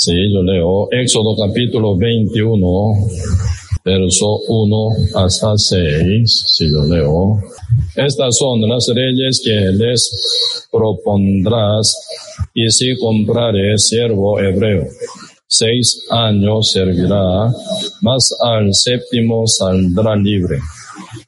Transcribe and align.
Sí, 0.00 0.12
yo 0.32 0.44
leo 0.44 0.86
Éxodo 0.92 1.34
capítulo 1.34 1.96
21, 1.96 3.08
verso 3.84 4.38
1 4.46 4.88
hasta 5.16 5.58
6, 5.58 6.44
si 6.46 6.70
yo 6.70 6.84
leo. 6.84 7.40
Estas 7.96 8.36
son 8.36 8.60
las 8.68 8.86
leyes 8.94 9.42
que 9.44 9.56
les 9.76 10.68
propondrás 10.70 11.96
y 12.54 12.70
si 12.70 12.96
comprares 12.96 13.88
siervo 13.88 14.38
hebreo. 14.38 14.84
Seis 15.48 16.06
años 16.10 16.70
servirá, 16.70 17.52
mas 18.00 18.32
al 18.40 18.72
séptimo 18.72 19.48
saldrá 19.48 20.14
libre 20.14 20.60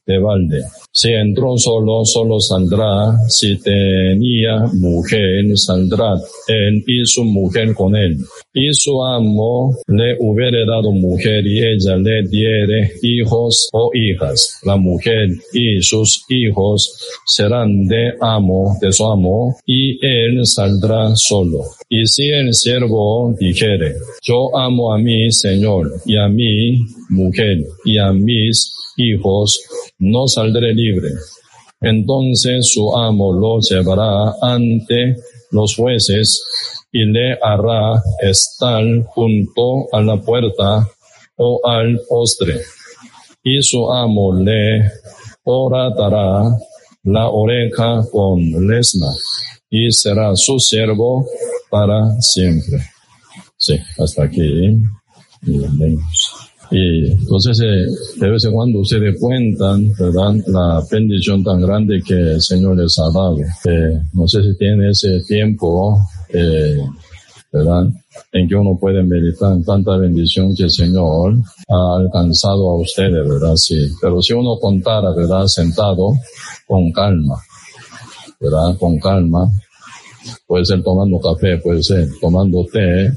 de 0.07 0.19
balde. 0.21 0.63
Si 0.93 1.13
entró 1.13 1.57
solo, 1.57 2.05
solo 2.05 2.41
saldrá. 2.41 3.17
Si 3.29 3.61
tenía 3.61 4.65
mujer, 4.75 5.45
saldrá 5.55 6.15
él 6.49 6.83
y 6.87 7.05
su 7.05 7.25
mujer 7.25 7.75
con 7.75 7.95
él. 7.95 8.17
Y 8.53 8.73
su 8.73 9.01
amo 9.05 9.77
le 9.87 10.17
hubiere 10.19 10.67
dado 10.67 10.91
mujer 10.91 11.47
y 11.47 11.59
ella 11.59 11.97
le 11.97 12.27
diere 12.29 12.91
hijos 13.03 13.69
o 13.73 13.91
hijas. 13.95 14.61
La 14.65 14.77
mujer 14.77 15.29
y 15.53 15.81
sus 15.81 16.25
hijos 16.29 17.09
serán 17.25 17.87
de 17.87 18.13
amo, 18.21 18.77
de 18.81 18.91
su 18.93 19.07
amo, 19.07 19.57
y 19.65 20.05
él 20.05 20.45
saldrá 20.45 21.15
solo. 21.15 21.61
Y 21.89 22.05
si 22.07 22.31
el 22.31 22.53
siervo 22.53 23.33
dijere, 23.39 23.95
yo 24.23 24.57
amo 24.57 24.93
a 24.93 24.99
mi 24.99 25.31
Señor 25.31 25.93
y 26.05 26.17
a 26.17 26.29
mi 26.29 26.81
mujer 27.11 27.59
y 27.85 27.99
a 27.99 28.13
mis 28.13 28.73
hijos, 28.97 29.61
no 29.99 30.27
saldré 30.27 30.75
libre. 30.75 31.11
Entonces 31.81 32.69
su 32.73 32.95
amo 32.97 33.33
lo 33.33 33.61
llevará 33.61 34.35
ante 34.43 35.17
los 35.51 35.75
jueces 35.77 36.43
y 36.93 37.05
le 37.05 37.39
hará 37.43 38.03
estar 38.21 38.85
junto 39.07 39.87
a 39.93 40.01
la 40.01 40.21
puerta 40.21 40.87
o 41.37 41.61
al 41.65 42.01
postre. 42.09 42.61
Y 43.43 43.63
su 43.63 43.91
amo 43.91 44.35
le 44.35 44.91
oratará 45.45 46.43
la 47.05 47.29
oreja 47.31 48.03
con 48.13 48.41
lesma 48.69 49.13
y 49.71 49.91
será 49.91 50.35
su 50.37 50.59
siervo 50.59 51.25
para 51.71 52.21
siempre. 52.21 52.79
Sí, 53.57 53.79
hasta 53.99 54.25
aquí. 54.25 54.77
Y 55.47 55.59
entonces, 56.73 57.61
eh, 57.61 58.21
de 58.21 58.31
vez 58.31 58.45
en 58.45 58.53
cuando 58.53 58.81
ustedes 58.81 59.19
cuentan, 59.19 59.91
¿verdad? 59.99 60.35
La 60.47 60.83
bendición 60.91 61.43
tan 61.43 61.61
grande 61.61 62.01
que 62.07 62.15
el 62.15 62.41
Señor 62.41 62.77
les 62.77 62.97
ha 62.99 63.11
dado. 63.13 63.39
Eh, 63.39 64.01
no 64.13 64.29
sé 64.29 64.43
si 64.43 64.57
tiene 64.57 64.91
ese 64.91 65.21
tiempo, 65.27 65.99
eh, 66.29 66.79
¿verdad? 67.53 67.89
En 68.33 68.49
que 68.49 68.55
uno 68.55 68.79
puede 68.81 69.03
meditar 69.03 69.53
en 69.53 69.65
tanta 69.65 69.97
bendición 69.97 70.55
que 70.55 70.65
el 70.65 70.71
Señor 70.71 71.35
ha 71.69 71.97
alcanzado 71.97 72.71
a 72.71 72.81
ustedes, 72.81 73.29
¿verdad? 73.29 73.57
Sí. 73.57 73.89
Pero 74.01 74.23
si 74.23 74.33
uno 74.33 74.57
contara, 74.61 75.11
¿verdad? 75.13 75.47
Sentado, 75.47 76.13
con 76.69 76.93
calma, 76.93 77.35
¿verdad? 78.39 78.77
Con 78.79 78.99
calma. 79.01 79.51
Puede 80.47 80.65
ser 80.65 80.83
tomando 80.83 81.19
café, 81.19 81.57
puede 81.59 81.83
ser 81.83 82.07
tomando 82.21 82.65
té, 82.71 83.11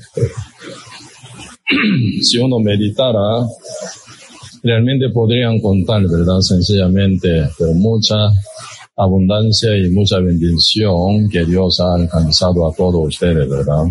si 2.21 2.39
uno 2.39 2.59
meditara, 2.59 3.45
realmente 4.63 5.09
podrían 5.09 5.59
contar, 5.59 6.01
¿verdad? 6.03 6.39
Sencillamente, 6.41 7.49
pero 7.57 7.73
mucha 7.73 8.29
abundancia 8.95 9.75
y 9.77 9.89
mucha 9.89 10.19
bendición 10.19 11.29
que 11.29 11.45
Dios 11.45 11.79
ha 11.79 11.95
alcanzado 11.95 12.67
a 12.67 12.73
todos 12.73 13.07
ustedes, 13.07 13.49
¿verdad? 13.49 13.85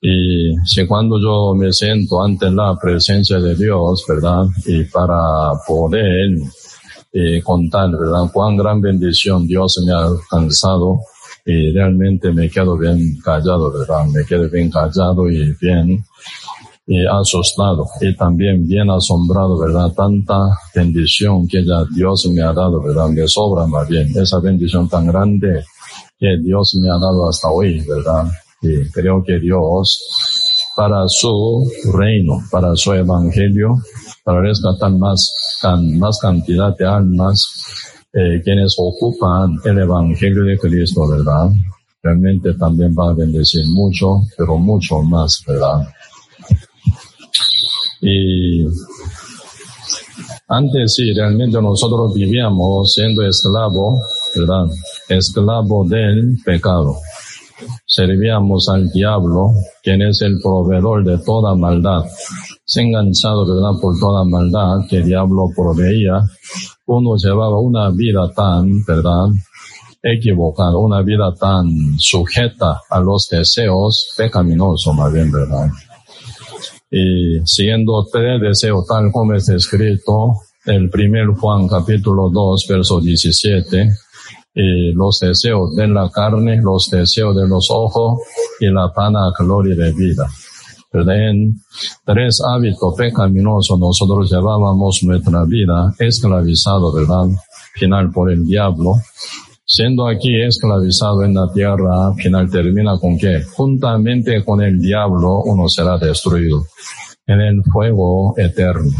Y 0.00 0.54
si 0.64 0.86
cuando 0.86 1.20
yo 1.20 1.54
me 1.54 1.72
siento 1.72 2.22
ante 2.22 2.50
la 2.50 2.76
presencia 2.80 3.38
de 3.38 3.54
Dios, 3.54 4.04
¿verdad? 4.08 4.44
Y 4.66 4.84
para 4.84 5.52
poder 5.66 6.38
eh, 7.12 7.42
contar, 7.42 7.90
¿verdad? 7.90 8.30
Cuán 8.32 8.56
gran 8.56 8.80
bendición 8.80 9.46
Dios 9.46 9.82
me 9.86 9.92
ha 9.92 10.04
alcanzado 10.04 11.00
y 11.44 11.72
realmente 11.72 12.32
me 12.32 12.50
quedo 12.50 12.76
bien 12.76 13.18
callado, 13.24 13.72
¿verdad? 13.72 14.06
Me 14.06 14.24
quedo 14.24 14.48
bien 14.50 14.70
callado 14.70 15.30
y 15.30 15.54
bien 15.60 16.04
y 16.86 17.04
asustado 17.04 17.84
y 18.00 18.14
también 18.14 18.66
bien 18.66 18.88
asombrado, 18.90 19.58
¿verdad? 19.58 19.92
Tanta 19.92 20.50
bendición 20.74 21.46
que 21.48 21.64
ya 21.64 21.84
Dios 21.92 22.30
me 22.32 22.42
ha 22.42 22.52
dado, 22.52 22.80
¿verdad? 22.80 23.08
Me 23.08 23.26
sobra 23.26 23.66
más 23.66 23.88
bien 23.88 24.08
esa 24.16 24.38
bendición 24.38 24.88
tan 24.88 25.06
grande 25.06 25.64
que 26.18 26.36
Dios 26.42 26.78
me 26.80 26.88
ha 26.88 26.98
dado 26.98 27.28
hasta 27.28 27.48
hoy, 27.48 27.80
¿verdad? 27.80 28.30
Y 28.62 28.88
creo 28.90 29.22
que 29.24 29.38
Dios, 29.38 29.98
para 30.76 31.08
su 31.08 31.68
reino, 31.92 32.40
para 32.50 32.74
su 32.76 32.92
evangelio, 32.92 33.74
para 34.24 34.40
rescatar 34.40 34.92
más, 34.92 35.60
más 35.98 36.18
cantidad 36.20 36.76
de 36.76 36.86
almas, 36.86 37.44
eh, 38.12 38.40
quienes 38.44 38.76
ocupan 38.78 39.58
el 39.64 39.78
evangelio 39.80 40.44
de 40.44 40.56
Cristo, 40.56 41.06
¿verdad? 41.08 41.50
Realmente 42.02 42.54
también 42.54 42.94
va 42.96 43.10
a 43.10 43.14
bendecir 43.14 43.66
mucho, 43.66 44.22
pero 44.38 44.56
mucho 44.56 45.02
más, 45.02 45.42
¿verdad? 45.46 45.86
Y 48.08 48.64
antes 50.46 50.94
sí, 50.94 51.12
realmente 51.12 51.60
nosotros 51.60 52.14
vivíamos 52.14 52.94
siendo 52.94 53.26
esclavo, 53.26 54.00
¿verdad? 54.36 54.66
Esclavo 55.08 55.84
del 55.88 56.38
pecado. 56.44 56.98
Servíamos 57.84 58.68
al 58.68 58.88
diablo, 58.92 59.54
quien 59.82 60.02
es 60.02 60.22
el 60.22 60.38
proveedor 60.40 61.04
de 61.04 61.18
toda 61.18 61.56
maldad. 61.56 62.04
Se 62.64 62.82
enganchado, 62.82 63.44
¿verdad? 63.44 63.80
Por 63.80 63.98
toda 63.98 64.24
maldad 64.24 64.86
que 64.88 64.98
el 64.98 65.06
diablo 65.06 65.48
proveía. 65.56 66.20
Uno 66.86 67.16
llevaba 67.16 67.58
una 67.58 67.90
vida 67.90 68.30
tan, 68.36 68.84
¿verdad? 68.84 69.30
Equivocada, 70.00 70.76
una 70.76 71.02
vida 71.02 71.34
tan 71.34 71.66
sujeta 71.98 72.82
a 72.88 73.00
los 73.00 73.28
deseos 73.28 74.14
pecaminosos, 74.16 74.94
más 74.94 75.12
bien, 75.12 75.32
¿verdad? 75.32 75.68
Y 76.98 77.40
siguiendo 77.44 78.06
tres 78.10 78.40
deseos 78.40 78.86
tal 78.86 79.12
como 79.12 79.34
está 79.34 79.54
escrito, 79.54 80.32
el 80.64 80.88
primer 80.88 81.26
Juan 81.28 81.68
capítulo 81.68 82.30
2 82.30 82.66
verso 82.70 83.00
17, 83.00 83.90
y 84.54 84.92
los 84.92 85.18
deseos 85.20 85.76
de 85.76 85.88
la 85.88 86.08
carne, 86.08 86.62
los 86.62 86.88
deseos 86.90 87.36
de 87.36 87.46
los 87.46 87.68
ojos 87.70 88.20
y 88.60 88.66
la 88.66 88.90
pana 88.94 89.30
gloria 89.38 89.76
de 89.76 89.92
vida. 89.92 90.26
En 90.94 91.60
tres 92.06 92.40
hábitos 92.40 92.94
pecaminosos 92.96 93.78
nosotros 93.78 94.30
llevábamos 94.30 95.02
nuestra 95.02 95.44
vida 95.44 95.92
esclavizado, 95.98 96.90
¿verdad? 96.94 97.26
Final 97.74 98.10
por 98.10 98.30
el 98.30 98.46
diablo. 98.46 98.94
Siendo 99.68 100.06
aquí 100.06 100.40
esclavizado 100.40 101.24
en 101.24 101.34
la 101.34 101.52
tierra, 101.52 102.14
final 102.14 102.48
termina 102.48 102.96
con 103.00 103.18
que 103.18 103.42
juntamente 103.42 104.44
con 104.44 104.62
el 104.62 104.78
diablo 104.78 105.42
uno 105.44 105.68
será 105.68 105.98
destruido 105.98 106.66
en 107.26 107.40
el 107.40 107.62
fuego 107.64 108.32
eterno. 108.36 108.92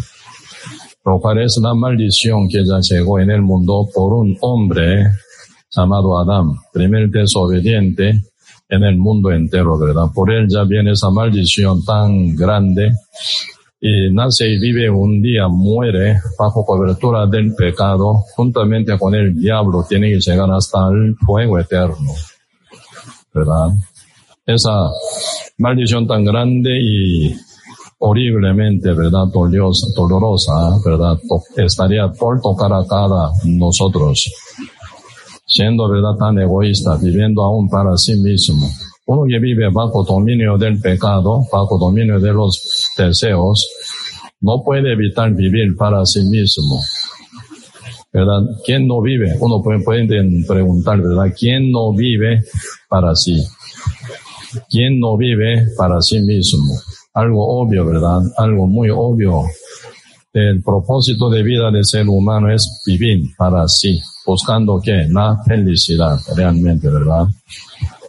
Lo 1.05 1.21
cual 1.21 1.39
es 1.43 1.57
la 1.63 1.73
maldición 1.73 2.49
que 2.49 2.65
ya 2.65 2.81
llegó 2.81 3.21
en 3.21 3.31
el 3.31 3.43
mundo 3.43 3.87
por 3.95 4.13
un 4.13 4.37
hombre 4.41 5.05
llamado 5.71 6.19
Adán, 6.19 6.57
primer 6.73 7.11
desobediente 7.11 8.23
en 8.69 8.83
el 8.83 8.97
mundo 8.97 9.31
entero, 9.31 9.79
¿verdad? 9.79 10.07
Por 10.13 10.33
él 10.33 10.49
ya 10.49 10.65
viene 10.65 10.91
esa 10.91 11.11
maldición 11.11 11.85
tan 11.85 12.35
grande 12.35 12.91
y 13.81 14.11
nace 14.11 14.49
y 14.49 14.59
vive 14.59 14.89
un 14.89 15.21
día, 15.21 15.49
muere 15.49 16.19
bajo 16.39 16.65
cobertura 16.65 17.27
del 17.27 17.55
pecado, 17.55 18.25
juntamente 18.35 18.99
con 18.99 19.15
el 19.15 19.35
diablo, 19.35 19.85
tiene 19.89 20.09
que 20.13 20.21
llegar 20.21 20.51
hasta 20.51 20.89
el 20.89 21.15
fuego 21.17 21.59
eterno, 21.59 22.13
¿verdad? 23.35 23.69
Esa 24.47 24.89
maldición 25.59 26.07
tan 26.07 26.25
grande 26.25 26.79
y 26.81 27.35
horriblemente, 27.99 28.93
¿verdad? 28.93 29.27
Dolorosa, 29.33 30.53
¿verdad? 30.85 31.19
Estaría 31.57 32.09
por 32.09 32.41
tocar 32.41 32.73
a 32.73 32.87
cada 32.87 33.31
nosotros, 33.45 34.31
siendo, 35.47 35.89
¿verdad? 35.89 36.17
Tan 36.19 36.39
egoísta, 36.39 36.97
viviendo 36.97 37.43
aún 37.43 37.69
para 37.69 37.97
sí 37.97 38.17
mismo, 38.17 38.67
Uno 39.09 39.23
que 39.29 39.39
vive 39.39 39.71
bajo 39.71 40.03
dominio 40.03 40.59
del 40.59 40.81
pecado, 40.81 41.43
bajo 41.53 41.79
dominio 41.79 42.19
de 42.19 42.33
los 42.33 42.61
deseos, 42.97 43.69
no 44.41 44.63
puede 44.65 44.93
evitar 44.93 45.33
vivir 45.35 45.77
para 45.77 46.05
sí 46.05 46.23
mismo. 46.25 46.81
¿Verdad? 48.13 48.43
¿Quién 48.65 48.87
no 48.87 49.03
vive? 49.03 49.37
Uno 49.41 49.63
puede, 49.63 49.81
puede 49.83 50.07
preguntar, 50.47 51.01
¿verdad? 51.03 51.35
¿Quién 51.39 51.71
no 51.71 51.93
vive 51.93 52.43
para 52.89 53.15
sí? 53.15 53.45
¿Quién 54.71 54.99
no 55.01 55.17
vive 55.17 55.67
para 55.77 56.01
sí 56.01 56.21
mismo? 56.21 56.75
Algo 57.13 57.61
obvio, 57.61 57.85
¿verdad? 57.85 58.21
Algo 58.39 58.67
muy 58.67 58.89
obvio. 58.91 59.43
El 60.33 60.63
propósito 60.63 61.31
de 61.31 61.43
vida 61.43 61.71
del 61.71 61.85
ser 61.85 62.09
humano 62.09 62.53
es 62.53 62.83
vivir 62.87 63.23
para 63.37 63.67
sí, 63.69 64.01
buscando 64.25 64.81
que 64.81 65.07
la 65.11 65.37
felicidad 65.47 66.19
realmente, 66.37 66.89
¿verdad? 66.89 67.27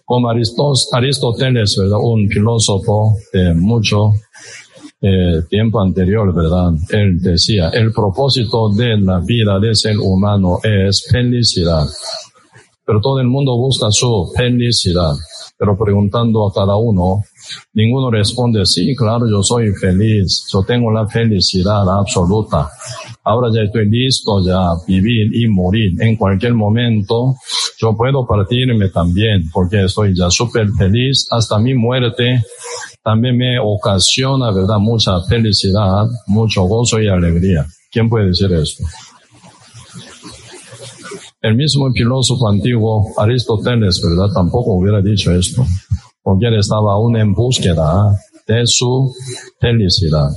Como 0.06 0.30
Aristóteles, 0.30 1.76
¿verdad? 1.78 2.00
Un 2.02 2.28
filósofo 2.30 3.16
de 3.34 3.54
mucho 3.54 4.12
eh, 5.02 5.44
tiempo 5.50 5.80
anterior, 5.82 6.34
¿verdad? 6.34 6.72
Él 6.90 7.20
decía, 7.20 7.70
el 7.70 7.92
propósito 7.92 8.70
de 8.70 8.98
la 9.00 9.20
vida 9.20 9.60
del 9.60 9.76
ser 9.76 9.98
humano 9.98 10.58
es 10.64 11.08
felicidad. 11.12 11.86
Pero 12.86 13.02
todo 13.02 13.20
el 13.20 13.28
mundo 13.28 13.56
busca 13.58 13.92
su 13.92 14.32
felicidad. 14.36 15.14
Pero 15.60 15.76
preguntando 15.78 16.48
a 16.48 16.54
cada 16.54 16.78
uno, 16.78 17.24
ninguno 17.74 18.12
responde, 18.12 18.66
sí, 18.66 18.96
claro, 18.96 19.28
yo 19.30 19.42
soy 19.42 19.72
feliz, 19.74 20.48
yo 20.52 20.64
tengo 20.64 20.92
la 20.92 21.08
felicidad 21.08 21.84
absoluta. 21.90 22.70
Ahora 23.24 23.50
ya 23.54 23.64
estoy 23.64 23.90
listo 23.90 24.40
ya 24.46 24.58
a 24.58 24.78
vivir 24.88 25.36
y 25.36 25.48
morir. 25.48 25.92
En 26.00 26.16
cualquier 26.16 26.54
momento 26.54 27.36
yo 27.80 27.96
puedo 27.98 28.26
partirme 28.26 28.90
también 28.90 29.50
porque 29.52 29.84
estoy 29.84 30.16
ya 30.16 30.30
súper 30.30 30.70
feliz 30.78 31.28
hasta 31.32 31.60
mi 31.60 31.74
muerte. 31.74 32.42
También 33.08 33.38
me 33.38 33.58
ocasiona, 33.58 34.52
¿verdad? 34.52 34.80
Mucha 34.80 35.22
felicidad, 35.30 36.08
mucho 36.26 36.64
gozo 36.64 37.00
y 37.00 37.08
alegría. 37.08 37.66
¿Quién 37.90 38.10
puede 38.10 38.28
decir 38.28 38.52
esto? 38.52 38.84
El 41.42 41.56
mismo 41.56 41.90
filósofo 41.94 42.50
antiguo 42.50 43.14
Aristóteles, 43.18 44.02
¿verdad? 44.04 44.34
Tampoco 44.34 44.74
hubiera 44.74 45.02
dicho 45.02 45.32
esto, 45.32 45.66
porque 46.22 46.48
él 46.48 46.60
estaba 46.60 46.96
aún 46.96 47.16
en 47.16 47.34
búsqueda 47.34 48.14
de 48.46 48.64
su 48.66 49.16
felicidad. 49.58 50.28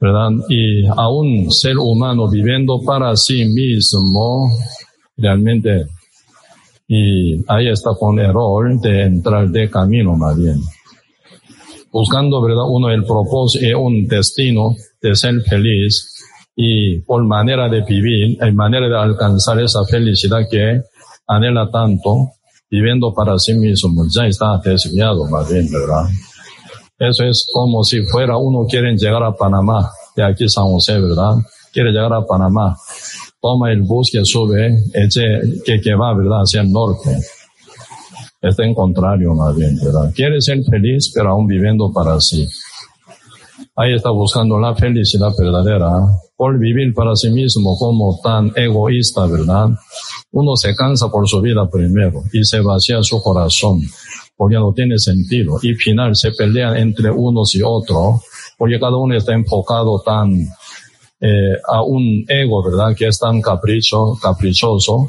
¿verdad? 0.00 0.30
Y 0.48 0.88
a 0.88 1.08
un 1.08 1.52
ser 1.52 1.78
humano 1.78 2.28
viviendo 2.28 2.80
para 2.84 3.14
sí 3.14 3.44
mismo, 3.44 4.50
realmente, 5.16 5.86
y 6.88 7.44
ahí 7.46 7.68
está 7.68 7.90
con 7.96 8.18
error 8.18 8.80
de 8.80 9.04
entrar 9.04 9.48
de 9.48 9.70
camino 9.70 10.16
más 10.16 10.36
bien. 10.36 10.60
Buscando, 11.96 12.42
¿verdad? 12.42 12.64
Uno 12.68 12.90
el 12.90 13.06
propósito, 13.06 13.64
y 13.64 13.72
un 13.72 14.06
destino 14.06 14.76
de 15.00 15.14
ser 15.14 15.40
feliz 15.48 16.12
y 16.54 16.98
por 17.00 17.24
manera 17.24 17.70
de 17.70 17.80
vivir, 17.80 18.36
hay 18.38 18.52
manera 18.52 18.86
de 18.86 18.98
alcanzar 18.98 19.58
esa 19.62 19.82
felicidad 19.86 20.40
que 20.50 20.82
anhela 21.26 21.70
tanto, 21.70 22.32
viviendo 22.70 23.14
para 23.14 23.38
sí 23.38 23.54
mismo, 23.54 24.04
ya 24.14 24.26
está 24.26 24.60
desviado 24.62 25.24
más 25.30 25.50
bien, 25.50 25.72
¿verdad? 25.72 26.04
Eso 26.98 27.24
es 27.24 27.48
como 27.50 27.82
si 27.82 28.02
fuera 28.02 28.36
uno 28.36 28.66
quiere 28.68 28.94
llegar 28.94 29.22
a 29.22 29.32
Panamá, 29.32 29.90
de 30.14 30.22
aquí 30.22 30.50
San 30.50 30.64
José, 30.64 31.00
¿verdad? 31.00 31.36
Quiere 31.72 31.92
llegar 31.92 32.12
a 32.12 32.26
Panamá. 32.26 32.76
Toma 33.40 33.72
el 33.72 33.80
bus 33.80 34.10
que 34.12 34.22
sube, 34.22 34.68
eche, 34.92 35.24
que, 35.64 35.80
que 35.80 35.94
va, 35.94 36.14
¿verdad? 36.14 36.42
Hacia 36.42 36.60
el 36.60 36.70
norte. 36.70 37.16
Está 38.40 38.64
en 38.64 38.74
contrario, 38.74 39.34
más 39.34 39.56
bien, 39.56 39.76
¿verdad? 39.82 40.12
Quiere 40.14 40.40
ser 40.40 40.62
feliz, 40.64 41.10
pero 41.14 41.30
aún 41.30 41.46
viviendo 41.46 41.92
para 41.92 42.20
sí. 42.20 42.46
Ahí 43.76 43.94
está 43.94 44.10
buscando 44.10 44.58
la 44.58 44.74
felicidad 44.74 45.30
verdadera. 45.38 45.90
Por 46.36 46.58
vivir 46.58 46.92
para 46.92 47.16
sí 47.16 47.30
mismo 47.30 47.78
como 47.78 48.20
tan 48.22 48.52
egoísta, 48.54 49.26
¿verdad? 49.26 49.70
Uno 50.32 50.54
se 50.56 50.74
cansa 50.74 51.08
por 51.08 51.26
su 51.26 51.40
vida 51.40 51.68
primero 51.68 52.22
y 52.32 52.44
se 52.44 52.60
vacía 52.60 53.02
su 53.02 53.22
corazón 53.22 53.80
porque 54.36 54.56
no 54.56 54.72
tiene 54.72 54.98
sentido. 54.98 55.58
Y 55.62 55.74
final 55.74 56.14
se 56.14 56.30
pelean 56.32 56.76
entre 56.76 57.10
unos 57.10 57.54
y 57.54 57.62
otros, 57.62 58.20
porque 58.58 58.78
cada 58.78 58.96
uno 58.96 59.16
está 59.16 59.32
enfocado 59.32 60.00
tan 60.04 60.32
eh, 61.20 61.56
a 61.66 61.82
un 61.82 62.24
ego, 62.28 62.62
¿verdad? 62.62 62.94
Que 62.94 63.08
es 63.08 63.18
tan 63.18 63.40
capricho, 63.40 64.16
caprichoso, 64.20 65.08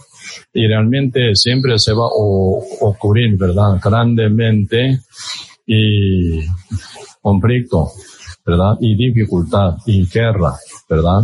y 0.54 0.68
realmente 0.68 1.36
siempre 1.36 1.78
se 1.78 1.94
va 1.94 2.06
a 2.06 2.86
ocurrir, 2.86 3.38
¿verdad? 3.38 3.80
Grandemente 3.84 5.00
y 5.66 6.42
conflicto, 7.22 7.92
¿verdad? 8.46 8.78
Y 8.80 8.96
dificultad 8.96 9.76
y 9.86 10.08
guerra, 10.08 10.54
¿verdad? 10.90 11.22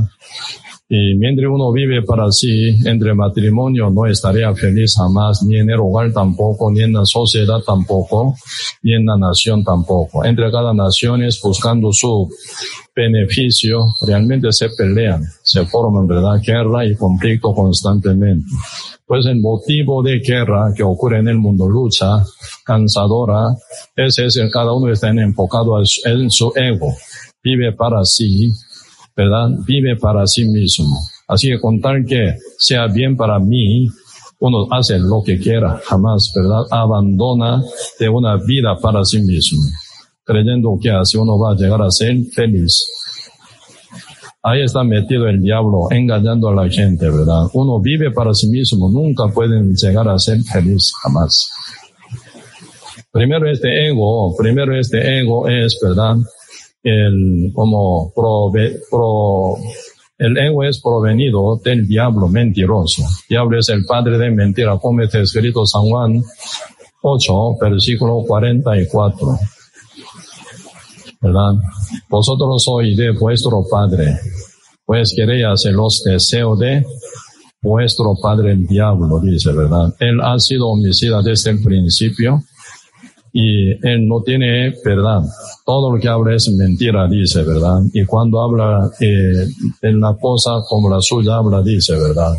Y 0.95 1.15
mientras 1.15 1.49
uno 1.51 1.71
vive 1.71 2.03
para 2.03 2.31
sí, 2.31 2.69
entre 2.85 3.15
matrimonio 3.15 3.89
no 3.89 4.05
estaría 4.05 4.53
feliz 4.53 4.93
jamás, 4.95 5.41
ni 5.41 5.57
en 5.57 5.71
el 5.71 5.79
hogar 5.79 6.13
tampoco, 6.13 6.69
ni 6.69 6.83
en 6.83 6.93
la 6.93 7.03
sociedad 7.03 7.61
tampoco, 7.65 8.35
ni 8.83 8.93
en 8.93 9.03
la 9.03 9.17
nación 9.17 9.63
tampoco. 9.63 10.23
Entre 10.23 10.51
cada 10.51 10.71
nación 10.71 11.23
es 11.23 11.41
buscando 11.41 11.91
su 11.91 12.29
beneficio, 12.95 13.87
realmente 14.05 14.51
se 14.51 14.69
pelean, 14.69 15.23
se 15.41 15.65
forman, 15.65 16.05
¿verdad? 16.05 16.39
Guerra 16.45 16.85
y 16.85 16.95
conflicto 16.95 17.55
constantemente. 17.55 18.45
Pues 19.03 19.25
el 19.25 19.39
motivo 19.39 20.03
de 20.03 20.19
guerra 20.19 20.73
que 20.77 20.83
ocurre 20.83 21.21
en 21.21 21.27
el 21.27 21.39
mundo, 21.39 21.67
lucha 21.67 22.23
cansadora, 22.63 23.47
ese 23.95 24.27
es 24.27 24.37
el 24.37 24.51
cada 24.51 24.71
uno 24.73 24.91
está 24.91 25.09
enfocado 25.09 25.81
en 26.05 26.29
su 26.29 26.53
ego, 26.55 26.93
vive 27.43 27.71
para 27.71 28.05
sí, 28.05 28.53
¿verdad? 29.15 29.49
Vive 29.65 29.95
para 29.97 30.25
sí 30.27 30.45
mismo. 30.45 30.97
Así 31.27 31.49
que 31.49 31.59
contar 31.59 32.03
que 32.05 32.35
sea 32.57 32.87
bien 32.87 33.15
para 33.15 33.39
mí, 33.39 33.87
uno 34.39 34.67
hace 34.71 34.99
lo 34.99 35.23
que 35.23 35.39
quiera, 35.39 35.79
jamás, 35.85 36.31
¿verdad? 36.35 36.63
Abandona 36.69 37.63
de 37.97 38.09
una 38.09 38.35
vida 38.35 38.75
para 38.81 39.05
sí 39.05 39.21
mismo, 39.21 39.61
creyendo 40.25 40.77
que 40.81 40.91
así 40.91 41.17
uno 41.17 41.39
va 41.39 41.53
a 41.53 41.55
llegar 41.55 41.81
a 41.81 41.89
ser 41.89 42.17
feliz. 42.33 42.85
Ahí 44.45 44.61
está 44.61 44.83
metido 44.83 45.27
el 45.29 45.41
diablo, 45.41 45.87
engañando 45.91 46.49
a 46.49 46.55
la 46.55 46.69
gente, 46.69 47.09
¿verdad? 47.09 47.45
Uno 47.53 47.79
vive 47.79 48.11
para 48.11 48.33
sí 48.33 48.47
mismo, 48.49 48.89
nunca 48.91 49.29
pueden 49.33 49.73
llegar 49.73 50.09
a 50.09 50.19
ser 50.19 50.41
feliz, 50.43 50.91
jamás. 51.01 51.49
Primero 53.09 53.49
este 53.49 53.87
ego, 53.87 54.35
primero 54.35 54.77
este 54.77 55.19
ego 55.19 55.47
es, 55.47 55.79
¿verdad? 55.81 56.17
El, 56.83 57.51
como 57.53 58.11
prove, 58.13 58.79
pro, 58.91 59.55
el 60.17 60.37
ego 60.37 60.63
es 60.63 60.81
provenido 60.81 61.59
del 61.63 61.87
diablo 61.87 62.27
mentiroso. 62.27 63.03
Diablo 63.27 63.59
es 63.59 63.69
el 63.69 63.85
padre 63.85 64.17
de 64.17 64.31
mentira, 64.31 64.77
como 64.77 65.01
está 65.01 65.19
escrito 65.19 65.65
San 65.65 65.83
Juan 65.83 66.21
8, 67.01 67.33
versículo 67.59 68.23
44. 68.27 69.37
¿Verdad? 71.21 71.53
Vosotros 72.09 72.63
sois 72.63 72.97
de 72.97 73.11
vuestro 73.11 73.65
padre, 73.69 74.19
pues 74.85 75.13
queréis 75.15 75.45
hacer 75.45 75.73
los 75.73 76.03
deseos 76.05 76.59
de 76.59 76.85
vuestro 77.61 78.13
padre 78.21 78.51
el 78.51 78.67
diablo, 78.67 79.21
dice, 79.21 79.53
¿verdad? 79.53 79.95
Él 79.99 80.19
ha 80.21 80.37
sido 80.37 80.67
homicida 80.67 81.21
desde 81.21 81.51
el 81.51 81.63
principio 81.63 82.43
y 83.35 83.71
él 83.85 84.07
no 84.07 84.21
tiene 84.21 84.73
verdad. 84.85 85.23
Todo 85.65 85.91
lo 85.91 85.99
que 85.99 86.07
habla 86.07 86.35
es 86.35 86.47
mentira, 86.55 87.07
dice, 87.07 87.41
¿verdad? 87.41 87.81
Y 87.91 88.05
cuando 88.05 88.39
habla 88.39 88.91
eh, 88.99 89.47
en 89.81 89.99
la 89.99 90.15
cosa 90.15 90.61
como 90.69 90.87
la 90.87 91.01
suya 91.01 91.37
habla, 91.37 91.63
dice, 91.63 91.93
¿verdad? 91.93 92.33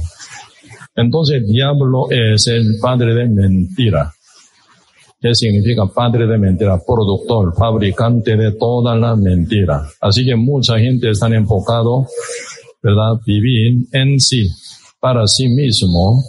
Entonces 0.94 1.44
diablo 1.48 2.06
es 2.10 2.46
el 2.46 2.78
padre 2.80 3.12
de 3.12 3.28
mentira. 3.28 4.12
¿Qué 5.20 5.34
significa 5.34 5.86
padre 5.86 6.26
de 6.26 6.38
mentira? 6.38 6.78
Productor, 6.86 7.56
fabricante 7.56 8.36
de 8.36 8.52
toda 8.52 8.94
la 8.94 9.16
mentira. 9.16 9.82
Así 10.00 10.24
que 10.24 10.36
mucha 10.36 10.78
gente 10.78 11.10
está 11.10 11.26
enfocado, 11.26 12.06
¿verdad? 12.80 13.14
Vivir 13.26 13.86
en 13.90 14.20
sí, 14.20 14.48
para 15.00 15.26
sí 15.26 15.48
mismo, 15.48 16.22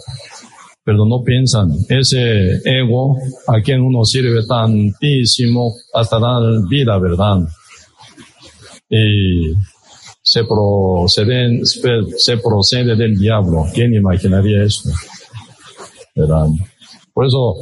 pero 0.86 1.04
no 1.04 1.24
piensan, 1.24 1.72
ese 1.88 2.60
ego 2.64 3.18
a 3.48 3.60
quien 3.60 3.80
uno 3.80 4.04
sirve 4.04 4.46
tantísimo 4.46 5.74
hasta 5.92 6.20
dar 6.20 6.42
vida, 6.70 6.96
¿verdad? 7.00 7.38
Y 8.88 9.52
se 10.22 10.44
procede, 10.44 11.60
se 11.64 12.36
procede 12.36 12.94
del 12.94 13.18
diablo. 13.18 13.64
¿Quién 13.74 13.94
imaginaría 13.94 14.62
esto? 14.62 14.90
¿Verdad? 16.14 16.46
Por 17.12 17.26
eso 17.26 17.56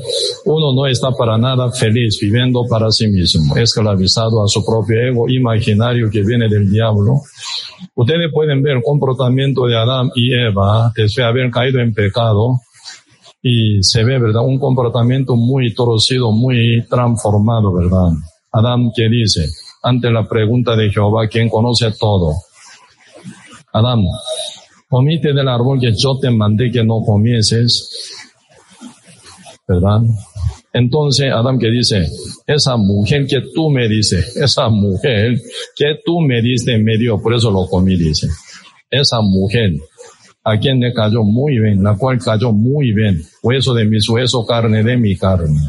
uno 0.44 0.74
no 0.74 0.86
está 0.86 1.10
para 1.12 1.38
nada 1.38 1.72
feliz 1.72 2.18
viviendo 2.20 2.64
para 2.68 2.90
sí 2.90 3.08
mismo, 3.08 3.56
esclavizado 3.56 4.44
a 4.44 4.48
su 4.48 4.62
propio 4.66 5.00
ego 5.00 5.30
imaginario 5.30 6.10
que 6.10 6.20
viene 6.20 6.46
del 6.50 6.70
diablo. 6.70 7.22
Ustedes 7.94 8.30
pueden 8.34 8.62
ver 8.62 8.76
el 8.76 8.82
comportamiento 8.82 9.64
de 9.64 9.78
Adán 9.78 10.10
y 10.14 10.34
Eva 10.34 10.92
después 10.94 11.14
de 11.16 11.24
haber 11.24 11.50
caído 11.50 11.80
en 11.80 11.94
pecado 11.94 12.60
y 13.46 13.82
se 13.82 14.02
ve, 14.04 14.18
¿verdad? 14.18 14.42
Un 14.42 14.58
comportamiento 14.58 15.36
muy 15.36 15.74
torcido, 15.74 16.32
muy 16.32 16.82
transformado, 16.88 17.74
¿verdad? 17.74 18.08
Adán 18.50 18.90
que 18.96 19.06
dice, 19.06 19.46
ante 19.82 20.10
la 20.10 20.26
pregunta 20.26 20.74
de 20.74 20.90
Jehová, 20.90 21.28
quien 21.28 21.50
conoce 21.50 21.92
todo, 22.00 22.32
Adán, 23.70 24.00
comite 24.88 25.34
del 25.34 25.46
árbol 25.46 25.78
que 25.78 25.92
yo 25.94 26.18
te 26.18 26.30
mandé 26.30 26.70
que 26.70 26.82
no 26.84 27.02
comieses, 27.04 28.16
¿verdad? 29.68 30.00
Entonces 30.72 31.30
Adán 31.30 31.58
que 31.58 31.70
dice, 31.70 32.06
esa 32.46 32.78
mujer 32.78 33.26
que 33.26 33.42
tú 33.54 33.68
me 33.68 33.86
dices, 33.88 34.34
esa 34.38 34.70
mujer 34.70 35.38
que 35.76 35.96
tú 36.02 36.20
me 36.20 36.40
diste 36.40 36.78
me 36.78 36.96
dio, 36.96 37.20
por 37.20 37.34
eso 37.34 37.50
lo 37.50 37.66
comí, 37.66 37.94
dice. 37.94 38.26
Esa 38.90 39.20
mujer 39.20 39.72
a 40.44 40.58
quien 40.58 40.78
le 40.78 40.92
cayó 40.92 41.22
muy 41.22 41.58
bien, 41.58 41.82
la 41.82 41.96
cual 41.96 42.18
cayó 42.18 42.52
muy 42.52 42.92
bien, 42.92 43.22
hueso 43.42 43.72
de 43.72 43.86
mis 43.86 44.08
huesos, 44.08 44.46
carne 44.46 44.82
de 44.82 44.96
mi 44.96 45.16
carne. 45.16 45.60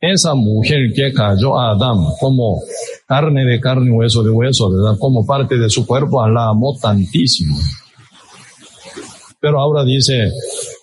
Esa 0.00 0.34
mujer 0.34 0.92
que 0.94 1.12
cayó 1.12 1.58
a 1.58 1.72
Adán 1.72 1.98
como 2.20 2.62
carne 3.06 3.44
de 3.44 3.60
carne, 3.60 3.90
hueso 3.90 4.22
de 4.22 4.30
hueso, 4.30 4.70
¿verdad? 4.70 4.96
Como 4.98 5.26
parte 5.26 5.58
de 5.58 5.68
su 5.68 5.84
cuerpo, 5.86 6.26
la 6.28 6.48
amó 6.48 6.78
tantísimo. 6.80 7.58
Pero 9.40 9.60
ahora 9.60 9.84
dice, 9.84 10.30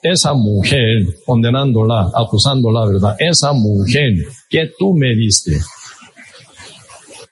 esa 0.03 0.33
mujer, 0.33 1.05
condenándola, 1.25 2.11
acusándola, 2.13 2.85
¿verdad? 2.85 3.15
Esa 3.17 3.53
mujer 3.53 4.13
que 4.49 4.71
tú 4.77 4.93
me 4.93 5.15
diste, 5.15 5.57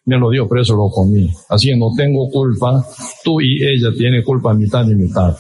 me 0.05 0.17
lo 0.17 0.29
dio, 0.29 0.47
por 0.47 0.59
eso 0.59 0.75
lo 0.75 0.89
comí. 0.89 1.29
Así 1.49 1.69
que 1.69 1.75
no 1.75 1.89
tengo 1.95 2.29
culpa, 2.29 2.85
tú 3.23 3.41
y 3.41 3.63
ella 3.63 3.89
tienen 3.97 4.23
culpa 4.23 4.53
mitad 4.53 4.87
y 4.87 4.95
mitad. 4.95 5.35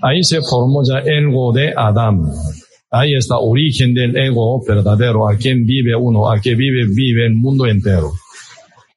Ahí 0.00 0.22
se 0.22 0.40
formó 0.42 0.82
ya 0.82 0.98
el 0.98 1.28
ego 1.28 1.52
de 1.52 1.72
Adán. 1.76 2.22
Ahí 2.90 3.14
está 3.14 3.38
origen 3.38 3.92
del 3.92 4.16
ego 4.16 4.62
verdadero, 4.66 5.28
a 5.28 5.36
quien 5.36 5.66
vive 5.66 5.96
uno, 5.96 6.30
a 6.30 6.38
quien 6.38 6.56
vive, 6.56 6.86
vive 6.94 7.26
el 7.26 7.34
mundo 7.34 7.66
entero. 7.66 8.12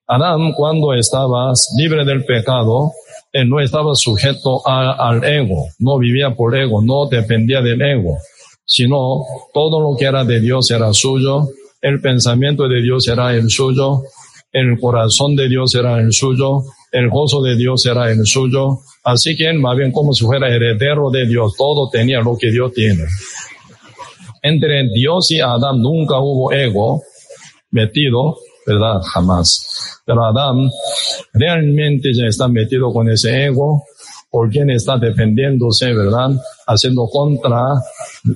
Adán, 0.08 0.54
cuando 0.54 0.94
estaba 0.94 1.52
libre 1.78 2.06
del 2.06 2.24
pecado, 2.24 2.92
él 3.34 3.50
no 3.50 3.60
estaba 3.60 3.94
sujeto 3.96 4.62
al 4.66 5.24
ego, 5.24 5.68
no 5.80 5.98
vivía 5.98 6.34
por 6.36 6.56
ego, 6.56 6.82
no 6.82 7.08
dependía 7.08 7.62
del 7.62 7.82
ego, 7.82 8.18
sino 8.66 9.24
todo 9.54 9.82
lo 9.82 9.98
que 9.98 10.06
era 10.06 10.24
de 10.24 10.40
Dios 10.40 10.72
era 10.72 10.94
suyo, 10.94 11.50
el 11.82 12.02
pensamiento 12.02 12.68
de 12.68 12.82
Dios 12.82 13.08
era 13.08 13.34
el 13.34 13.50
suyo, 13.50 14.04
el 14.52 14.80
corazón 14.80 15.36
de 15.36 15.48
Dios 15.48 15.76
era 15.76 16.00
el 16.00 16.12
suyo, 16.12 16.64
el 16.92 17.10
gozo 17.10 17.42
de 17.42 17.56
Dios 17.56 17.86
era 17.86 18.10
el 18.12 18.26
suyo, 18.26 18.80
así 19.04 19.36
que 19.36 19.50
él 19.50 19.60
más 19.60 19.78
bien 19.78 19.92
como 19.92 20.14
si 20.14 20.26
fuera 20.26 20.50
heredero 20.50 21.10
de 21.12 21.28
Dios, 21.28 21.54
todo 21.58 21.90
tenía 21.90 22.22
lo 22.22 22.38
que 22.38 22.52
Dios 22.52 22.72
tiene. 22.74 23.04
Entre 24.42 24.88
Dios 24.94 25.32
y 25.32 25.40
Adán 25.42 25.82
nunca 25.82 26.20
hubo 26.20 26.52
ego 26.52 27.02
metido, 27.72 28.38
¿verdad? 28.66 29.02
Jamás. 29.02 30.02
Pero 30.06 30.24
Adán 30.24 30.70
realmente 31.34 32.12
ya 32.14 32.28
está 32.28 32.48
metido 32.48 32.94
con 32.94 33.10
ese 33.10 33.46
ego, 33.46 33.84
por 34.30 34.50
quien 34.50 34.70
está 34.70 34.98
defendiéndose, 34.98 35.94
¿verdad? 35.94 36.32
Haciendo 36.68 37.08
contra 37.08 37.62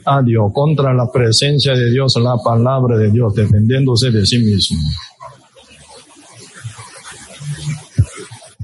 a 0.05 0.21
Dios, 0.21 0.51
contra 0.53 0.93
la 0.93 1.11
presencia 1.11 1.73
de 1.73 1.91
Dios, 1.91 2.15
la 2.21 2.37
palabra 2.37 2.97
de 2.97 3.11
Dios, 3.11 3.33
defendiéndose 3.35 4.11
de 4.11 4.25
sí 4.25 4.39
mismo. 4.39 4.79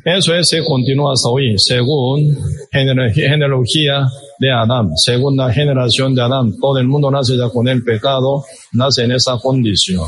Eso 0.06 0.34
es, 0.34 0.48
se 0.48 0.64
continúa 0.64 1.12
hasta 1.12 1.28
hoy, 1.28 1.58
según 1.58 2.34
genealogía 2.72 4.08
de 4.40 4.52
Adán, 4.52 4.96
segunda 4.96 5.52
generación 5.52 6.16
de 6.16 6.22
Adán. 6.22 6.58
Todo 6.62 6.78
el 6.78 6.88
mundo 6.88 7.12
nace 7.12 7.36
ya 7.36 7.50
con 7.50 7.68
el 7.68 7.84
pecado, 7.84 8.46
nace 8.72 9.04
en 9.04 9.12
esa 9.12 9.38
condición, 9.38 10.08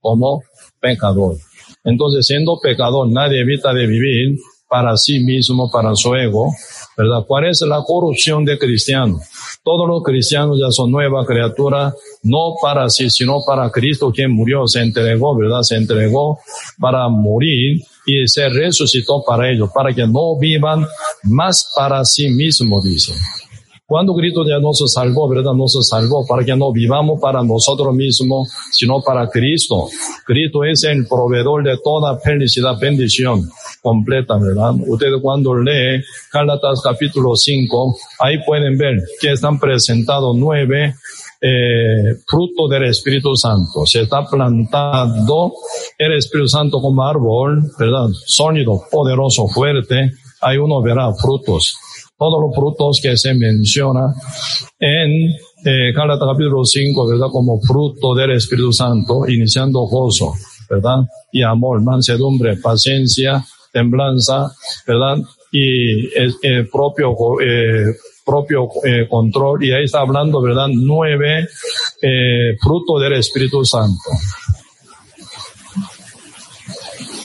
como 0.00 0.44
pecador. 0.78 1.34
Entonces, 1.82 2.24
siendo 2.24 2.60
pecador, 2.62 3.10
nadie 3.10 3.40
evita 3.40 3.74
de 3.74 3.88
vivir 3.88 4.38
para 4.72 4.96
sí 4.96 5.20
mismo, 5.20 5.70
para 5.70 5.94
su 5.94 6.14
ego, 6.14 6.50
¿verdad? 6.96 7.26
¿Cuál 7.26 7.50
es 7.50 7.60
la 7.60 7.82
corrupción 7.86 8.42
de 8.42 8.58
cristiano? 8.58 9.20
Todos 9.62 9.86
los 9.86 10.02
cristianos 10.02 10.58
ya 10.58 10.70
son 10.70 10.90
nueva 10.90 11.26
criatura, 11.26 11.92
no 12.22 12.54
para 12.62 12.88
sí, 12.88 13.10
sino 13.10 13.40
para 13.46 13.70
Cristo 13.70 14.10
quien 14.10 14.30
murió, 14.32 14.66
se 14.66 14.80
entregó, 14.80 15.36
¿verdad? 15.36 15.60
Se 15.60 15.76
entregó 15.76 16.38
para 16.80 17.06
morir 17.10 17.82
y 18.06 18.26
se 18.26 18.48
resucitó 18.48 19.22
para 19.22 19.50
ellos, 19.50 19.68
para 19.74 19.92
que 19.92 20.06
no 20.06 20.38
vivan 20.38 20.86
más 21.24 21.70
para 21.76 22.02
sí 22.06 22.30
mismo, 22.30 22.80
dice. 22.82 23.12
Cuando 23.92 24.14
Cristo 24.14 24.42
ya 24.48 24.58
nos 24.58 24.82
salvó, 24.90 25.28
¿verdad? 25.28 25.52
Nos 25.52 25.76
salvó 25.86 26.24
para 26.26 26.42
que 26.42 26.56
no 26.56 26.72
vivamos 26.72 27.20
para 27.20 27.42
nosotros 27.42 27.94
mismos, 27.94 28.48
sino 28.70 29.02
para 29.02 29.28
Cristo. 29.28 29.86
Cristo 30.24 30.64
es 30.64 30.82
el 30.84 31.06
proveedor 31.06 31.62
de 31.62 31.76
toda 31.84 32.18
felicidad, 32.18 32.78
bendición 32.80 33.50
completa, 33.82 34.38
¿verdad? 34.38 34.72
Ustedes 34.86 35.20
cuando 35.20 35.58
lee 35.58 36.02
Gálatas 36.32 36.80
capítulo 36.82 37.36
5, 37.36 37.96
ahí 38.20 38.38
pueden 38.46 38.78
ver 38.78 38.96
que 39.20 39.32
están 39.32 39.60
presentados 39.60 40.34
nueve 40.38 40.94
eh, 41.42 42.16
fruto 42.26 42.68
del 42.68 42.84
Espíritu 42.84 43.36
Santo. 43.36 43.84
Se 43.84 44.00
está 44.00 44.24
plantando 44.24 45.52
el 45.98 46.14
Espíritu 46.14 46.48
Santo 46.48 46.80
como 46.80 47.06
árbol, 47.06 47.62
¿verdad? 47.78 48.06
Sólido, 48.24 48.84
poderoso, 48.90 49.48
fuerte. 49.48 50.12
Ahí 50.40 50.56
uno 50.56 50.80
verá 50.80 51.12
frutos 51.12 51.74
todos 52.22 52.40
los 52.40 52.54
frutos 52.54 53.00
que 53.02 53.16
se 53.16 53.34
menciona 53.34 54.14
en 54.78 55.32
eh, 55.64 55.92
capítulo 55.92 56.64
5, 56.64 57.08
¿verdad? 57.08 57.26
Como 57.32 57.60
fruto 57.60 58.14
del 58.14 58.30
Espíritu 58.30 58.72
Santo, 58.72 59.28
iniciando 59.28 59.80
gozo, 59.80 60.32
¿verdad? 60.70 60.98
Y 61.32 61.42
amor, 61.42 61.82
mansedumbre, 61.82 62.58
paciencia, 62.58 63.44
temblanza, 63.72 64.52
¿verdad? 64.86 65.18
Y 65.50 66.16
el 66.16 66.68
propio, 66.70 67.10
eh, 67.44 67.92
propio 68.24 68.68
eh, 68.84 69.08
control. 69.08 69.64
Y 69.64 69.72
ahí 69.72 69.84
está 69.84 70.00
hablando, 70.00 70.40
¿verdad? 70.40 70.68
Nueve 70.72 71.48
eh, 72.00 72.56
frutos 72.62 73.02
del 73.02 73.14
Espíritu 73.14 73.64
Santo. 73.64 74.10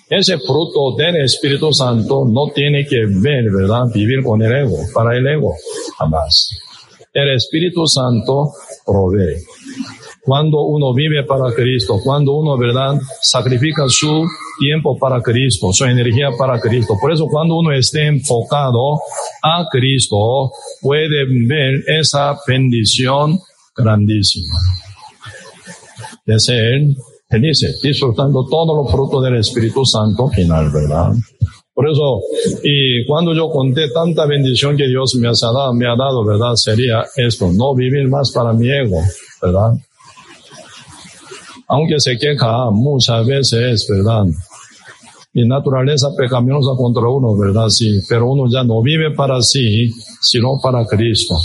Ese 0.10 0.38
fruto 0.38 0.96
del 0.96 1.18
Espíritu 1.18 1.74
Santo 1.74 2.26
no 2.26 2.52
tiene 2.54 2.86
que 2.86 3.06
ver, 3.06 3.46
¿verdad? 3.52 3.84
Vivir 3.94 4.24
con 4.24 4.42
el 4.42 4.52
ego, 4.52 4.78
para 4.94 5.18
el 5.18 5.28
ego, 5.28 5.54
jamás. 5.98 6.50
El 7.14 7.36
Espíritu 7.36 7.86
Santo 7.88 8.52
provee. 8.86 9.44
Cuando 10.22 10.62
uno 10.62 10.94
vive 10.94 11.24
para 11.24 11.54
Cristo, 11.54 12.00
cuando 12.04 12.34
uno, 12.34 12.58
¿verdad? 12.58 13.00
Sacrifica 13.22 13.84
su 13.88 14.26
tiempo 14.60 14.98
para 14.98 15.22
Cristo, 15.22 15.72
su 15.74 15.86
energía 15.86 16.30
para 16.38 16.60
Cristo. 16.60 16.96
Por 17.00 17.12
eso 17.12 17.28
cuando 17.28 17.56
uno 17.56 17.74
esté 17.74 18.08
enfocado 18.08 19.00
a 19.42 19.66
Cristo, 19.70 20.52
puede 20.82 21.26
ver 21.48 21.84
esa 21.88 22.38
bendición 22.48 23.40
grandísima 23.76 24.58
de 26.26 26.40
ser 26.40 26.82
felices, 27.30 27.80
disfrutando 27.82 28.46
todos 28.50 28.76
los 28.76 28.92
frutos 28.92 29.24
del 29.24 29.38
Espíritu 29.38 29.86
Santo 29.86 30.28
final, 30.30 30.72
¿verdad? 30.72 31.14
Por 31.74 31.90
eso, 31.90 32.22
y 32.64 33.06
cuando 33.06 33.36
yo 33.36 33.50
conté 33.50 33.90
tanta 33.92 34.26
bendición 34.26 34.76
que 34.76 34.88
Dios 34.88 35.16
me 35.16 35.28
ha 35.28 35.32
dado, 35.32 35.74
me 35.74 35.86
ha 35.86 35.96
dado, 35.96 36.26
¿verdad? 36.26 36.56
Sería 36.56 37.06
esto, 37.16 37.52
no 37.54 37.76
vivir 37.76 38.08
más 38.08 38.32
para 38.32 38.54
mi 38.54 38.68
ego, 38.70 39.00
¿verdad? 39.42 39.74
Aunque 41.68 42.00
se 42.00 42.18
queja 42.18 42.72
muchas 42.72 43.26
veces, 43.28 43.86
¿verdad? 43.90 44.24
Mi 45.34 45.48
naturaleza 45.48 46.08
pecaminosa 46.18 46.72
contra 46.76 47.08
uno, 47.10 47.38
¿verdad? 47.38 47.70
Sí, 47.70 48.00
pero 48.10 48.32
uno 48.32 48.50
ya 48.52 48.64
no 48.64 48.82
vive 48.82 49.14
para 49.14 49.40
sí, 49.42 49.92
sino 50.22 50.60
para 50.60 50.84
Cristo 50.88 51.36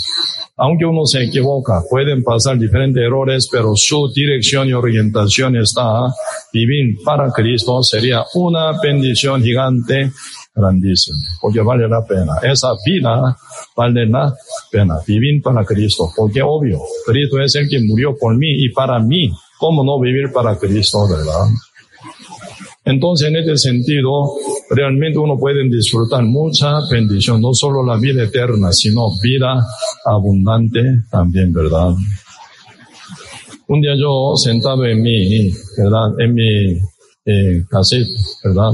aunque 0.63 0.85
uno 0.85 1.05
se 1.07 1.25
equivoca, 1.25 1.83
pueden 1.91 2.23
pasar 2.23 2.57
diferentes 2.57 3.03
errores, 3.03 3.49
pero 3.51 3.73
su 3.75 4.09
dirección 4.15 4.69
y 4.69 4.73
orientación 4.73 5.57
está 5.57 6.07
vivir 6.53 6.99
para 7.05 7.33
Cristo 7.33 7.83
sería 7.83 8.23
una 8.35 8.71
bendición 8.81 9.43
gigante, 9.43 10.13
grandísima, 10.55 11.17
porque 11.41 11.63
vale 11.63 11.89
la 11.89 12.05
pena. 12.05 12.35
Esa 12.45 12.69
vida 12.87 13.37
vale 13.77 14.07
la 14.07 14.33
pena, 14.71 14.99
vivir 15.05 15.43
para 15.43 15.65
Cristo, 15.65 16.09
porque 16.17 16.41
obvio, 16.43 16.79
Cristo 17.07 17.41
es 17.41 17.57
el 17.57 17.69
que 17.69 17.81
murió 17.81 18.17
por 18.17 18.37
mí 18.37 18.65
y 18.65 18.69
para 18.69 19.01
mí. 19.01 19.33
¿Cómo 19.59 19.83
no 19.83 19.99
vivir 19.99 20.33
para 20.33 20.57
Cristo, 20.57 21.09
verdad? 21.09 21.47
Entonces, 22.85 23.29
en 23.29 23.37
este 23.37 23.57
sentido, 23.57 24.33
realmente 24.71 25.19
uno 25.19 25.39
puede 25.39 25.63
disfrutar 25.69 26.25
mucha 26.25 26.81
bendición, 26.91 27.41
no 27.41 27.55
solo 27.55 27.85
la 27.85 27.97
vida 27.97 28.25
eterna, 28.25 28.73
sino 28.73 29.09
vida 29.23 29.65
abundante 30.05 30.83
también, 31.11 31.53
¿verdad? 31.53 31.95
Un 33.69 33.81
día 33.81 33.95
yo 33.97 34.35
sentado 34.37 34.85
en 34.85 35.01
mi, 35.01 35.51
¿verdad? 35.79 36.19
En 36.19 36.35
mi 36.35 36.73
eh, 37.25 37.65
cassette, 37.71 38.09
¿verdad? 38.45 38.73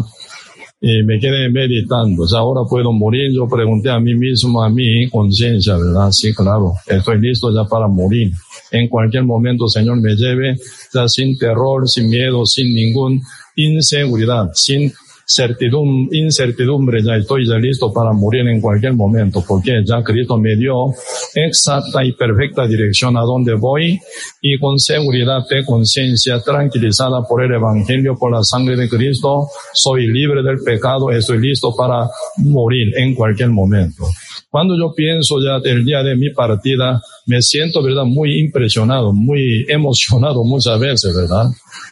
y 0.80 1.02
me 1.02 1.18
quedé 1.18 1.50
meditando. 1.50 2.22
O 2.22 2.28
sea, 2.28 2.40
ahora 2.40 2.68
puedo 2.68 2.92
morir. 2.92 3.32
Yo 3.34 3.48
pregunté 3.48 3.90
a 3.90 3.98
mí 3.98 4.14
mismo, 4.14 4.62
a 4.62 4.70
mi 4.70 5.08
conciencia, 5.08 5.76
¿verdad? 5.76 6.10
Sí, 6.12 6.32
claro. 6.32 6.74
Estoy 6.86 7.20
listo 7.20 7.52
ya 7.52 7.68
para 7.68 7.88
morir. 7.88 8.30
En 8.70 8.88
cualquier 8.88 9.24
momento, 9.24 9.66
Señor, 9.66 10.00
me 10.00 10.14
lleve 10.14 10.56
ya 10.94 11.08
sin 11.08 11.36
terror, 11.36 11.88
sin 11.88 12.08
miedo, 12.08 12.44
sin 12.46 12.74
ninguna 12.74 13.20
inseguridad, 13.58 14.50
sin 14.54 14.92
certidumbre, 15.28 16.18
incertidumbre, 16.18 17.02
ya 17.02 17.16
estoy 17.16 17.46
ya 17.46 17.56
listo 17.56 17.92
para 17.92 18.12
morir 18.12 18.48
en 18.48 18.62
cualquier 18.62 18.94
momento, 18.94 19.44
porque 19.46 19.82
ya 19.84 20.02
Cristo 20.02 20.38
me 20.38 20.56
dio 20.56 20.86
exacta 21.34 22.02
y 22.02 22.12
perfecta 22.12 22.66
dirección 22.66 23.14
a 23.16 23.20
donde 23.20 23.54
voy 23.54 24.00
y 24.40 24.58
con 24.58 24.78
seguridad 24.78 25.40
de 25.50 25.66
conciencia 25.66 26.40
tranquilizada 26.40 27.22
por 27.28 27.44
el 27.44 27.52
Evangelio, 27.52 28.16
por 28.18 28.32
la 28.32 28.42
sangre 28.42 28.74
de 28.76 28.88
Cristo, 28.88 29.48
soy 29.74 30.06
libre 30.06 30.42
del 30.42 30.60
pecado, 30.64 31.10
estoy 31.10 31.40
listo 31.40 31.74
para 31.76 32.08
morir 32.38 32.96
en 32.96 33.14
cualquier 33.14 33.50
momento. 33.50 34.04
Cuando 34.48 34.78
yo 34.78 34.94
pienso 34.94 35.36
ya 35.44 35.60
del 35.60 35.84
día 35.84 36.02
de 36.02 36.16
mi 36.16 36.30
partida, 36.30 37.02
me 37.28 37.40
siento, 37.42 37.82
¿verdad? 37.82 38.04
Muy 38.04 38.40
impresionado, 38.40 39.12
muy 39.12 39.64
emocionado 39.68 40.42
muchas 40.44 40.80
veces, 40.80 41.14
¿verdad? 41.14 41.46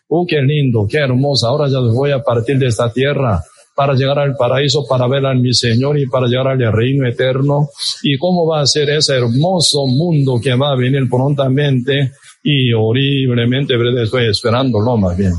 Oh, 0.09 0.27
qué 0.27 0.41
lindo, 0.41 0.87
qué 0.91 0.99
hermosa. 0.99 1.49
Ahora 1.49 1.69
ya 1.69 1.79
voy 1.79 2.11
a 2.11 2.23
partir 2.23 2.59
de 2.59 2.67
esta 2.67 2.93
tierra 2.93 3.41
para 3.75 3.95
llegar 3.95 4.19
al 4.19 4.35
paraíso, 4.35 4.85
para 4.89 5.07
ver 5.07 5.25
a 5.27 5.35
mi 5.35 5.53
Señor 5.53 5.99
y 5.99 6.07
para 6.07 6.27
llegar 6.27 6.49
al 6.49 6.73
reino 6.73 7.07
eterno. 7.07 7.69
¿Y 8.03 8.17
cómo 8.19 8.47
va 8.47 8.63
a 8.63 8.67
ser 8.67 8.91
ese 8.91 9.15
hermoso 9.15 9.87
mundo 9.87 10.41
que 10.43 10.55
va 10.55 10.73
a 10.73 10.77
venir 10.77 11.09
prontamente 11.09 12.13
y 12.43 12.73
horriblemente, 12.73 13.77
¿verdad? 13.77 14.03
Estoy 14.03 14.31
esperándolo 14.31 14.97
más 14.97 15.17
bien. 15.17 15.33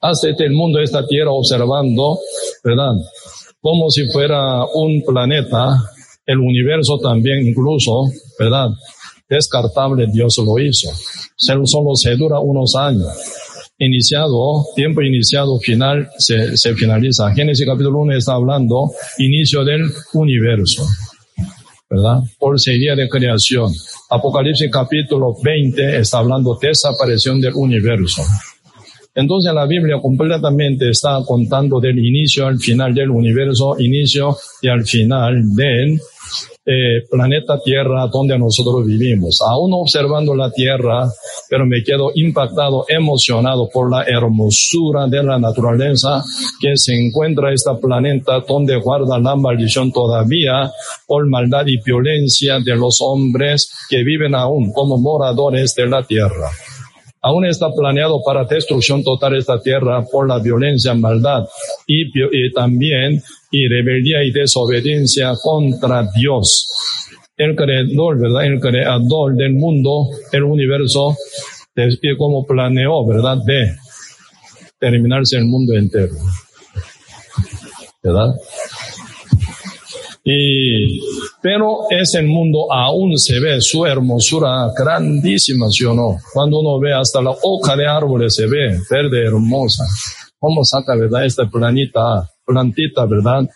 Hasta 0.00 0.28
este 0.28 0.44
el 0.44 0.52
mundo, 0.52 0.78
esta 0.78 1.06
tierra, 1.06 1.30
observando, 1.30 2.18
¿verdad? 2.62 2.92
como 3.60 3.90
si 3.90 4.08
fuera 4.10 4.64
un 4.72 5.02
planeta, 5.04 5.76
el 6.28 6.38
universo 6.40 6.98
también 6.98 7.48
incluso, 7.48 8.04
¿verdad? 8.38 8.68
Descartable 9.30 10.06
Dios 10.12 10.36
lo 10.44 10.58
hizo. 10.58 10.90
Solo 11.36 11.96
se 11.96 12.16
dura 12.16 12.38
unos 12.38 12.76
años. 12.76 13.08
Iniciado, 13.78 14.66
tiempo 14.76 15.00
iniciado, 15.00 15.58
final, 15.58 16.06
se, 16.18 16.74
finaliza. 16.74 17.32
Génesis 17.34 17.64
capítulo 17.66 18.00
1 18.00 18.16
está 18.16 18.34
hablando 18.34 18.90
inicio 19.18 19.64
del 19.64 19.90
universo. 20.12 20.86
¿verdad? 21.88 22.18
Por 22.38 22.60
sería 22.60 22.94
de 22.94 23.08
creación. 23.08 23.72
Apocalipsis 24.10 24.70
capítulo 24.70 25.34
20 25.42 25.98
está 25.98 26.18
hablando 26.18 26.58
desaparición 26.60 27.40
del 27.40 27.54
universo. 27.54 28.22
Entonces 29.18 29.52
la 29.52 29.66
Biblia 29.66 29.98
completamente 30.00 30.90
está 30.90 31.18
contando 31.26 31.80
del 31.80 31.98
inicio 31.98 32.46
al 32.46 32.56
final 32.60 32.94
del 32.94 33.10
universo, 33.10 33.74
inicio 33.76 34.36
y 34.62 34.68
al 34.68 34.84
final 34.84 35.42
del 35.56 36.00
eh, 36.64 37.02
planeta 37.10 37.58
Tierra 37.58 38.06
donde 38.06 38.38
nosotros 38.38 38.86
vivimos. 38.86 39.40
Aún 39.42 39.72
observando 39.74 40.36
la 40.36 40.52
Tierra, 40.52 41.10
pero 41.50 41.66
me 41.66 41.82
quedo 41.82 42.12
impactado, 42.14 42.84
emocionado 42.88 43.68
por 43.68 43.90
la 43.90 44.04
hermosura 44.04 45.08
de 45.08 45.24
la 45.24 45.36
naturaleza 45.36 46.22
que 46.60 46.76
se 46.76 46.94
encuentra 46.94 47.52
este 47.52 47.72
planeta 47.82 48.44
donde 48.46 48.76
guarda 48.76 49.18
la 49.18 49.34
maldición 49.34 49.90
todavía 49.90 50.70
por 51.08 51.28
maldad 51.28 51.66
y 51.66 51.82
violencia 51.82 52.60
de 52.64 52.76
los 52.76 53.00
hombres 53.00 53.68
que 53.90 54.04
viven 54.04 54.36
aún 54.36 54.72
como 54.72 54.96
moradores 54.96 55.74
de 55.74 55.88
la 55.88 56.04
Tierra 56.04 56.50
aún 57.22 57.46
está 57.46 57.70
planeado 57.72 58.20
para 58.24 58.44
destrucción 58.44 59.02
total 59.02 59.36
esta 59.36 59.60
tierra 59.60 60.04
por 60.10 60.28
la 60.28 60.38
violencia, 60.38 60.94
maldad 60.94 61.44
y, 61.86 62.10
también 62.52 63.22
y 63.50 63.68
rebeldía 63.68 64.22
y 64.24 64.30
desobediencia 64.30 65.32
contra 65.42 66.06
Dios. 66.16 66.66
El 67.36 67.54
creador, 67.54 68.18
¿verdad? 68.18 68.44
El 68.46 68.60
creador 68.60 69.34
del 69.36 69.54
mundo, 69.54 70.08
el 70.32 70.42
universo, 70.42 71.16
como 72.16 72.44
planeó, 72.44 73.06
¿verdad? 73.06 73.38
De 73.46 73.76
terminarse 74.78 75.36
el 75.36 75.44
mundo 75.44 75.74
entero. 75.74 76.14
¿Verdad? 78.02 78.34
Y, 80.24 81.00
pero 81.40 81.86
ese 81.90 82.22
mundo 82.22 82.72
aún 82.72 83.16
se 83.16 83.38
ve 83.38 83.60
su 83.60 83.86
hermosura 83.86 84.70
grandísima, 84.76 85.66
¿sí 85.70 85.84
o 85.84 85.94
no? 85.94 86.16
Cuando 86.32 86.60
uno 86.60 86.80
ve 86.80 86.92
hasta 86.92 87.22
la 87.22 87.30
hoja 87.42 87.76
de 87.76 87.86
árboles 87.86 88.34
se 88.34 88.46
ve 88.46 88.78
verde 88.90 89.26
hermosa. 89.26 89.84
¿Cómo 90.40 90.64
saca, 90.64 90.94
verdad, 90.94 91.24
esta 91.24 91.46
planita, 91.46 92.28
plantita, 92.44 93.06
verdad? 93.06 93.48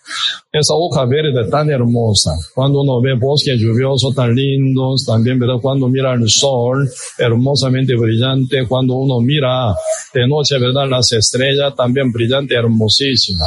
Esa 0.50 0.74
hoja 0.74 1.04
verde 1.04 1.48
tan 1.48 1.70
hermosa. 1.70 2.32
Cuando 2.54 2.80
uno 2.80 3.00
ve 3.00 3.14
bosques 3.14 3.60
lluviosos 3.60 4.14
tan 4.14 4.34
lindos, 4.34 5.04
también, 5.06 5.38
verdad, 5.38 5.60
cuando 5.62 5.88
mira 5.88 6.12
el 6.14 6.28
sol, 6.28 6.88
hermosamente 7.18 7.94
brillante. 7.94 8.66
Cuando 8.66 8.94
uno 8.94 9.20
mira 9.20 9.74
de 10.12 10.26
noche, 10.26 10.58
verdad, 10.58 10.88
las 10.88 11.12
estrellas, 11.12 11.74
también 11.76 12.10
brillante, 12.10 12.54
hermosísima 12.54 13.46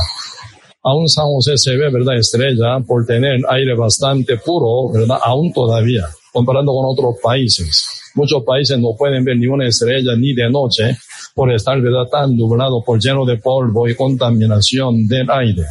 aún 0.86 1.10
San 1.10 1.26
José 1.26 1.58
se 1.58 1.76
ve, 1.76 1.90
¿verdad? 1.90 2.18
Estrella 2.18 2.80
por 2.86 3.06
tener 3.06 3.40
aire 3.50 3.76
bastante 3.76 4.38
puro, 4.38 4.92
¿verdad? 4.94 5.18
Aún 5.24 5.52
todavía, 5.52 6.06
comparando 6.32 6.74
con 6.74 6.86
otros 6.86 7.16
países. 7.22 8.12
Muchos 8.14 8.44
países 8.44 8.80
no 8.80 8.96
pueden 8.96 9.26
ver 9.26 9.38
ni 9.38 9.48
una 9.48 9.68
estrella 9.68 10.16
ni 10.16 10.34
de 10.34 10.50
noche 10.50 10.96
por 11.34 11.52
estar, 11.52 11.82
¿verdad? 11.82 12.06
Tan 12.10 12.38
nublado, 12.38 12.84
por 12.86 13.00
lleno 13.00 13.26
de 13.26 13.38
polvo 13.38 13.90
y 13.90 13.96
contaminación 13.96 15.08
del 15.08 15.30
aire. 15.32 15.64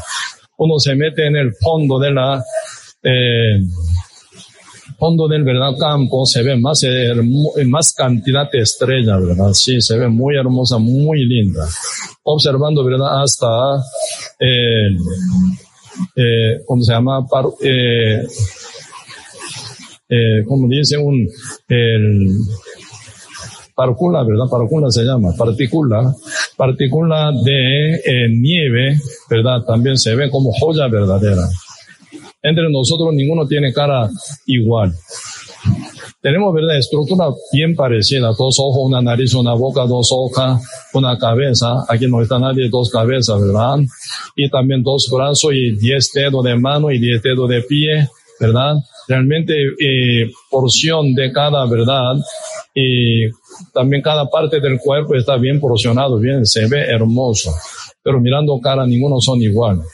Uno 0.58 0.78
se 0.78 0.96
mete 0.96 1.26
en 1.26 1.36
el 1.36 1.54
fondo 1.54 1.98
de 2.00 2.10
la, 2.10 2.44
eh, 3.02 3.60
fondo 4.98 5.28
del 5.28 5.44
verdad 5.44 5.76
campo 5.78 6.24
se 6.24 6.42
ve 6.42 6.56
más, 6.56 6.84
más 7.66 7.92
cantidad 7.92 8.50
de 8.50 8.60
estrellas, 8.60 9.20
¿verdad? 9.24 9.52
Sí, 9.52 9.80
se 9.80 9.98
ve 9.98 10.08
muy 10.08 10.36
hermosa, 10.36 10.78
muy 10.78 11.24
linda. 11.24 11.66
Observando, 12.22 12.84
¿verdad? 12.84 13.22
Hasta, 13.22 13.76
eh, 14.40 14.88
eh, 16.16 16.60
¿cómo 16.66 16.82
se 16.82 16.92
llama? 16.92 17.26
eh, 17.62 18.22
eh, 20.08 20.44
como 20.46 20.68
dice 20.68 20.96
un, 20.98 21.26
el, 21.68 22.28
partícula, 23.74 24.22
¿verdad? 24.22 24.44
Partícula 24.50 24.90
se 24.90 25.02
llama, 25.02 25.32
partícula, 25.36 26.14
partícula 26.56 27.32
de 27.44 27.94
eh, 27.94 28.28
nieve, 28.30 28.96
¿verdad? 29.28 29.62
También 29.66 29.96
se 29.96 30.14
ve 30.14 30.30
como 30.30 30.52
joya 30.52 30.88
verdadera. 30.88 31.48
Entre 32.44 32.70
nosotros 32.70 33.14
ninguno 33.14 33.46
tiene 33.46 33.72
cara 33.72 34.10
igual. 34.46 34.92
Tenemos, 36.20 36.54
¿verdad? 36.54 36.76
Estructura 36.76 37.28
bien 37.52 37.74
parecida. 37.74 38.28
Dos 38.38 38.56
ojos, 38.58 38.82
una 38.84 39.00
nariz, 39.00 39.32
una 39.34 39.54
boca, 39.54 39.86
dos 39.86 40.10
hojas, 40.12 40.62
una 40.92 41.18
cabeza. 41.18 41.84
Aquí 41.88 42.06
no 42.06 42.20
está 42.20 42.38
nadie, 42.38 42.68
dos 42.68 42.90
cabezas, 42.90 43.40
¿verdad? 43.40 43.78
Y 44.36 44.50
también 44.50 44.82
dos 44.82 45.08
brazos 45.10 45.52
y 45.54 45.74
diez 45.76 46.10
dedos 46.14 46.44
de 46.44 46.54
mano 46.56 46.90
y 46.90 46.98
diez 46.98 47.22
dedos 47.22 47.48
de 47.48 47.62
pie, 47.62 48.08
¿verdad? 48.38 48.74
Realmente, 49.08 49.54
eh, 49.54 50.30
porción 50.50 51.14
de 51.14 51.32
cada, 51.32 51.64
¿verdad? 51.66 52.16
Y 52.74 53.30
también 53.72 54.02
cada 54.02 54.28
parte 54.28 54.60
del 54.60 54.78
cuerpo 54.78 55.14
está 55.14 55.38
bien 55.38 55.60
porcionado, 55.60 56.18
bien, 56.18 56.44
se 56.44 56.66
ve 56.66 56.82
hermoso. 56.82 57.54
Pero 58.02 58.20
mirando 58.20 58.60
cara, 58.60 58.86
ninguno 58.86 59.18
son 59.20 59.40
iguales. 59.40 59.86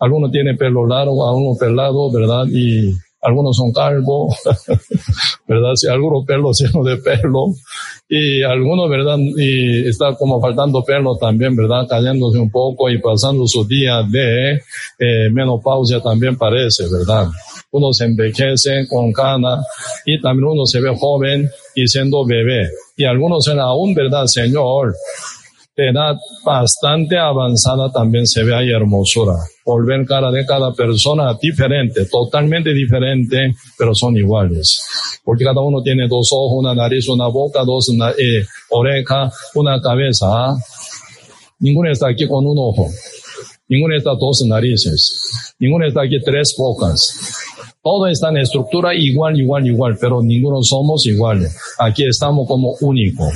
Algunos 0.00 0.30
tienen 0.30 0.56
pelo 0.56 0.86
largo, 0.86 1.28
algunos 1.28 1.58
pelado, 1.58 2.10
¿verdad? 2.12 2.46
Y 2.48 2.92
algunos 3.20 3.56
son 3.56 3.72
calvos, 3.72 4.36
¿verdad? 5.48 5.74
Sí, 5.74 5.88
algunos 5.88 6.24
pelos 6.24 6.58
llenos 6.60 6.86
de 6.86 6.96
pelo 6.98 7.46
y 8.08 8.42
algunos, 8.42 8.88
¿verdad? 8.88 9.18
Y 9.18 9.88
está 9.88 10.14
como 10.14 10.40
faltando 10.40 10.82
pelo 10.82 11.16
también, 11.16 11.56
¿verdad? 11.56 11.86
Cayéndose 11.88 12.38
un 12.38 12.50
poco 12.50 12.88
y 12.88 12.98
pasando 12.98 13.46
su 13.46 13.66
día 13.66 14.02
de 14.08 14.60
eh, 14.98 15.30
menopausia 15.32 16.00
también 16.00 16.36
parece, 16.36 16.84
¿verdad? 16.90 17.28
Uno 17.70 17.92
se 17.92 18.04
envejece 18.06 18.86
con 18.88 19.12
cana 19.12 19.62
y 20.06 20.20
también 20.20 20.48
uno 20.52 20.64
se 20.64 20.80
ve 20.80 20.96
joven 20.96 21.50
y 21.74 21.86
siendo 21.86 22.24
bebé. 22.24 22.70
Y 22.96 23.04
algunos 23.04 23.44
son 23.44 23.60
aún, 23.60 23.94
¿verdad, 23.94 24.26
Señor? 24.26 24.94
Edad 25.86 26.16
bastante 26.44 27.16
avanzada 27.16 27.90
también 27.90 28.26
se 28.26 28.42
ve 28.42 28.54
ahí 28.54 28.70
hermosura. 28.70 29.34
Por 29.64 29.86
ver 29.86 30.06
cara 30.06 30.30
de 30.30 30.44
cada 30.46 30.72
persona 30.72 31.36
diferente, 31.40 32.06
totalmente 32.06 32.72
diferente, 32.72 33.54
pero 33.76 33.94
son 33.94 34.16
iguales. 34.16 34.80
Porque 35.24 35.44
cada 35.44 35.60
uno 35.60 35.82
tiene 35.82 36.08
dos 36.08 36.30
ojos, 36.32 36.58
una 36.58 36.74
nariz, 36.74 37.08
una 37.08 37.28
boca, 37.28 37.64
dos 37.64 37.90
eh, 38.18 38.44
oreja, 38.70 39.30
una 39.54 39.80
cabeza. 39.80 40.26
¿ah? 40.28 40.56
Ninguno 41.60 41.90
está 41.90 42.08
aquí 42.08 42.26
con 42.26 42.46
un 42.46 42.56
ojo. 42.58 42.86
Ninguno 43.68 43.96
está 43.96 44.10
dos 44.18 44.42
narices. 44.46 45.54
Ninguno 45.58 45.86
está 45.86 46.02
aquí 46.02 46.18
tres 46.24 46.54
bocas. 46.56 47.44
Todo 47.82 48.06
está 48.06 48.30
en 48.30 48.38
estructura 48.38 48.94
igual, 48.94 49.38
igual, 49.38 49.66
igual, 49.66 49.98
pero 50.00 50.22
ninguno 50.22 50.62
somos 50.62 51.06
iguales. 51.06 51.54
Aquí 51.78 52.04
estamos 52.04 52.46
como 52.48 52.74
único. 52.80 53.30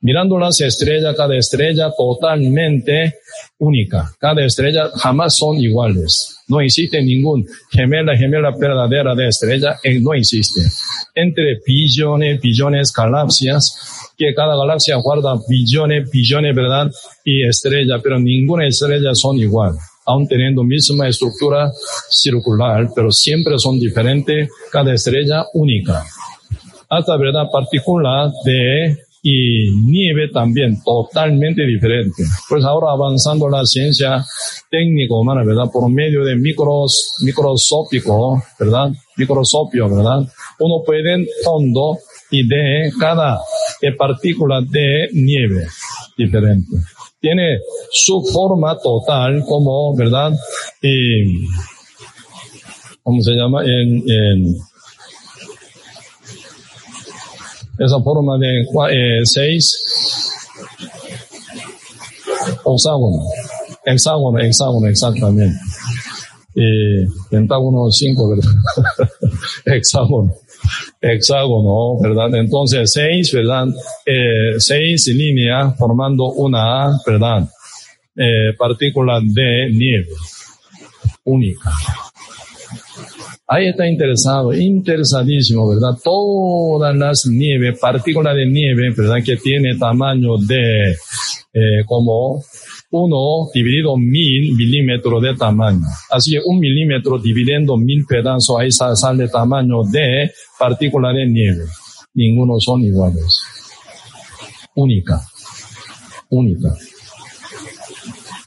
Mirando 0.00 0.38
las 0.38 0.60
estrellas, 0.60 1.16
cada 1.16 1.36
estrella 1.36 1.90
totalmente 1.96 3.14
única. 3.58 4.08
Cada 4.20 4.44
estrella 4.44 4.90
jamás 4.94 5.36
son 5.36 5.56
iguales. 5.56 6.36
No 6.46 6.60
existe 6.60 7.02
ningún 7.02 7.44
gemela, 7.72 8.16
gemela 8.16 8.52
verdadera 8.56 9.16
de 9.16 9.26
estrella, 9.26 9.76
eh, 9.82 9.98
no 9.98 10.14
existe. 10.14 10.60
Entre 11.16 11.58
billones, 11.66 12.40
billones 12.40 12.92
galaxias, 12.92 14.12
que 14.16 14.32
cada 14.34 14.56
galaxia 14.56 14.94
guarda 14.96 15.36
billones, 15.48 16.08
billones, 16.08 16.54
¿verdad? 16.54 16.90
Y 17.24 17.44
estrella, 17.44 17.98
pero 18.00 18.20
ninguna 18.20 18.68
estrella 18.68 19.10
son 19.14 19.36
igual. 19.38 19.74
Aún 20.06 20.28
teniendo 20.28 20.62
misma 20.62 21.08
estructura 21.08 21.72
circular, 22.08 22.88
pero 22.94 23.10
siempre 23.10 23.58
son 23.58 23.80
diferentes, 23.80 24.48
cada 24.70 24.94
estrella 24.94 25.44
única. 25.54 26.04
Hasta, 26.88 27.16
¿verdad? 27.16 27.50
Particular 27.52 28.30
de 28.44 29.07
y 29.30 29.70
nieve 29.84 30.28
también 30.32 30.80
totalmente 30.82 31.66
diferente. 31.66 32.22
Pues 32.48 32.64
ahora 32.64 32.92
avanzando 32.92 33.46
la 33.48 33.62
ciencia 33.64 34.24
técnico 34.70 35.20
humana, 35.20 35.44
¿verdad? 35.44 35.70
Por 35.70 35.90
medio 35.90 36.24
de 36.24 36.34
micros, 36.36 37.12
microscópico, 37.22 38.42
¿verdad? 38.58 38.90
Microscopio, 39.16 39.88
¿verdad? 39.94 40.20
Uno 40.60 40.82
puede 40.84 41.14
en 41.14 41.26
fondo 41.44 41.98
y 42.30 42.46
de 42.48 42.90
cada 42.98 43.38
partícula 43.98 44.62
de 44.62 45.08
nieve 45.12 45.66
diferente. 46.16 46.76
Tiene 47.20 47.58
su 47.90 48.22
forma 48.32 48.78
total 48.78 49.44
como, 49.46 49.94
¿verdad? 49.94 50.32
Y, 50.80 51.46
¿cómo 53.02 53.20
se 53.20 53.32
llama? 53.32 53.62
En, 53.64 54.02
en 54.10 54.56
esa 57.78 58.00
forma 58.02 58.36
de 58.38 58.62
eh, 58.62 59.20
seis 59.24 60.34
hexágono, 62.64 63.24
hexágono, 63.84 64.38
hexágono, 64.38 64.86
exactamente. 64.88 65.58
Y 66.54 67.06
pentágono 67.30 67.90
cinco, 67.90 68.30
¿verdad? 68.30 68.50
hexágono, 69.64 70.34
hexágono, 71.00 72.00
¿verdad? 72.00 72.34
Entonces 72.34 72.90
seis, 72.92 73.32
¿verdad? 73.32 73.68
Eh, 74.04 74.58
seis 74.58 75.06
líneas 75.08 75.76
formando 75.76 76.32
una, 76.32 76.90
¿verdad? 77.06 77.48
Eh, 78.16 78.54
partícula 78.58 79.20
de 79.22 79.70
nieve 79.72 80.08
única. 81.24 81.70
Ahí 83.50 83.66
está 83.68 83.88
interesado, 83.88 84.52
interesadísimo, 84.52 85.66
¿verdad? 85.66 85.98
Todas 86.04 86.94
las 86.94 87.24
nieves, 87.26 87.78
partículas 87.80 88.36
de 88.36 88.44
nieve, 88.44 88.90
¿verdad? 88.94 89.24
Que 89.24 89.38
tiene 89.38 89.74
tamaño 89.78 90.36
de 90.36 90.90
eh, 90.90 91.82
como 91.86 92.42
uno 92.90 93.50
dividido 93.54 93.96
mil 93.96 94.54
milímetros 94.54 95.22
de 95.22 95.34
tamaño. 95.34 95.86
Así 96.10 96.32
que 96.32 96.40
un 96.44 96.58
milímetro 96.58 97.18
dividiendo 97.18 97.78
mil 97.78 98.04
pedazos, 98.06 98.58
ahí 98.60 98.70
sale 98.70 99.28
tamaño 99.28 99.82
de 99.90 100.30
partícula 100.58 101.14
de 101.14 101.26
nieve. 101.26 101.64
Ninguno 102.12 102.60
son 102.60 102.82
iguales. 102.82 103.40
Única. 104.74 105.22
Única. 106.28 106.74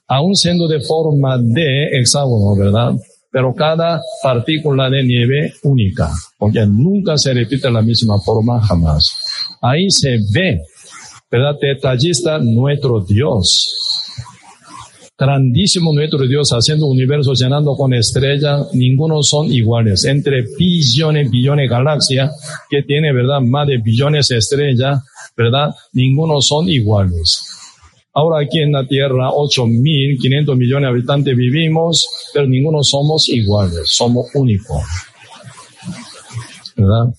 Aún 0.08 0.36
siendo 0.36 0.68
de 0.68 0.80
forma 0.82 1.40
de 1.40 1.88
hexágono, 2.00 2.56
¿verdad? 2.56 2.94
Pero 3.32 3.54
cada 3.54 4.02
partícula 4.22 4.90
de 4.90 5.04
nieve 5.04 5.54
única, 5.64 6.12
porque 6.38 6.66
nunca 6.66 7.18
se 7.18 7.34
repite 7.34 7.72
la 7.72 7.82
misma 7.82 8.20
forma 8.20 8.62
jamás. 8.62 9.10
Ahí 9.62 9.90
se 9.90 10.18
ve, 10.34 10.62
¿verdad? 11.30 11.56
Detallista 11.60 12.40
nuestro 12.40 13.00
Dios. 13.00 13.78
Grandísimo 15.18 15.94
nuestro 15.94 16.28
Dios 16.28 16.50
haciendo 16.50 16.88
universo 16.88 17.34
llenando 17.34 17.76
con 17.76 17.94
estrellas, 17.94 18.68
ninguno 18.74 19.22
son 19.22 19.54
iguales. 19.54 20.04
Entre 20.06 20.44
billones, 20.58 21.30
billones 21.30 21.70
de 21.70 21.76
galaxias 21.76 22.66
que 22.70 22.82
tiene, 22.84 23.14
¿verdad? 23.14 23.40
Más 23.40 23.68
de 23.68 23.78
billones 23.78 24.28
de 24.30 24.38
estrellas, 24.38 25.04
¿verdad? 25.38 25.70
Ninguno 25.94 26.42
son 26.42 26.68
iguales. 26.68 27.61
Ahora 28.14 28.44
aquí 28.44 28.60
en 28.60 28.74
la 28.74 28.86
Tierra, 28.86 29.30
8.500 29.30 30.58
millones 30.58 30.84
de 30.84 30.88
habitantes 30.88 31.36
vivimos, 31.36 32.08
pero 32.34 32.46
ninguno 32.46 32.84
somos 32.84 33.30
iguales, 33.30 33.84
somos 33.86 34.28
únicos. 34.36 34.84
¿Verdad? 36.76 37.14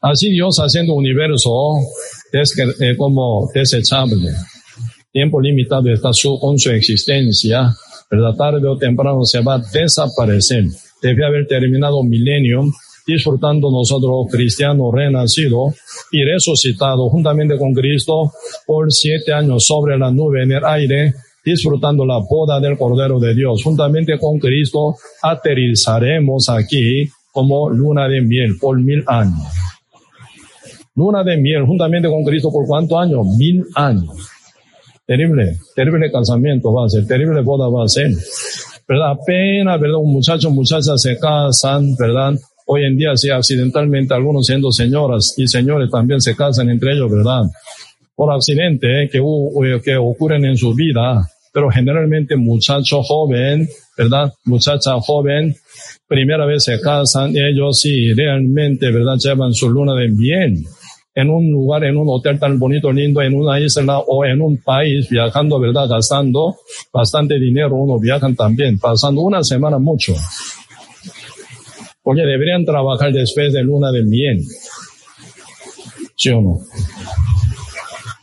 Así 0.00 0.30
Dios 0.30 0.56
haciendo 0.58 0.94
universo 0.94 1.50
es 2.32 2.56
eh, 2.58 2.96
como 2.96 3.50
desechable. 3.52 4.30
Tiempo 5.12 5.40
limitado 5.40 5.92
está 5.92 6.12
su, 6.12 6.38
con 6.38 6.58
su 6.58 6.70
existencia, 6.70 7.74
¿verdad? 8.08 8.34
Tarde 8.36 8.68
o 8.68 8.78
temprano 8.78 9.24
se 9.24 9.40
va 9.40 9.54
a 9.54 9.58
desaparecer. 9.58 10.64
Debe 11.02 11.26
haber 11.26 11.46
terminado 11.48 12.02
milenio 12.04 12.62
disfrutando 13.12 13.70
nosotros 13.70 14.26
cristianos 14.30 14.92
renacidos 14.92 15.74
y 16.12 16.22
resucitados 16.24 17.10
juntamente 17.10 17.58
con 17.58 17.72
Cristo 17.72 18.32
por 18.66 18.92
siete 18.92 19.32
años 19.32 19.64
sobre 19.64 19.98
la 19.98 20.10
nube 20.10 20.42
en 20.42 20.52
el 20.52 20.64
aire, 20.64 21.14
disfrutando 21.44 22.04
la 22.04 22.18
boda 22.18 22.60
del 22.60 22.78
Cordero 22.78 23.18
de 23.18 23.34
Dios. 23.34 23.62
Juntamente 23.62 24.18
con 24.18 24.38
Cristo 24.38 24.96
aterrizaremos 25.22 26.48
aquí 26.48 27.08
como 27.32 27.70
luna 27.70 28.08
de 28.08 28.20
miel 28.20 28.56
por 28.60 28.80
mil 28.80 29.02
años. 29.06 29.46
Luna 30.94 31.24
de 31.24 31.36
miel 31.36 31.64
juntamente 31.64 32.08
con 32.08 32.24
Cristo 32.24 32.50
por 32.52 32.66
cuántos 32.66 32.98
años? 32.98 33.26
Mil 33.38 33.64
años. 33.74 34.28
Terrible, 35.06 35.56
terrible 35.74 36.10
casamiento 36.12 36.72
va 36.72 36.86
a 36.86 36.88
ser, 36.88 37.06
terrible 37.06 37.40
boda 37.40 37.68
va 37.68 37.84
a 37.84 37.88
ser. 37.88 38.10
¿Verdad? 38.86 39.12
Apenas, 39.12 39.80
¿verdad? 39.80 39.98
Un 39.98 40.12
muchacho, 40.12 40.50
muchacha 40.50 40.96
se 40.96 41.18
casan, 41.18 41.94
¿verdad? 41.96 42.34
Hoy 42.72 42.84
en 42.84 42.96
día, 42.96 43.16
si 43.16 43.28
accidentalmente 43.28 44.14
algunos 44.14 44.46
siendo 44.46 44.70
señoras 44.70 45.34
y 45.36 45.48
señores 45.48 45.90
también 45.90 46.20
se 46.20 46.36
casan 46.36 46.70
entre 46.70 46.92
ellos, 46.92 47.10
¿verdad? 47.10 47.42
Por 48.14 48.32
accidente 48.32 48.86
eh, 49.02 49.08
que, 49.10 49.18
eh, 49.18 49.80
que 49.84 49.96
ocurren 49.96 50.44
en 50.44 50.56
su 50.56 50.72
vida, 50.72 51.20
pero 51.52 51.68
generalmente 51.68 52.36
muchacho 52.36 53.02
joven, 53.02 53.68
¿verdad? 53.98 54.32
Muchacha 54.44 54.92
joven, 55.00 55.52
primera 56.06 56.46
vez 56.46 56.62
se 56.62 56.80
casan, 56.80 57.34
ellos 57.36 57.80
sí 57.80 58.12
realmente, 58.12 58.92
¿verdad? 58.92 59.16
Llevan 59.20 59.52
su 59.52 59.68
luna 59.68 59.96
de 59.96 60.08
miel 60.08 60.64
en 61.12 61.28
un 61.28 61.50
lugar, 61.50 61.82
en 61.82 61.96
un 61.96 62.06
hotel 62.08 62.38
tan 62.38 62.56
bonito, 62.56 62.92
lindo, 62.92 63.20
en 63.20 63.34
una 63.34 63.58
isla 63.58 63.98
o 63.98 64.24
en 64.24 64.40
un 64.40 64.58
país, 64.58 65.08
viajando, 65.08 65.58
¿verdad? 65.58 65.88
Gastando 65.88 66.54
bastante 66.92 67.34
dinero, 67.40 67.74
uno 67.74 67.98
viajan 67.98 68.36
también, 68.36 68.78
pasando 68.78 69.22
una 69.22 69.42
semana 69.42 69.80
mucho 69.80 70.14
porque 72.02 72.22
deberían 72.22 72.64
trabajar 72.64 73.12
después 73.12 73.52
de 73.52 73.62
luna 73.62 73.92
de 73.92 74.04
miel. 74.04 74.40
¿Sí 76.16 76.30
o 76.30 76.40
no? 76.40 76.58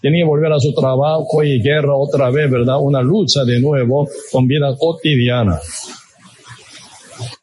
Tienen 0.01 0.21
que 0.21 0.27
volver 0.27 0.53
a 0.53 0.59
su 0.59 0.73
trabajo 0.73 1.43
y 1.43 1.61
guerra 1.61 1.95
otra 1.95 2.29
vez, 2.29 2.49
¿verdad? 2.49 2.79
Una 2.79 3.01
lucha 3.01 3.43
de 3.43 3.59
nuevo 3.59 4.07
con 4.31 4.47
vida 4.47 4.75
cotidiana. 4.77 5.59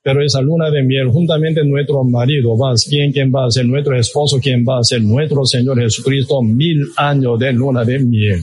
Pero 0.03 0.23
esa 0.23 0.41
luna 0.41 0.71
de 0.71 0.83
miel, 0.83 1.09
juntamente 1.09 1.65
nuestro 1.65 2.05
marido, 2.05 2.57
va, 2.57 2.75
¿quién, 2.89 3.11
quién 3.11 3.33
va 3.35 3.47
a 3.47 3.51
ser 3.51 3.67
nuestro 3.67 3.99
esposo? 3.99 4.39
¿Quién 4.41 4.65
va 4.65 4.79
a 4.79 4.85
ser 4.85 5.03
nuestro 5.03 5.45
Señor 5.45 5.81
Jesucristo? 5.81 6.43
Mil 6.43 6.89
años 6.97 7.39
de 7.39 7.53
luna 7.53 7.85
de 7.85 7.99
miel. 7.99 8.41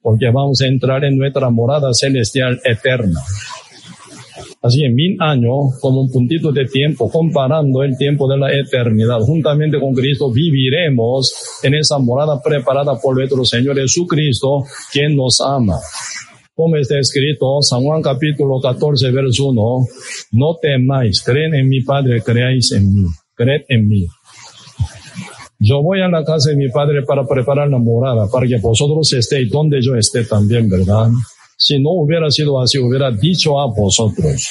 Porque 0.00 0.30
vamos 0.30 0.60
a 0.62 0.66
entrar 0.66 1.04
en 1.04 1.18
nuestra 1.18 1.50
morada 1.50 1.92
celestial 1.92 2.58
eterna. 2.64 3.20
Así 4.62 4.84
en 4.84 4.94
mil 4.94 5.16
años, 5.20 5.78
como 5.80 6.02
un 6.02 6.10
puntito 6.10 6.52
de 6.52 6.66
tiempo, 6.66 7.10
comparando 7.10 7.82
el 7.82 7.96
tiempo 7.96 8.28
de 8.28 8.36
la 8.36 8.52
eternidad, 8.52 9.18
juntamente 9.20 9.80
con 9.80 9.94
Cristo, 9.94 10.30
viviremos 10.30 11.32
en 11.62 11.76
esa 11.76 11.98
morada 11.98 12.42
preparada 12.42 12.98
por 13.00 13.16
nuestro 13.16 13.42
Señor 13.44 13.78
Jesucristo, 13.78 14.64
quien 14.92 15.16
nos 15.16 15.40
ama. 15.40 15.78
Como 16.54 16.76
está 16.76 16.98
escrito, 16.98 17.62
San 17.62 17.82
Juan 17.82 18.02
capítulo 18.02 18.60
14, 18.60 19.10
verso 19.10 19.48
1, 19.48 19.86
no 20.32 20.56
temáis, 20.60 21.22
creen 21.22 21.54
en 21.54 21.66
mi 21.66 21.80
Padre, 21.80 22.20
creáis 22.22 22.70
en 22.72 22.92
mí, 22.92 23.06
creed 23.34 23.62
en 23.68 23.88
mí. 23.88 24.06
Yo 25.58 25.82
voy 25.82 26.02
a 26.02 26.08
la 26.08 26.22
casa 26.22 26.50
de 26.50 26.56
mi 26.56 26.68
Padre 26.68 27.02
para 27.06 27.26
preparar 27.26 27.68
la 27.70 27.78
morada, 27.78 28.28
para 28.30 28.46
que 28.46 28.58
vosotros 28.58 29.10
estéis 29.14 29.50
donde 29.50 29.80
yo 29.80 29.94
esté 29.94 30.24
también, 30.24 30.68
¿verdad? 30.68 31.08
Si 31.60 31.78
no 31.78 31.90
hubiera 31.90 32.30
sido 32.30 32.58
así, 32.58 32.78
hubiera 32.78 33.10
dicho 33.10 33.60
a 33.60 33.66
vosotros. 33.66 34.48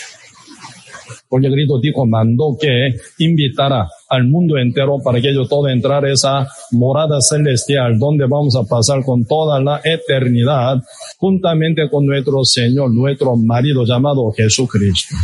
Porque 1.27 1.49
Cristo 1.49 1.79
dijo, 1.81 2.05
mandó 2.05 2.55
que 2.59 2.95
invitara 3.17 3.89
al 4.09 4.27
mundo 4.27 4.57
entero 4.57 4.99
para 5.03 5.19
que 5.19 5.29
ellos 5.29 5.49
todo 5.49 5.67
entrar 5.67 6.05
a 6.05 6.13
esa 6.13 6.47
morada 6.71 7.19
celestial 7.19 7.97
donde 7.97 8.25
vamos 8.27 8.55
a 8.55 8.63
pasar 8.63 9.03
con 9.03 9.25
toda 9.25 9.59
la 9.59 9.81
eternidad 9.83 10.81
juntamente 11.17 11.89
con 11.89 12.05
nuestro 12.05 12.45
Señor, 12.45 12.93
nuestro 12.93 13.35
marido 13.35 13.85
llamado 13.85 14.31
Jesucristo. 14.31 15.15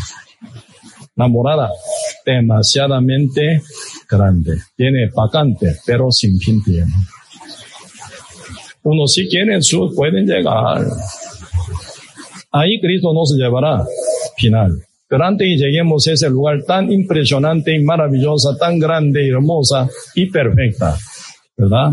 La 1.15 1.27
morada 1.27 1.69
demasiadamente 2.25 3.61
grande. 4.09 4.57
Tiene 4.75 5.09
vacante, 5.15 5.75
pero 5.85 6.11
sin 6.11 6.39
fin 6.39 6.63
tiene. 6.63 6.91
Uno 8.83 9.07
si 9.07 9.27
quieren 9.27 9.61
sur 9.61 9.93
pueden 9.95 10.25
llegar. 10.25 10.85
Ahí 12.57 12.79
Cristo 12.79 13.13
nos 13.13 13.35
llevará 13.35 13.85
final. 14.37 14.81
Pero 15.09 15.25
antes 15.25 15.45
que 15.45 15.57
lleguemos 15.57 16.07
a 16.07 16.13
ese 16.13 16.29
lugar 16.29 16.63
tan 16.63 16.89
impresionante 16.89 17.75
y 17.75 17.83
maravillosa, 17.83 18.57
tan 18.57 18.79
grande 18.79 19.25
y 19.25 19.29
hermosa 19.29 19.89
y 20.15 20.27
perfecta, 20.27 20.95
¿verdad? 21.57 21.91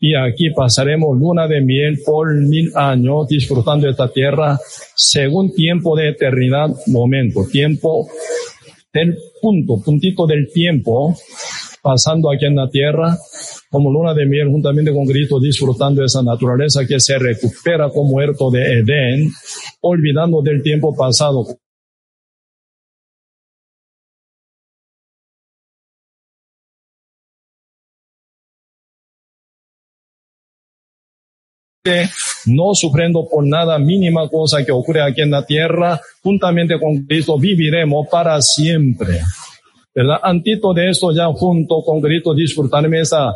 Y 0.00 0.14
aquí 0.14 0.48
pasaremos 0.50 1.18
luna 1.18 1.46
de 1.46 1.60
miel 1.60 2.00
por 2.06 2.34
mil 2.34 2.72
años 2.74 3.28
disfrutando 3.28 3.86
esta 3.86 4.08
tierra 4.08 4.58
según 4.96 5.52
tiempo 5.52 5.94
de 5.94 6.08
eternidad, 6.08 6.70
momento, 6.86 7.46
tiempo 7.52 8.08
del 8.94 9.14
punto, 9.42 9.78
puntito 9.84 10.26
del 10.26 10.50
tiempo, 10.50 11.14
pasando 11.82 12.32
aquí 12.32 12.46
en 12.46 12.56
la 12.56 12.68
tierra, 12.70 13.18
como 13.72 13.90
luna 13.90 14.12
de 14.12 14.26
miel 14.26 14.48
juntamente 14.50 14.92
con 14.92 15.06
Cristo, 15.06 15.40
disfrutando 15.40 16.04
esa 16.04 16.22
naturaleza 16.22 16.84
que 16.86 17.00
se 17.00 17.18
recupera 17.18 17.88
como 17.88 18.16
huerto 18.16 18.50
de 18.50 18.80
Edén, 18.80 19.32
olvidando 19.80 20.42
del 20.42 20.62
tiempo 20.62 20.94
pasado. 20.94 21.46
no 32.46 32.74
sufriendo 32.74 33.26
por 33.28 33.44
nada 33.44 33.76
mínima 33.78 34.28
cosa 34.28 34.64
que 34.64 34.70
ocurre 34.70 35.02
aquí 35.02 35.22
en 35.22 35.32
la 35.32 35.44
tierra, 35.44 36.00
juntamente 36.22 36.78
con 36.78 37.04
Cristo 37.06 37.38
viviremos 37.38 38.06
para 38.08 38.40
siempre. 38.40 39.20
¿Verdad? 39.94 40.16
Antito 40.22 40.72
de 40.72 40.90
esto 40.90 41.12
ya 41.12 41.26
junto 41.26 41.82
con 41.84 42.00
Cristo 42.00 42.34
disfrutarme 42.34 43.00
esa 43.00 43.34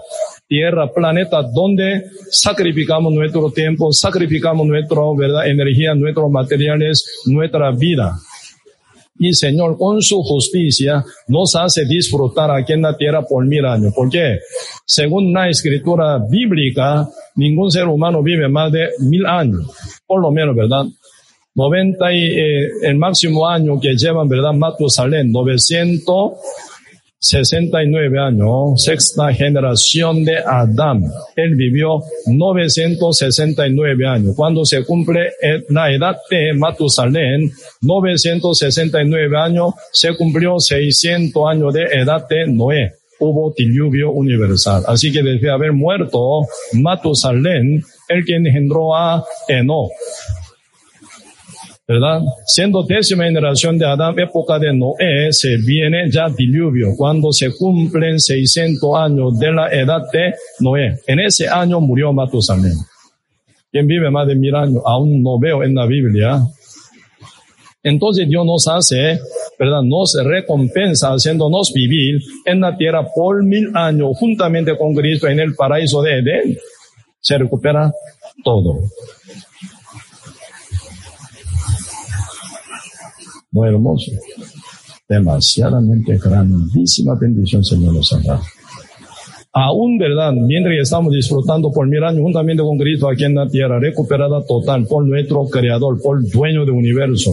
tierra, 0.49 0.93
planeta 0.93 1.43
donde 1.43 2.05
sacrificamos 2.31 3.13
nuestro 3.13 3.51
tiempo, 3.51 3.93
sacrificamos 3.93 4.67
nuestra, 4.67 5.03
¿verdad? 5.17 5.47
Energía, 5.47 5.95
nuestros 5.95 6.31
materiales, 6.31 7.23
nuestra 7.27 7.71
vida. 7.73 8.17
Y 9.19 9.33
Señor, 9.33 9.79
con 9.79 10.03
su 10.03 10.23
justicia, 10.23 11.03
nos 11.29 11.57
hace 11.57 11.87
disfrutar 11.87 12.51
aquí 12.51 12.75
en 12.75 12.83
la 12.83 12.97
tierra 12.97 13.23
por 13.23 13.47
mil 13.47 13.65
años. 13.65 13.95
¿Por 13.95 14.11
qué? 14.11 14.39
Según 14.85 15.33
la 15.33 15.49
escritura 15.49 16.19
bíblica, 16.19 17.09
ningún 17.35 17.71
ser 17.71 17.87
humano 17.87 18.23
vive 18.23 18.49
más 18.49 18.71
de 18.73 18.89
mil 19.01 19.25
años. 19.25 19.67
Por 20.07 20.21
lo 20.21 20.31
menos, 20.31 20.55
¿verdad? 20.55 20.85
90 21.57 22.13
y 22.13 22.19
eh, 22.19 22.69
el 22.83 22.97
máximo 22.97 23.49
año 23.49 23.81
que 23.81 23.97
llevan, 23.97 24.29
¿verdad? 24.29 24.53
Matusalén, 24.53 25.33
969 25.33 28.21
años, 28.21 28.85
sexta 28.85 29.33
generación 29.33 30.23
de 30.23 30.37
Adán. 30.37 31.03
Él 31.35 31.55
vivió 31.57 32.03
969 32.27 34.07
años. 34.07 34.35
Cuando 34.37 34.67
se 34.67 34.85
cumple 34.85 35.31
la 35.71 35.91
edad 35.91 36.19
de 36.31 36.53
Matusalén, 36.53 37.51
969 37.81 39.39
años, 39.39 39.73
se 39.93 40.15
cumplió 40.15 40.61
600 40.61 41.43
años 41.51 41.73
de 41.73 41.85
edad 41.85 42.29
de 42.29 42.47
Noé 42.47 42.93
hubo 43.19 43.51
diluvio 43.57 44.13
universal. 44.13 44.85
Así 44.87 45.11
que 45.11 45.23
desde 45.23 45.51
haber 45.51 45.73
muerto 45.73 46.43
Matusalén, 46.75 47.83
el 48.09 48.27
que 48.27 48.37
engendró 48.37 48.95
a 48.95 49.25
Eno, 49.49 49.89
¿verdad? 51.89 52.21
Siendo 52.45 52.83
décima 52.83 53.25
generación 53.25 53.79
de 53.79 53.87
Adán, 53.87 54.19
época 54.19 54.59
de 54.59 54.75
Noé, 54.75 55.33
se 55.33 55.57
viene 55.59 56.11
ya 56.11 56.29
diluvio, 56.29 56.95
cuando 56.97 57.33
se 57.33 57.55
cumplen 57.57 58.19
600 58.19 58.97
años 58.97 59.39
de 59.39 59.53
la 59.53 59.69
edad 59.73 60.03
de 60.13 60.35
Noé. 60.61 60.99
En 61.07 61.21
ese 61.21 61.49
año 61.49 61.81
murió 61.81 62.13
Matusalén. 62.13 62.75
¿Quién 63.71 63.87
vive 63.87 64.11
más 64.11 64.27
de 64.27 64.35
mil 64.35 64.55
años? 64.55 64.83
Aún 64.85 65.23
no 65.23 65.39
veo 65.39 65.63
en 65.63 65.75
la 65.75 65.87
Biblia. 65.87 66.41
Entonces 67.83 68.29
Dios 68.29 68.45
nos 68.45 68.67
hace, 68.67 69.21
¿verdad? 69.59 69.83
Nos 69.83 70.17
recompensa 70.25 71.11
haciéndonos 71.11 71.73
vivir 71.73 72.21
en 72.45 72.61
la 72.61 72.77
tierra 72.77 73.07
por 73.15 73.45
mil 73.45 73.71
años 73.77 74.17
juntamente 74.19 74.77
con 74.77 74.95
Cristo 74.95 75.29
en 75.29 75.39
el 75.39 75.55
paraíso 75.55 76.03
de 76.03 76.19
Edén. 76.19 76.57
Se 77.21 77.39
recupera 77.39 77.93
todo. 78.43 78.81
Muy 83.57 83.69
hermoso. 83.69 84.13
Demasiadamente 85.09 86.19
grandísima 86.19 87.15
bendición, 87.19 87.65
Señor 87.65 87.95
nos 87.95 88.13
ha 88.13 88.41
Aún, 89.53 89.97
¿verdad? 89.97 90.33
Mientras 90.33 90.75
estamos 90.83 91.15
disfrutando 91.15 91.71
por 91.73 91.89
mil 91.89 92.05
años 92.05 92.21
juntamente 92.21 92.63
con 92.63 92.77
Cristo 92.77 93.09
aquí 93.09 93.25
en 93.25 93.35
la 93.35 93.49
tierra, 93.49 93.81
recuperada 93.81 94.45
total 94.47 94.85
por 94.87 95.07
nuestro 95.07 95.45
Creador, 95.47 95.99
por 96.03 96.23
dueño 96.31 96.67
del 96.67 96.75
universo, 96.75 97.33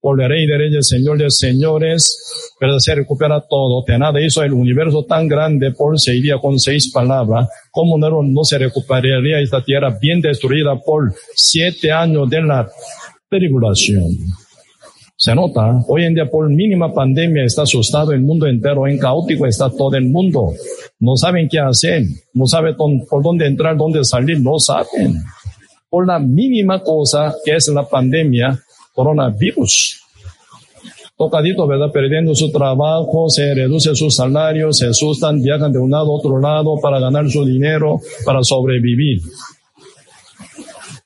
por 0.00 0.20
el 0.20 0.28
Rey 0.28 0.46
de 0.46 0.58
Reyes, 0.58 0.88
Señor 0.88 1.18
de 1.18 1.30
Señores, 1.30 2.56
¿verdad? 2.60 2.78
Se 2.78 2.96
recupera 2.96 3.40
todo. 3.48 3.84
De 3.86 3.96
nada 3.96 4.20
hizo 4.20 4.42
el 4.42 4.52
universo 4.52 5.04
tan 5.04 5.28
grande 5.28 5.70
por 5.70 6.00
seis 6.00 6.20
días 6.20 6.40
con 6.42 6.58
seis 6.58 6.90
palabras. 6.92 7.48
¿Cómo 7.70 7.96
no, 7.96 8.22
no 8.24 8.42
se 8.42 8.58
recuperaría 8.58 9.38
esta 9.38 9.62
tierra 9.62 9.96
bien 10.00 10.20
destruida 10.20 10.80
por 10.84 11.14
siete 11.36 11.92
años 11.92 12.28
de 12.28 12.42
la 12.42 12.68
tribulación? 13.30 14.08
Se 15.18 15.34
nota, 15.34 15.82
hoy 15.88 16.04
en 16.04 16.14
día 16.14 16.28
por 16.30 16.46
mínima 16.50 16.92
pandemia 16.92 17.44
está 17.44 17.62
asustado 17.62 18.12
el 18.12 18.20
mundo 18.20 18.46
entero, 18.46 18.86
en 18.86 18.98
caótico 18.98 19.46
está 19.46 19.70
todo 19.70 19.96
el 19.96 20.10
mundo. 20.10 20.52
No 21.00 21.16
saben 21.16 21.48
qué 21.48 21.58
hacer, 21.58 22.02
no 22.34 22.46
saben 22.46 22.76
por 22.76 23.22
dónde 23.22 23.46
entrar, 23.46 23.78
dónde 23.78 24.04
salir, 24.04 24.42
no 24.42 24.58
saben. 24.58 25.14
Por 25.88 26.06
la 26.06 26.18
mínima 26.18 26.82
cosa 26.82 27.34
que 27.42 27.56
es 27.56 27.66
la 27.68 27.88
pandemia, 27.88 28.60
coronavirus. 28.92 30.02
Tocadito, 31.16 31.66
¿verdad? 31.66 31.90
Perdiendo 31.90 32.34
su 32.34 32.52
trabajo, 32.52 33.30
se 33.30 33.54
reduce 33.54 33.94
su 33.94 34.10
salario, 34.10 34.70
se 34.70 34.88
asustan, 34.88 35.40
viajan 35.40 35.72
de 35.72 35.78
un 35.78 35.92
lado 35.92 36.12
a 36.12 36.16
otro 36.18 36.38
lado 36.38 36.76
para 36.82 37.00
ganar 37.00 37.30
su 37.30 37.42
dinero, 37.42 38.00
para 38.26 38.42
sobrevivir 38.42 39.22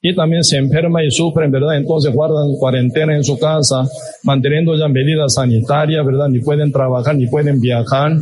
y 0.03 0.15
también 0.15 0.43
se 0.43 0.57
enferma 0.57 1.05
y 1.05 1.11
sufren, 1.11 1.51
¿verdad? 1.51 1.77
Entonces 1.77 2.13
guardan 2.15 2.55
cuarentena 2.59 3.15
en 3.15 3.23
su 3.23 3.39
casa, 3.39 3.87
manteniendo 4.25 4.75
ya 4.77 4.89
medidas 4.89 5.35
sanitarias, 5.35 6.05
¿verdad? 6.05 6.29
Ni 6.29 6.41
pueden 6.41 6.73
trabajar, 6.73 7.15
ni 7.17 7.27
pueden 7.27 7.61
viajar, 7.61 8.13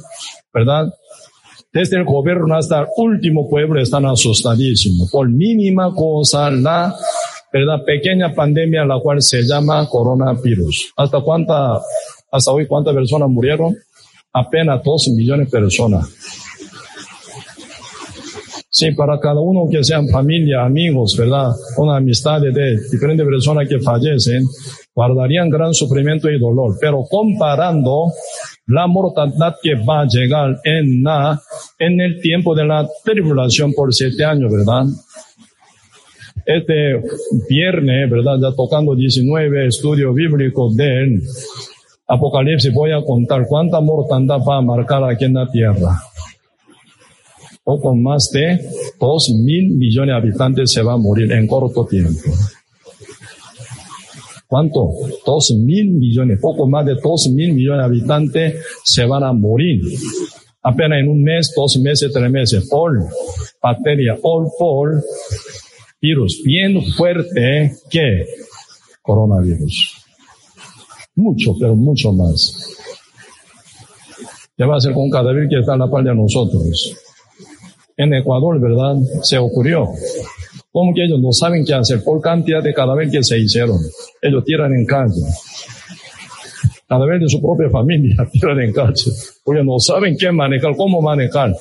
¿verdad? 0.52 0.92
Desde 1.72 1.98
el 1.98 2.04
gobierno 2.04 2.56
hasta 2.56 2.80
el 2.80 2.86
último 2.96 3.48
pueblo 3.48 3.80
están 3.80 4.06
asustadísimos. 4.06 5.10
Por 5.10 5.28
mínima 5.28 5.94
cosa, 5.94 6.50
la, 6.50 6.94
¿verdad? 7.52 7.84
Pequeña 7.86 8.34
pandemia, 8.34 8.84
la 8.84 8.98
cual 9.00 9.22
se 9.22 9.42
llama 9.42 9.88
coronavirus. 9.88 10.92
¿Hasta 10.96 11.20
cuánta, 11.20 11.78
hasta 12.32 12.50
hoy 12.50 12.66
cuántas 12.66 12.94
personas 12.94 13.28
murieron? 13.28 13.76
Apenas 14.32 14.82
dos 14.82 15.08
millones 15.14 15.50
de 15.50 15.60
personas. 15.60 16.08
Sí, 18.78 18.92
para 18.92 19.18
cada 19.18 19.40
uno 19.40 19.68
que 19.68 19.82
sean 19.82 20.06
familia, 20.06 20.64
amigos, 20.64 21.16
¿verdad? 21.18 21.50
Una 21.78 21.96
amistad 21.96 22.40
de 22.40 22.78
diferentes 22.92 23.26
personas 23.26 23.68
que 23.68 23.80
fallecen, 23.80 24.44
guardarían 24.94 25.50
gran 25.50 25.74
sufrimiento 25.74 26.30
y 26.30 26.38
dolor. 26.38 26.76
Pero 26.80 27.02
comparando 27.10 28.04
la 28.68 28.86
mortalidad 28.86 29.56
que 29.60 29.74
va 29.74 30.02
a 30.02 30.06
llegar 30.06 30.60
en 30.62 31.02
la, 31.02 31.42
en 31.76 32.00
el 32.00 32.20
tiempo 32.20 32.54
de 32.54 32.66
la 32.66 32.86
tribulación 33.02 33.72
por 33.72 33.92
siete 33.92 34.24
años, 34.24 34.52
¿verdad? 34.52 34.84
Este 36.46 37.02
viernes, 37.48 38.08
¿verdad? 38.08 38.36
Ya 38.40 38.54
tocando 38.54 38.94
19 38.94 39.66
estudios 39.66 40.14
bíblicos 40.14 40.76
del 40.76 41.20
Apocalipsis, 42.06 42.72
voy 42.72 42.92
a 42.92 43.02
contar 43.04 43.44
cuánta 43.48 43.80
mortandad 43.80 44.38
va 44.48 44.58
a 44.58 44.62
marcar 44.62 45.02
aquí 45.02 45.24
en 45.24 45.34
la 45.34 45.50
tierra 45.50 45.98
o 47.70 47.78
con 47.78 48.02
más 48.02 48.30
de 48.32 48.58
dos 48.98 49.30
mil 49.44 49.76
millones 49.76 50.14
de 50.14 50.16
habitantes 50.16 50.72
se 50.72 50.80
va 50.80 50.94
a 50.94 50.96
morir 50.96 51.30
en 51.30 51.46
corto 51.46 51.84
tiempo. 51.84 52.30
¿Cuánto? 54.46 54.88
Dos 55.26 55.54
mil 55.54 55.90
millones, 55.90 56.38
poco 56.40 56.66
más 56.66 56.86
de 56.86 56.94
dos 56.94 57.28
mil 57.28 57.52
millones 57.52 57.80
de 57.80 57.84
habitantes 57.84 58.64
se 58.82 59.04
van 59.04 59.22
a 59.22 59.34
morir. 59.34 59.82
Apenas 60.62 61.00
en 61.00 61.10
un 61.10 61.22
mes, 61.22 61.52
dos 61.54 61.78
meses, 61.78 62.10
tres 62.10 62.30
meses, 62.30 62.66
por 62.70 62.90
bacteria, 63.62 64.16
o 64.22 64.50
por 64.58 65.04
virus 66.00 66.40
bien 66.42 66.82
fuerte 66.96 67.74
que 67.90 68.24
coronavirus. 69.02 69.94
Mucho, 71.16 71.54
pero 71.60 71.76
mucho 71.76 72.14
más. 72.14 72.78
¿Qué 74.56 74.64
va 74.64 74.78
a 74.78 74.80
ser 74.80 74.94
con 74.94 75.02
un 75.02 75.10
cadáver 75.10 75.46
que 75.50 75.58
está 75.60 75.74
en 75.74 75.80
la 75.80 75.90
par 75.90 76.02
de 76.02 76.14
nosotros? 76.14 77.07
En 77.98 78.14
Ecuador, 78.14 78.60
¿verdad? 78.60 78.96
Se 79.22 79.36
ocurrió. 79.36 79.88
Como 80.70 80.94
que 80.94 81.04
ellos 81.04 81.20
no 81.20 81.32
saben 81.32 81.64
qué 81.64 81.74
hacer 81.74 82.02
por 82.04 82.20
cantidad 82.20 82.62
de 82.62 82.72
cadáveres 82.72 83.12
que 83.12 83.22
se 83.24 83.38
hicieron. 83.38 83.76
Ellos 84.22 84.44
tiran 84.44 84.72
en 84.72 84.86
calle. 84.86 85.20
Cadáveres 86.86 87.22
de 87.22 87.28
su 87.28 87.42
propia 87.42 87.68
familia 87.68 88.16
tiran 88.32 88.60
en 88.60 88.72
calle. 88.72 89.10
Porque 89.44 89.64
no 89.64 89.78
saben 89.80 90.16
qué 90.16 90.30
manejar, 90.30 90.76
cómo 90.76 91.02
manejar. 91.02 91.52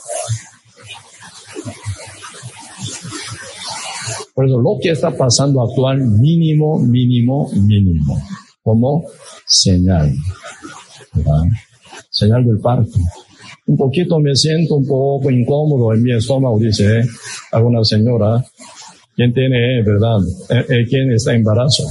Por 4.36 4.45
eso 4.45 4.62
lo 4.62 4.78
que 4.80 4.91
está 4.91 5.10
pasando 5.10 5.63
actual, 5.63 6.00
mínimo, 6.00 6.78
mínimo, 6.78 7.50
mínimo, 7.54 8.21
como 8.62 9.04
señal, 9.47 10.13
¿verdad? 11.15 11.41
Señal 12.12 12.45
del 12.45 12.60
parto. 12.60 13.00
Un 13.67 13.77
poquito 13.77 14.19
me 14.19 14.34
siento 14.36 14.75
un 14.75 14.88
poco 14.88 15.30
incómodo 15.30 15.93
en 15.93 16.01
mi 16.01 16.13
estómago, 16.13 16.58
dice 16.58 17.03
alguna 17.51 17.84
señora, 17.84 18.43
quien 19.15 19.34
tiene, 19.34 19.84
¿verdad? 19.84 20.19
Eh, 20.49 20.65
eh, 20.69 20.86
quien 20.88 21.12
está 21.12 21.32
en 21.32 21.38
embarazo. 21.38 21.84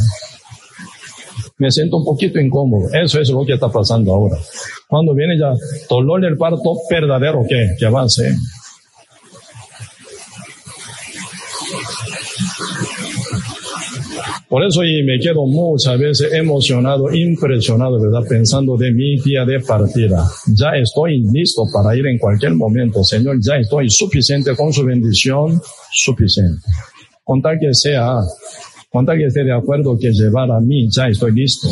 Me 1.59 1.71
siento 1.71 1.99
un 1.99 2.05
poquito 2.05 2.39
incómodo. 2.39 2.89
Eso 2.93 3.21
es 3.21 3.31
lo 3.31 3.45
que 3.45 3.55
está 3.55 3.69
pasando 3.69 4.15
ahora. 4.15 4.37
Cuando 4.89 5.15
viene 5.15 5.39
ya 5.39 5.53
dolor 5.89 6.21
del 6.21 6.37
parto 6.37 6.77
verdadero, 6.91 7.45
¿qué? 7.49 7.71
Que 7.79 7.87
avance. 7.87 8.35
Por 14.49 14.65
eso 14.65 14.85
y 14.85 15.03
me 15.03 15.19
quedo 15.19 15.45
muchas 15.45 15.99
veces 15.99 16.33
emocionado, 16.33 17.13
impresionado, 17.13 18.01
¿verdad? 18.01 18.29
Pensando 18.29 18.77
de 18.77 18.93
mi 18.93 19.19
día 19.21 19.45
de 19.45 19.59
partida. 19.59 20.25
Ya 20.55 20.71
estoy 20.81 21.21
listo 21.33 21.65
para 21.73 21.97
ir 21.97 22.07
en 22.07 22.17
cualquier 22.17 22.55
momento, 22.55 23.03
Señor. 23.03 23.39
Ya 23.41 23.57
estoy 23.57 23.91
suficiente 23.91 24.55
con 24.55 24.73
su 24.73 24.85
bendición, 24.85 25.61
suficiente. 25.93 26.63
Con 27.25 27.43
tal 27.43 27.59
que 27.59 27.75
sea, 27.75 28.21
con 28.89 29.05
tal 29.05 29.19
que 29.19 29.27
esté 29.27 29.43
de 29.43 29.53
acuerdo 29.53 29.99
que 29.99 30.13
llevar 30.13 30.49
a 30.53 30.61
mí, 30.61 30.89
ya 30.91 31.09
estoy 31.09 31.33
listo. 31.33 31.67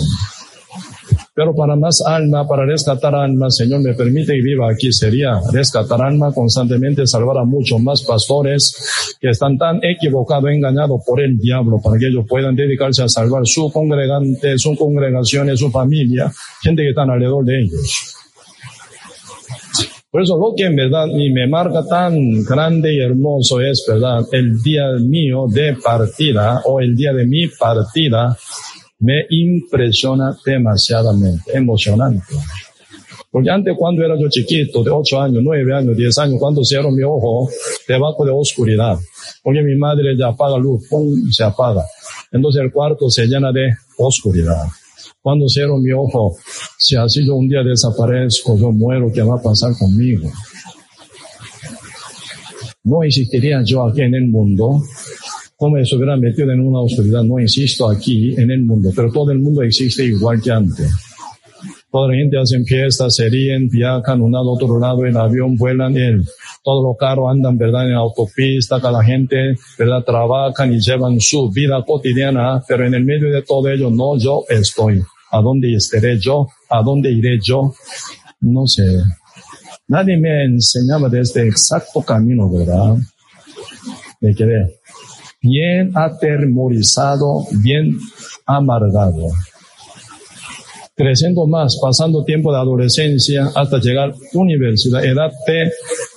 Pero 1.34 1.52
para 1.52 1.74
más 1.74 2.00
alma, 2.06 2.46
para 2.46 2.64
rescatar 2.64 3.12
alma, 3.12 3.50
Señor, 3.50 3.82
me 3.82 3.92
permite 3.94 4.36
y 4.36 4.40
viva 4.40 4.70
aquí, 4.70 4.92
sería 4.92 5.40
rescatar 5.52 6.00
alma 6.00 6.32
constantemente, 6.32 7.08
salvar 7.08 7.38
a 7.38 7.44
muchos 7.44 7.80
más 7.80 8.04
pastores 8.04 9.16
que 9.20 9.30
están 9.30 9.58
tan 9.58 9.80
equivocados, 9.82 10.50
engañados 10.50 11.02
por 11.04 11.20
el 11.20 11.36
diablo, 11.36 11.80
para 11.82 11.98
que 11.98 12.06
ellos 12.06 12.24
puedan 12.28 12.54
dedicarse 12.54 13.02
a 13.02 13.08
salvar 13.08 13.44
su 13.46 13.68
congregante, 13.72 14.56
su 14.58 14.76
congregación, 14.76 15.56
su 15.56 15.72
familia, 15.72 16.30
gente 16.62 16.82
que 16.82 16.90
está 16.90 17.02
alrededor 17.02 17.44
de 17.44 17.62
ellos. 17.62 18.14
Por 20.14 20.22
eso 20.22 20.38
lo 20.38 20.54
que 20.56 20.66
en 20.66 20.76
verdad 20.76 21.08
ni 21.08 21.32
me 21.32 21.48
marca 21.48 21.84
tan 21.84 22.44
grande 22.44 22.94
y 22.94 23.00
hermoso 23.00 23.60
es, 23.60 23.84
¿verdad? 23.88 24.20
El 24.30 24.62
día 24.62 24.84
mío 25.00 25.46
de 25.48 25.74
partida 25.82 26.60
o 26.66 26.78
el 26.78 26.94
día 26.94 27.12
de 27.12 27.26
mi 27.26 27.48
partida 27.48 28.38
me 29.04 29.26
impresiona 29.28 30.34
demasiadamente, 30.44 31.56
emocionante. 31.56 32.34
Porque 33.30 33.50
antes 33.50 33.74
cuando 33.76 34.02
era 34.02 34.14
yo 34.18 34.28
chiquito, 34.30 34.82
de 34.82 34.90
8 34.90 35.20
años, 35.20 35.42
9 35.44 35.74
años, 35.74 35.96
10 35.96 36.18
años, 36.18 36.36
cuando 36.38 36.64
cierro 36.64 36.90
mi 36.90 37.02
ojo 37.02 37.50
debajo 37.86 38.24
de 38.24 38.30
oscuridad, 38.30 38.96
porque 39.42 39.60
mi 39.60 39.76
madre 39.76 40.16
ya 40.16 40.28
apaga 40.28 40.56
luz, 40.56 40.88
¡pum! 40.88 41.30
se 41.30 41.44
apaga. 41.44 41.84
Entonces 42.32 42.62
el 42.62 42.72
cuarto 42.72 43.10
se 43.10 43.26
llena 43.26 43.52
de 43.52 43.74
oscuridad. 43.98 44.64
Cuando 45.20 45.48
cierro 45.48 45.76
mi 45.78 45.92
ojo, 45.92 46.36
si 46.78 46.96
así 46.96 47.26
yo 47.26 47.34
un 47.34 47.48
día 47.48 47.62
desaparezco, 47.62 48.56
yo 48.56 48.72
muero, 48.72 49.10
¿qué 49.12 49.22
va 49.22 49.36
a 49.36 49.42
pasar 49.42 49.72
conmigo? 49.78 50.30
No 52.84 53.02
existiría 53.02 53.62
yo 53.64 53.86
aquí 53.86 54.02
en 54.02 54.14
el 54.14 54.28
mundo 54.28 54.80
como 55.56 55.82
se 55.84 55.96
hubiera 55.96 56.16
metido 56.16 56.50
en 56.52 56.60
una 56.60 56.80
oscuridad, 56.80 57.22
no 57.22 57.38
insisto 57.38 57.88
aquí 57.88 58.34
en 58.36 58.50
el 58.50 58.62
mundo, 58.62 58.90
pero 58.94 59.10
todo 59.10 59.30
el 59.30 59.38
mundo 59.38 59.62
existe 59.62 60.04
igual 60.04 60.40
que 60.42 60.50
antes. 60.50 60.90
Toda 61.90 62.08
la 62.08 62.14
gente 62.16 62.36
hace 62.36 62.62
fiestas, 62.64 63.14
se 63.14 63.28
ríen, 63.28 63.68
viajan 63.68 64.20
un 64.20 64.32
lado 64.32 64.50
otro 64.50 64.80
lado, 64.80 65.06
en 65.06 65.16
avión 65.16 65.56
vuelan, 65.56 65.96
el, 65.96 66.24
todos 66.64 66.82
los 66.82 66.96
carros 66.96 67.30
andan, 67.30 67.56
¿verdad? 67.56 67.88
En 67.88 67.94
autopista, 67.94 68.80
cada 68.80 68.98
la 68.98 69.04
gente, 69.04 69.54
¿verdad? 69.78 70.02
Trabajan 70.04 70.72
y 70.72 70.80
llevan 70.80 71.20
su 71.20 71.50
vida 71.50 71.84
cotidiana, 71.86 72.60
pero 72.66 72.84
en 72.84 72.94
el 72.94 73.04
medio 73.04 73.30
de 73.30 73.42
todo 73.42 73.68
ello, 73.68 73.90
no 73.90 74.18
yo 74.18 74.42
estoy. 74.48 75.00
¿A 75.30 75.40
dónde 75.40 75.72
estaré 75.72 76.18
yo? 76.18 76.48
¿A 76.68 76.82
dónde 76.82 77.12
iré 77.12 77.38
yo? 77.40 77.72
No 78.40 78.66
sé. 78.66 78.82
Nadie 79.86 80.16
me 80.16 80.44
enseñaba 80.46 81.08
de 81.08 81.20
este 81.20 81.46
exacto 81.46 82.02
camino, 82.02 82.50
¿verdad? 82.50 82.96
Me 84.20 84.34
quedé 84.34 84.80
bien 85.44 85.92
atemorizado, 85.94 87.44
bien 87.62 87.98
amargado. 88.46 89.28
Creciendo 90.96 91.46
más, 91.46 91.78
pasando 91.82 92.24
tiempo 92.24 92.52
de 92.52 92.58
adolescencia 92.58 93.50
hasta 93.54 93.78
llegar 93.78 94.14
universidad, 94.32 95.04
edad 95.04 95.30
de 95.46 95.62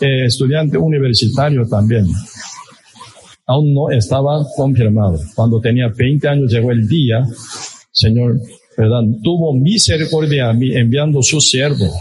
eh, 0.02 0.26
estudiante 0.26 0.78
universitario 0.78 1.68
también. 1.68 2.06
Aún 3.48 3.74
no 3.74 3.90
estaba 3.90 4.46
confirmado. 4.56 5.20
Cuando 5.36 5.60
tenía 5.60 5.88
20 5.88 6.28
años 6.28 6.52
llegó 6.52 6.72
el 6.72 6.88
día, 6.88 7.26
Señor, 7.92 8.40
¿verdad? 8.78 9.02
Tuvo 9.24 9.54
misericordia 9.54 10.50
a 10.50 10.54
mí 10.54 10.74
enviando 10.74 11.22
su 11.22 11.42
siervo, 11.42 11.92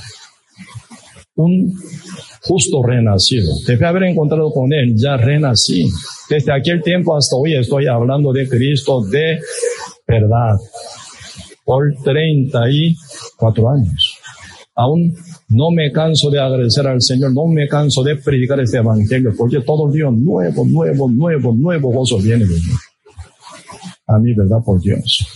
un 1.36 1.74
justo 2.42 2.82
renacido. 2.82 3.52
Debe 3.66 3.86
haber 3.86 4.04
encontrado 4.04 4.52
con 4.52 4.72
él, 4.72 4.94
ya 4.96 5.16
renací. 5.16 5.88
Desde 6.28 6.52
aquel 6.52 6.82
tiempo 6.82 7.16
hasta 7.16 7.36
hoy 7.36 7.54
estoy 7.54 7.86
hablando 7.86 8.32
de 8.32 8.48
Cristo 8.48 9.02
de 9.04 9.38
verdad. 10.06 10.56
Por 11.64 11.94
34 12.04 13.70
años. 13.70 14.18
Aún 14.74 15.14
no 15.48 15.70
me 15.70 15.90
canso 15.90 16.30
de 16.30 16.38
agradecer 16.38 16.86
al 16.86 17.00
Señor, 17.00 17.32
no 17.32 17.46
me 17.46 17.66
canso 17.66 18.02
de 18.02 18.16
predicar 18.16 18.60
este 18.60 18.78
evangelio, 18.78 19.32
porque 19.36 19.60
todo 19.60 19.86
el 19.86 19.92
día 19.92 20.10
nuevo, 20.10 20.64
nuevo, 20.64 21.08
nuevo, 21.08 21.54
nuevo 21.54 21.90
gozo 21.90 22.18
viene 22.18 22.44
de 22.44 22.54
mí. 22.54 22.72
A 24.08 24.18
mí, 24.18 24.34
¿verdad? 24.34 24.58
Por 24.64 24.80
Dios. 24.80 25.26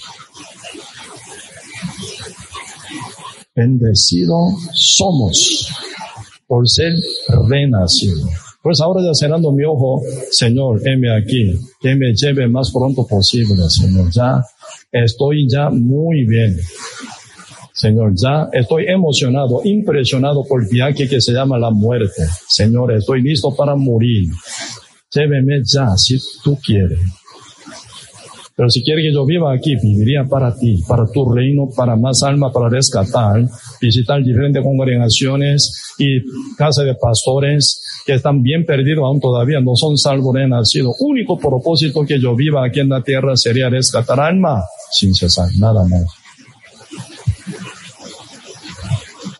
Bendecido 3.55 4.35
somos 4.73 5.69
por 6.47 6.69
ser 6.69 6.95
renacido. 7.49 8.29
Pues 8.63 8.81
ahora 8.81 9.03
ya 9.03 9.15
cerrando 9.15 9.53
mi 9.53 9.65
ojo, 9.65 10.03
Señor, 10.31 10.87
heme 10.87 11.17
aquí, 11.17 11.55
que 11.81 11.95
me 11.95 12.13
lleve 12.15 12.47
más 12.47 12.71
pronto 12.71 13.07
posible, 13.07 13.57
Señor. 13.71 14.11
Ya 14.13 14.45
estoy 14.93 15.49
ya 15.49 15.71
muy 15.71 16.27
bien. 16.27 16.59
Señor, 17.73 18.13
ya 18.15 18.51
estoy 18.53 18.85
emocionado, 18.89 19.63
impresionado 19.65 20.45
por 20.45 20.63
el 20.63 20.69
viaje 20.69 21.09
que 21.09 21.21
se 21.23 21.33
llama 21.33 21.59
la 21.59 21.71
muerte. 21.71 22.27
Señor, 22.47 22.93
estoy 22.93 23.23
listo 23.23 23.55
para 23.57 23.75
morir. 23.75 24.31
Lléveme 25.11 25.63
ya, 25.65 25.97
si 25.97 26.19
tú 26.45 26.59
quieres. 26.63 26.99
Pero 28.61 28.69
si 28.69 28.83
quiere 28.83 29.01
que 29.01 29.11
yo 29.11 29.25
viva 29.25 29.55
aquí, 29.55 29.75
viviría 29.83 30.25
para 30.29 30.55
ti, 30.55 30.85
para 30.87 31.07
tu 31.07 31.33
reino, 31.33 31.71
para 31.75 31.97
más 31.97 32.23
alma, 32.23 32.53
para 32.53 32.69
rescatar, 32.69 33.49
visitar 33.81 34.23
diferentes 34.23 34.63
congregaciones 34.63 35.95
y 35.97 36.21
casas 36.59 36.85
de 36.85 36.95
pastores 36.95 37.83
que 38.05 38.13
están 38.13 38.43
bien 38.43 38.67
perdidos 38.67 39.05
aún 39.05 39.19
todavía, 39.19 39.63
no 39.63 39.77
son 39.77 39.97
salvos 39.97 40.35
nacido. 40.47 40.93
Único 41.01 41.39
propósito 41.39 42.05
que 42.05 42.21
yo 42.21 42.37
viva 42.37 42.67
aquí 42.67 42.81
en 42.81 42.91
la 42.91 43.03
tierra 43.03 43.35
sería 43.35 43.71
rescatar 43.71 44.21
alma 44.21 44.63
sin 44.91 45.15
cesar, 45.15 45.49
nada 45.59 45.83
más. 45.89 46.05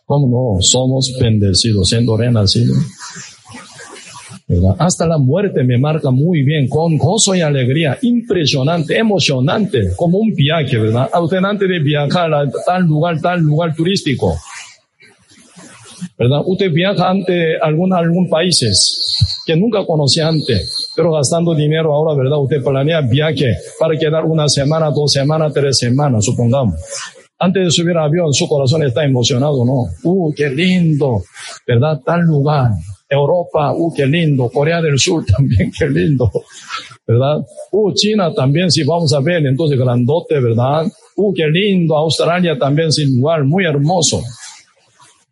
¿Cómo 0.07 0.57
no? 0.57 0.63
Somos 0.63 1.15
bendecidos 1.21 1.91
siendo 1.91 2.17
renacidos. 2.17 2.79
Hasta 4.79 5.07
la 5.07 5.19
muerte 5.19 5.63
me 5.63 5.79
marca 5.79 6.11
muy 6.11 6.43
bien, 6.43 6.69
con 6.69 6.97
gozo 6.97 7.35
y 7.35 7.41
alegría, 7.41 7.97
impresionante, 8.03 8.99
emocionante, 8.99 9.91
como 9.97 10.19
un 10.19 10.33
viaje, 10.35 10.77
¿verdad? 10.77 11.09
A 11.13 11.21
usted 11.21 11.39
antes 11.39 11.69
de 11.69 11.79
viajar 11.79 12.35
a 12.35 12.51
tal 12.67 12.85
lugar, 12.85 13.21
tal 13.21 13.41
lugar 13.41 13.75
turístico, 13.75 14.37
¿verdad? 16.19 16.41
Usted 16.47 16.73
viaja 16.73 17.11
ante 17.11 17.59
algún, 17.61 17.93
algún 17.93 18.29
países 18.29 19.43
que 19.47 19.57
nunca 19.57 19.85
conocía 19.87 20.29
antes, 20.29 20.91
pero 20.97 21.13
gastando 21.13 21.55
dinero 21.55 21.95
ahora, 21.95 22.17
¿verdad? 22.17 22.39
Usted 22.39 22.63
planea 22.63 23.01
viaje 23.03 23.57
para 23.79 23.97
quedar 23.97 24.25
una 24.25 24.49
semana, 24.49 24.91
dos 24.91 25.13
semanas, 25.13 25.53
tres 25.55 25.79
semanas, 25.79 26.25
supongamos. 26.25 26.75
Antes 27.39 27.65
de 27.65 27.71
subir 27.71 27.97
al 27.97 28.05
avión, 28.05 28.33
su 28.33 28.47
corazón 28.49 28.83
está 28.83 29.05
emocionado, 29.05 29.65
¿no? 29.65 29.87
Uh, 30.03 30.33
qué 30.35 30.51
lindo, 30.51 31.23
¿verdad? 31.67 32.01
Tal 32.05 32.21
lugar. 32.23 32.73
Europa, 33.11 33.73
uh, 33.75 33.93
qué 33.93 34.07
lindo. 34.07 34.49
Corea 34.49 34.81
del 34.81 34.99
Sur 34.99 35.25
también, 35.37 35.73
qué 35.77 35.89
lindo. 35.91 36.31
¿Verdad? 37.05 37.45
Uh, 37.73 37.93
China 37.93 38.33
también, 38.33 38.71
si 38.71 38.85
vamos 38.85 39.13
a 39.13 39.21
ver, 39.21 39.45
entonces 39.45 39.77
grandote, 39.77 40.39
¿verdad? 40.39 40.87
Uh, 41.17 41.35
qué 41.35 41.49
lindo. 41.49 41.97
Australia 41.97 42.57
también, 42.57 42.93
sin 42.93 43.21
lugar, 43.21 43.45
muy 43.45 43.65
hermoso. 43.65 44.23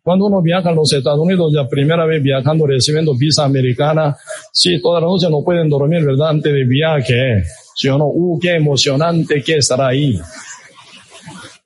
Cuando 0.03 0.25
uno 0.25 0.41
viaja 0.41 0.69
a 0.69 0.73
los 0.73 0.91
Estados 0.91 1.19
Unidos, 1.19 1.53
la 1.53 1.67
primera 1.69 2.05
vez 2.05 2.21
viajando, 2.21 2.65
recibiendo 2.65 3.15
visa 3.15 3.45
americana, 3.45 4.15
sí, 4.51 4.81
toda 4.81 4.99
la 4.99 5.07
noche 5.07 5.29
no 5.29 5.43
pueden 5.43 5.69
dormir, 5.69 6.03
¿verdad? 6.03 6.29
Antes 6.29 6.51
de 6.51 6.65
viaje. 6.65 7.43
¿Sí 7.75 7.87
o 7.87 7.97
no? 7.97 8.07
Uh, 8.07 8.37
qué 8.39 8.55
emocionante 8.55 9.41
que 9.41 9.57
estará 9.57 9.87
ahí. 9.87 10.19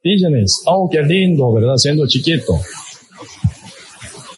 Dígenes, 0.04 0.62
oh, 0.68 0.88
qué 0.92 1.02
lindo, 1.02 1.54
¿verdad? 1.54 1.78
Siendo 1.78 2.06
chiquito. 2.06 2.60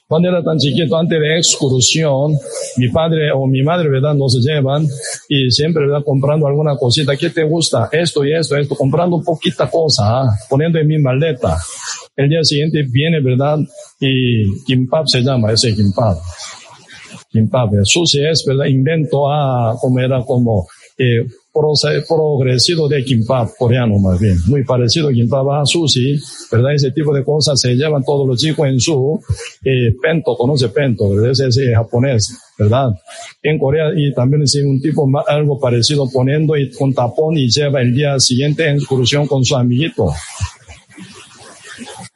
Cuando 0.07 0.29
era 0.29 0.43
tan 0.43 0.59
chiquito, 0.59 0.95
antes 0.95 1.19
de 1.19 1.37
excursión, 1.37 2.37
mi 2.77 2.89
padre 2.89 3.31
o 3.31 3.47
mi 3.47 3.63
madre, 3.63 3.89
¿verdad? 3.89 4.13
Nos 4.13 4.39
llevan 4.39 4.85
y 5.27 5.49
siempre, 5.49 5.87
¿verdad? 5.87 6.03
Comprando 6.05 6.45
alguna 6.45 6.75
cosita. 6.77 7.17
¿Qué 7.17 7.31
te 7.31 7.43
gusta? 7.43 7.89
Esto 7.91 8.23
y 8.23 8.31
esto, 8.31 8.55
esto. 8.55 8.75
Comprando 8.75 9.19
poquita 9.25 9.67
cosa, 9.67 10.21
¿ah? 10.21 10.29
poniendo 10.47 10.77
en 10.77 10.87
mi 10.87 10.99
maleta. 10.99 11.57
El 12.15 12.29
día 12.29 12.43
siguiente 12.43 12.85
viene, 12.87 13.19
¿verdad? 13.19 13.57
Y 13.99 14.63
kimbap 14.65 15.07
se 15.07 15.21
llama 15.21 15.51
ese 15.51 15.73
kimbap. 15.73 16.17
Kimbap. 17.31 17.71
Sushi 17.83 18.27
es, 18.27 18.45
¿verdad? 18.45 18.65
Invento 18.65 19.27
a, 19.27 19.75
como 19.81 19.99
era 19.99 20.21
como, 20.21 20.67
eh, 20.99 21.25
progresivo 22.07 22.87
de 22.87 23.03
kimbap 23.03 23.49
coreano 23.57 23.97
más 23.99 24.19
bien, 24.19 24.37
muy 24.47 24.63
parecido 24.63 25.09
a 25.09 25.11
kimbap 25.11 25.49
a 25.49 25.65
sushi, 25.65 26.19
¿verdad? 26.51 26.73
Ese 26.73 26.91
tipo 26.91 27.13
de 27.13 27.23
cosas 27.23 27.59
se 27.59 27.75
llevan 27.75 28.03
todos 28.03 28.27
los 28.27 28.39
chicos 28.39 28.67
en 28.67 28.79
su 28.79 29.19
eh, 29.63 29.95
pento, 30.01 30.35
conoce 30.35 30.69
pento, 30.69 31.09
¿verdad? 31.09 31.31
Ese 31.31 31.47
es 31.47 31.75
japonés, 31.75 32.37
¿verdad? 32.59 32.89
En 33.41 33.57
Corea 33.57 33.91
y 33.95 34.13
también 34.13 34.43
es 34.43 34.55
un 34.65 34.81
tipo 34.81 35.07
algo 35.27 35.59
parecido 35.59 36.09
poniendo 36.11 36.57
y 36.57 36.71
con 36.71 36.93
tapón 36.93 37.37
y 37.37 37.49
lleva 37.49 37.81
el 37.81 37.93
día 37.93 38.19
siguiente 38.19 38.67
en 38.67 38.75
excursión 38.75 39.27
con 39.27 39.43
su 39.43 39.55
amiguito. 39.55 40.11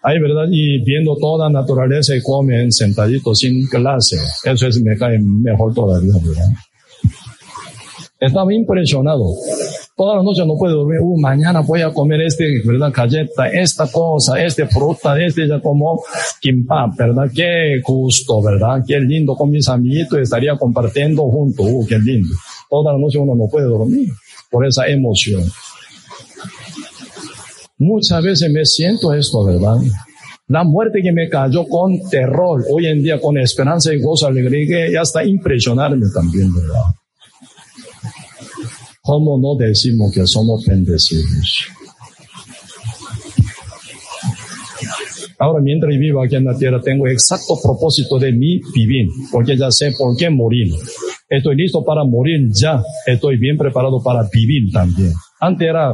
Ahí, 0.02 0.18
¿verdad? 0.20 0.46
Y 0.50 0.82
viendo 0.84 1.18
toda 1.18 1.50
naturaleza 1.50 2.16
y 2.16 2.22
comen 2.22 2.72
sentaditos 2.72 3.40
sin 3.40 3.68
clase. 3.68 4.18
Eso 4.46 4.68
es, 4.68 4.82
me 4.82 4.98
cae 4.98 5.20
mejor 5.20 5.74
todavía, 5.74 6.14
¿verdad? 6.24 6.48
Estaba 8.20 8.54
impresionado. 8.54 9.24
Toda 9.96 10.18
la 10.18 10.24
noche 10.24 10.46
no 10.46 10.58
puede 10.58 10.74
dormir. 10.74 11.00
Uh, 11.02 11.20
mañana 11.20 11.62
voy 11.62 11.82
a 11.82 11.94
comer 11.94 12.22
este, 12.22 12.62
¿verdad? 12.66 12.92
Galleta, 12.94 13.48
esta 13.48 13.90
cosa, 13.90 14.44
este 14.44 14.66
fruta, 14.68 15.22
este 15.22 15.48
ya 15.48 15.62
como 15.62 16.02
kimbap, 16.42 16.98
¿verdad? 16.98 17.32
Qué 17.34 17.80
gusto, 17.86 18.42
¿verdad? 18.42 18.84
Qué 18.86 19.00
lindo 19.00 19.36
con 19.36 19.50
mis 19.50 19.68
amiguitos 19.70 20.20
estaría 20.20 20.58
compartiendo 20.58 21.24
junto. 21.24 21.64
Uh, 21.64 21.86
qué 21.88 21.98
lindo. 21.98 22.30
Toda 22.70 22.94
la 22.94 23.00
noche 23.00 23.20
uno 23.20 23.36
no 23.36 23.48
puede 23.50 23.68
dormir 23.68 24.10
por 24.52 24.66
esa 24.66 24.86
emoción. 24.88 25.44
Muchas 27.78 28.22
veces 28.22 28.52
me 28.52 28.66
siento 28.66 29.14
esto, 29.14 29.46
¿verdad? 29.46 29.78
La 30.50 30.66
muerte 30.66 31.00
que 31.02 31.14
me 31.14 31.30
cayó 31.30 31.66
con 31.68 31.98
terror, 32.10 32.66
hoy 32.70 32.88
en 32.88 33.02
día 33.02 33.22
con 33.22 33.38
esperanza 33.38 33.94
y 33.94 34.02
gozo, 34.02 34.28
alegría, 34.28 34.92
ya 34.92 35.02
está 35.02 35.24
impresionarme 35.24 36.06
también, 36.14 36.54
¿verdad? 36.54 36.99
¿Cómo 39.10 39.40
no 39.40 39.56
decimos 39.56 40.14
que 40.14 40.28
somos 40.28 40.64
bendecidos? 40.68 41.66
Ahora, 45.40 45.64
mientras 45.64 45.98
vivo 45.98 46.22
aquí 46.22 46.36
en 46.36 46.46
la 46.46 46.56
tierra, 46.56 46.80
tengo 46.80 47.08
exacto 47.08 47.56
propósito 47.60 48.20
de 48.20 48.32
mi 48.34 48.62
vivir, 48.76 49.08
porque 49.32 49.58
ya 49.58 49.72
sé 49.72 49.94
por 49.98 50.16
qué 50.16 50.30
morir. 50.30 50.72
Estoy 51.28 51.56
listo 51.56 51.84
para 51.84 52.04
morir 52.04 52.52
ya. 52.54 52.84
Estoy 53.08 53.38
bien 53.38 53.58
preparado 53.58 54.00
para 54.04 54.30
vivir 54.32 54.72
también. 54.72 55.12
Antes 55.40 55.68
era 55.68 55.92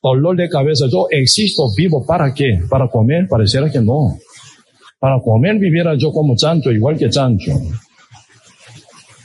dolor 0.00 0.36
de 0.36 0.48
cabeza. 0.48 0.86
Yo 0.88 1.08
existo 1.10 1.64
vivo 1.76 2.06
para 2.06 2.32
qué? 2.32 2.60
Para 2.70 2.86
comer. 2.86 3.26
Pareciera 3.28 3.72
que 3.72 3.80
no. 3.80 4.18
Para 5.00 5.18
comer 5.20 5.58
viviera 5.58 5.96
yo 5.98 6.12
como 6.12 6.36
chancho, 6.36 6.70
igual 6.70 6.96
que 6.96 7.10
chancho. 7.10 7.54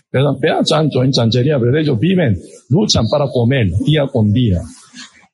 Pero 0.10 0.38
vea 0.40 0.64
chancho 0.64 1.04
en 1.04 1.12
chanchería, 1.12 1.60
pero 1.60 1.78
ellos 1.78 2.00
viven, 2.00 2.38
luchan 2.70 3.06
para 3.12 3.28
comer 3.28 3.68
día 3.86 4.08
con 4.08 4.32
día, 4.32 4.62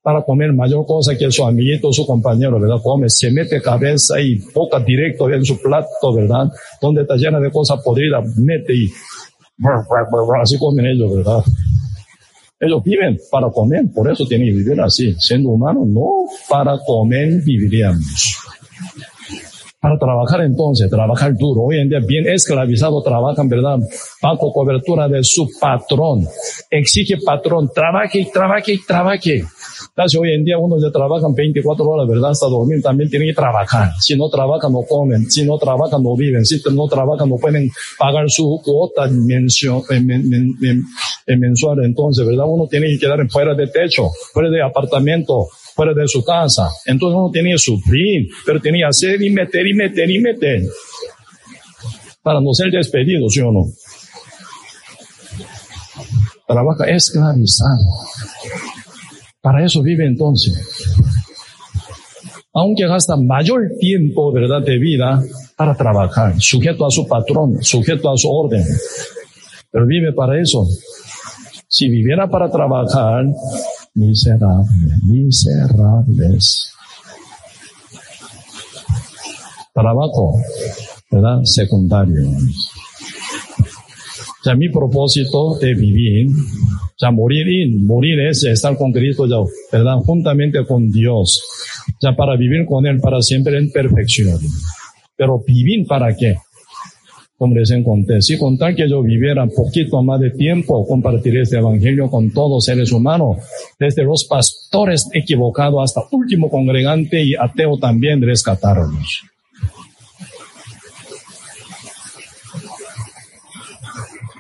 para 0.02 0.24
comer 0.24 0.52
mayor 0.54 0.86
cosa 0.86 1.16
que 1.16 1.32
su 1.32 1.46
amiguito, 1.46 1.94
su 1.94 2.06
compañero, 2.06 2.60
¿verdad? 2.60 2.78
Come, 2.82 3.08
se 3.08 3.32
mete 3.32 3.62
cabeza 3.62 4.20
y 4.20 4.40
boca 4.54 4.80
directo 4.80 5.30
en 5.30 5.46
su 5.46 5.62
plato, 5.62 6.14
¿verdad? 6.16 6.50
Donde 6.82 7.02
está 7.04 7.16
llena 7.16 7.40
de 7.40 7.52
cosas 7.52 7.82
podridas, 7.84 8.26
mete 8.38 8.74
y 8.74 8.90
así 10.42 10.58
comen 10.58 10.88
ellos, 10.88 11.16
¿verdad? 11.16 11.44
Ellos 12.60 12.82
viven 12.84 13.18
para 13.30 13.50
comer, 13.50 13.86
por 13.94 14.10
eso 14.10 14.26
tienen 14.26 14.48
que 14.48 14.56
vivir 14.56 14.80
así. 14.82 15.14
Siendo 15.20 15.50
humanos, 15.50 15.88
no 15.88 16.08
para 16.50 16.78
comer 16.86 17.42
viviríamos. 17.44 18.38
Para 19.84 19.98
trabajar 19.98 20.40
entonces, 20.46 20.90
trabajar 20.90 21.36
duro. 21.36 21.64
Hoy 21.64 21.80
en 21.80 21.90
día 21.90 22.00
bien 22.00 22.26
esclavizado 22.26 23.02
trabajan, 23.04 23.50
¿verdad? 23.50 23.80
Bajo 24.22 24.54
cobertura 24.54 25.10
de 25.10 25.22
su 25.26 25.50
patrón. 25.60 26.26
Exige 26.70 27.18
patrón, 27.18 27.70
trabaje, 27.76 28.26
trabaje, 28.32 28.80
trabaje. 28.88 29.44
Hoy 30.18 30.34
en 30.36 30.46
día 30.46 30.58
uno 30.58 30.78
ya 30.82 30.90
trabajan 30.90 31.34
24 31.34 31.84
horas, 31.84 32.08
¿verdad? 32.08 32.32
Hasta 32.32 32.48
dormir 32.48 32.82
también 32.82 33.10
tienen 33.10 33.28
que 33.28 33.34
trabajar. 33.34 33.92
Si 34.00 34.16
no 34.16 34.30
trabajan, 34.30 34.72
no 34.72 34.84
comen. 34.88 35.30
Si 35.30 35.44
no 35.44 35.58
trabajan, 35.58 36.02
no 36.02 36.16
viven. 36.16 36.46
Si 36.46 36.62
no 36.72 36.88
trabajan, 36.88 37.28
no 37.28 37.36
pueden 37.36 37.70
pagar 38.00 38.30
su 38.30 38.62
cuota 38.64 39.10
mensual. 39.10 39.84
Entonces, 41.84 42.26
¿verdad? 42.26 42.46
Uno 42.48 42.68
tiene 42.68 42.88
que 42.88 43.00
quedar 43.00 43.20
fuera 43.30 43.54
de 43.54 43.68
techo, 43.68 44.08
fuera 44.32 44.50
de 44.50 44.64
apartamento, 44.64 45.50
fuera 45.76 45.94
de 45.94 46.08
su 46.08 46.24
casa. 46.24 46.70
Entonces 46.86 47.18
uno 47.18 47.32
tenía 47.32 47.54
que 47.54 47.60
sufrir, 47.60 48.28
pero 48.46 48.60
tenía 48.60 48.88
hacer 48.88 49.22
y 49.22 49.30
meter 49.30 49.68
y 49.68 49.74
meter 49.74 50.10
y 50.10 50.20
meter. 50.20 50.62
Para 52.22 52.40
no 52.40 52.54
ser 52.54 52.72
despedido, 52.72 53.28
¿sí 53.30 53.42
o 53.42 53.52
no? 53.52 53.66
Trabaja 56.48 56.86
esclavizado. 56.86 57.86
Para 59.42 59.66
eso 59.66 59.82
vive 59.82 60.06
entonces. 60.06 60.54
Aunque 62.54 62.88
gasta 62.88 63.18
mayor 63.18 63.72
tiempo, 63.80 64.32
¿verdad?, 64.32 64.62
de 64.62 64.78
vida 64.78 65.22
para 65.58 65.76
trabajar, 65.76 66.36
sujeto 66.40 66.86
a 66.86 66.92
su 66.92 67.08
patrón, 67.08 67.58
sujeto 67.62 68.12
a 68.12 68.18
su 68.18 68.30
orden. 68.30 68.64
Pero 69.72 69.88
vive 69.88 70.14
para 70.14 70.40
eso. 70.40 70.68
Si 71.68 71.90
viviera 71.90 72.30
para 72.30 72.52
trabajar, 72.52 73.26
miserables, 73.96 75.04
miserables. 75.04 76.70
Trabajo, 79.74 80.36
¿verdad? 81.10 81.42
Secundario. 81.44 82.30
Ya 84.46 84.56
mi 84.56 84.70
propósito 84.70 85.58
de 85.60 85.74
vivir, 85.74 86.28
ya 87.00 87.12
morir, 87.12 87.46
morir 87.80 88.20
es 88.28 88.44
estar 88.44 88.78
con 88.78 88.92
Cristo, 88.92 89.26
ya, 89.26 89.38
¿verdad? 89.72 89.98
Juntamente 90.06 90.66
con 90.66 90.92
Dios, 90.92 91.42
ya 92.02 92.14
para 92.16 92.36
vivir 92.36 92.66
con 92.66 92.86
Él 92.86 93.00
para 93.00 93.22
siempre 93.22 93.58
en 93.58 93.72
perfección. 93.72 94.40
Pero 95.16 95.42
vivir 95.48 95.88
para 95.88 96.14
qué? 96.16 96.36
Les 97.52 97.72
conté, 97.84 98.22
si 98.22 98.38
contar 98.38 98.76
que 98.76 98.88
yo 98.88 99.02
viviera 99.02 99.44
un 99.44 99.52
poquito 99.52 100.02
más 100.04 100.20
de 100.20 100.32
tiempo, 100.32 100.86
compartir 100.88 101.38
este 101.38 101.58
evangelio 101.58 102.10
con 102.10 102.32
todos 102.32 102.66
seres 102.66 102.92
humanos, 102.92 103.38
desde 103.80 104.04
los 104.04 104.26
pastores 104.26 105.10
equivocados 105.14 105.84
hasta 105.84 106.08
último 106.12 106.50
congregante 106.50 107.24
y 107.24 107.36
ateo 107.36 107.78
también 107.78 108.22
rescatarlos. 108.22 109.24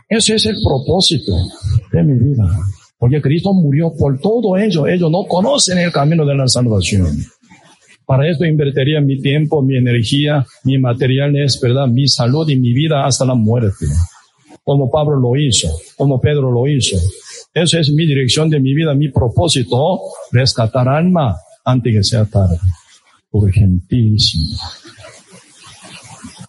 Ese 0.09 0.35
es 0.35 0.45
el 0.45 0.57
propósito 0.63 1.31
de 1.91 2.03
mi 2.03 2.13
vida. 2.13 2.45
Porque 2.99 3.19
Cristo 3.19 3.51
murió 3.51 3.91
por 3.97 4.19
todo 4.19 4.55
ello. 4.55 4.85
Ellos 4.87 5.09
no 5.09 5.25
conocen 5.25 5.79
el 5.79 5.91
camino 5.91 6.23
de 6.23 6.35
la 6.35 6.47
salvación. 6.47 7.07
Para 8.05 8.29
esto 8.29 8.45
invertiría 8.45 8.99
mi 9.01 9.19
tiempo, 9.21 9.61
mi 9.61 9.77
energía, 9.77 10.45
mi 10.65 10.77
materiales, 10.77 11.59
¿verdad? 11.61 11.87
Mi 11.87 12.07
salud 12.07 12.49
y 12.49 12.57
mi 12.57 12.73
vida 12.73 13.05
hasta 13.05 13.25
la 13.25 13.35
muerte. 13.35 13.85
Como 14.63 14.89
Pablo 14.89 15.17
lo 15.17 15.35
hizo, 15.39 15.69
como 15.97 16.19
Pedro 16.19 16.51
lo 16.51 16.67
hizo. 16.67 16.97
Esa 17.53 17.79
es 17.79 17.91
mi 17.91 18.05
dirección 18.05 18.49
de 18.49 18.59
mi 18.59 18.73
vida, 18.73 18.93
mi 18.93 19.09
propósito, 19.09 19.99
rescatar 20.31 20.87
alma 20.87 21.35
antes 21.63 21.93
que 21.93 22.03
sea 22.03 22.25
tarde. 22.25 22.57
Urgentísimo. 23.31 24.57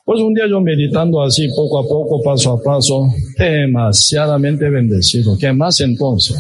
Pues 0.05 0.21
un 0.21 0.35
día 0.35 0.45
yo 0.49 0.61
meditando 0.61 1.23
así 1.23 1.49
poco 1.57 1.79
a 1.79 1.83
poco, 1.83 2.23
paso 2.23 2.53
a 2.53 2.63
paso, 2.63 3.07
demasiadamente 3.39 4.69
bendecido. 4.69 5.37
¿Qué 5.39 5.53
más 5.53 5.81
entonces? 5.81 6.37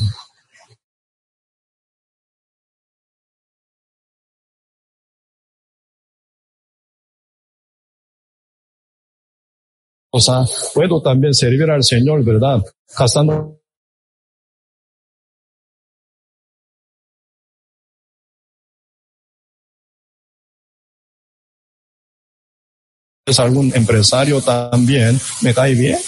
O 10.16 10.20
sea, 10.20 10.44
puedo 10.72 11.02
también 11.02 11.34
servir 11.34 11.68
al 11.68 11.82
Señor, 11.82 12.24
¿verdad? 12.24 12.62
Gastando 12.96 13.58
es 23.26 23.40
algún 23.40 23.72
empresario 23.74 24.40
también, 24.40 25.18
me 25.42 25.52
cae 25.52 25.74
bien, 25.74 25.98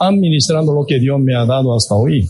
administrando 0.00 0.74
lo 0.74 0.84
que 0.84 0.98
Dios 0.98 1.20
me 1.20 1.36
ha 1.36 1.44
dado 1.44 1.76
hasta 1.76 1.94
hoy, 1.94 2.28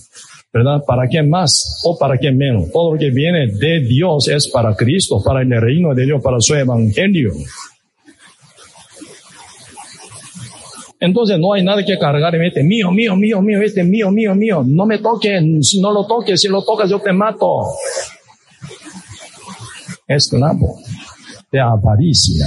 ¿verdad? 0.52 0.82
¿Para 0.86 1.08
qué 1.08 1.22
más 1.22 1.80
o 1.84 1.96
para 1.96 2.18
qué 2.18 2.30
menos? 2.30 2.70
Todo 2.70 2.92
lo 2.92 2.98
que 2.98 3.08
viene 3.08 3.46
de 3.46 3.80
Dios 3.80 4.28
es 4.28 4.48
para 4.48 4.76
Cristo, 4.76 5.22
para 5.24 5.40
el 5.40 5.50
reino 5.62 5.94
de 5.94 6.04
Dios, 6.04 6.22
para 6.22 6.38
su 6.40 6.54
evangelio. 6.54 7.32
Entonces 11.00 11.38
no 11.38 11.52
hay 11.52 11.62
nada 11.62 11.84
que 11.84 11.96
cargar 11.98 12.34
y 12.34 12.46
este 12.46 12.62
mío, 12.64 12.90
mío, 12.90 13.14
mío, 13.14 13.40
mío, 13.40 13.62
este 13.62 13.84
mío, 13.84 14.10
mío, 14.10 14.34
mío. 14.34 14.64
No 14.66 14.84
me 14.84 14.98
toques, 14.98 15.42
no 15.80 15.92
lo 15.92 16.06
toques, 16.06 16.40
si 16.40 16.48
lo 16.48 16.62
tocas 16.64 16.90
yo 16.90 16.98
te 17.00 17.12
mato. 17.12 17.66
Esclavo 20.06 20.80
de 21.52 21.60
avaricia. 21.60 22.46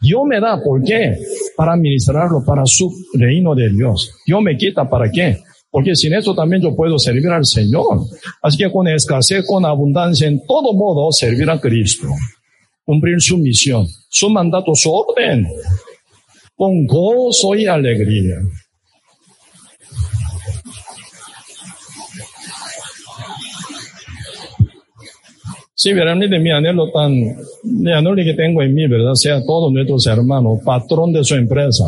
Dios 0.00 0.22
me 0.26 0.40
da, 0.40 0.62
¿por 0.62 0.82
qué? 0.82 1.18
Para 1.56 1.74
administrarlo 1.74 2.42
para 2.46 2.62
su 2.64 2.90
reino 3.14 3.54
de 3.54 3.68
Dios. 3.70 4.12
Dios 4.24 4.40
me 4.42 4.56
quita, 4.56 4.88
¿para 4.88 5.10
qué? 5.10 5.42
Porque 5.70 5.94
sin 5.94 6.14
eso 6.14 6.34
también 6.34 6.62
yo 6.62 6.74
puedo 6.74 6.98
servir 6.98 7.28
al 7.28 7.44
Señor. 7.44 8.00
Así 8.42 8.58
que 8.58 8.70
con 8.70 8.88
escasez, 8.88 9.44
con 9.46 9.64
abundancia, 9.64 10.26
en 10.26 10.40
todo 10.46 10.72
modo, 10.72 11.12
servir 11.12 11.50
a 11.50 11.60
Cristo. 11.60 12.08
Cumplir 12.84 13.20
su 13.20 13.38
misión, 13.38 13.86
su 14.08 14.28
mandato, 14.30 14.74
su 14.74 14.92
orden. 14.92 15.46
Con 16.56 16.86
gozo 16.86 17.54
y 17.54 17.66
alegría. 17.66 18.36
Sí, 25.82 25.94
realmente 25.94 26.38
mi 26.38 26.50
anhelo 26.50 26.90
tan, 26.90 27.10
mi 27.64 27.90
anhelo 27.90 28.14
que 28.16 28.34
tengo 28.34 28.60
en 28.60 28.74
mí, 28.74 28.86
¿verdad? 28.86 29.14
Sea 29.14 29.42
todos 29.42 29.72
nuestros 29.72 30.06
hermanos, 30.06 30.58
patrón 30.62 31.10
de 31.10 31.24
su 31.24 31.34
empresa, 31.36 31.84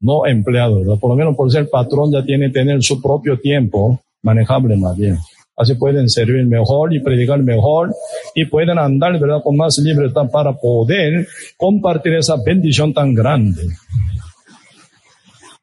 no 0.00 0.24
empleado, 0.24 0.80
¿verdad? 0.80 0.98
Por 0.98 1.10
lo 1.10 1.16
menos 1.16 1.36
por 1.36 1.52
ser 1.52 1.68
patrón 1.68 2.10
ya 2.10 2.24
tiene 2.24 2.46
que 2.46 2.54
tener 2.54 2.82
su 2.82 3.02
propio 3.02 3.38
tiempo 3.38 4.00
manejable 4.22 4.78
más 4.78 4.96
bien. 4.96 5.18
Así 5.58 5.74
pueden 5.74 6.08
servir 6.08 6.46
mejor 6.46 6.94
y 6.94 7.00
predicar 7.00 7.42
mejor 7.42 7.92
y 8.34 8.44
pueden 8.44 8.78
andar, 8.78 9.18
¿verdad? 9.18 9.42
Con 9.42 9.56
más 9.56 9.76
libertad 9.78 10.30
para 10.30 10.52
poder 10.52 11.26
compartir 11.56 12.14
esa 12.14 12.36
bendición 12.44 12.94
tan 12.94 13.12
grande. 13.12 13.62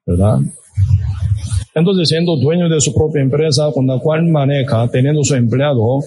¿Verdad? 0.06 0.40
Entonces, 1.74 2.08
siendo 2.08 2.38
dueño 2.38 2.70
de 2.70 2.80
su 2.80 2.94
propia 2.94 3.22
empresa 3.22 3.70
con 3.74 3.88
la 3.88 4.00
cual 4.00 4.26
maneja, 4.28 4.88
teniendo 4.90 5.24
su 5.24 5.36
empleado, 5.36 6.00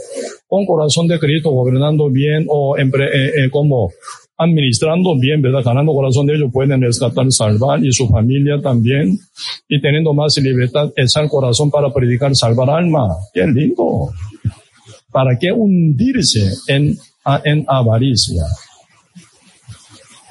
con 0.47 0.64
corazón 0.64 1.07
de 1.09 1.18
Cristo, 1.18 1.51
gobernando 1.51 2.09
bien 2.09 2.47
o 2.49 2.76
eh, 2.78 2.84
eh, 2.84 3.51
como 3.51 3.91
administrando 4.39 5.18
bien, 5.18 5.43
¿verdad? 5.43 5.62
Ganando 5.64 5.93
corazón 5.93 6.26
de 6.26 6.36
ellos, 6.36 6.51
pueden 6.53 6.80
rescatar, 6.80 7.26
salvar 7.30 7.84
y 7.84 7.93
su 7.93 8.09
familia 8.09 8.61
también. 8.62 9.18
Y 9.68 9.80
teniendo 9.80 10.14
más 10.14 10.39
libertad, 10.39 10.91
echar 10.97 11.28
corazón 11.28 11.70
para 11.70 11.93
predicar, 11.93 12.34
salvar 12.34 12.70
alma. 12.70 13.09
Qué 13.34 13.47
lindo. 13.47 14.11
¿Para 15.11 15.36
qué 15.39 15.51
hundirse 15.51 16.53
en, 16.68 16.97
en 17.45 17.64
avaricia? 17.66 18.45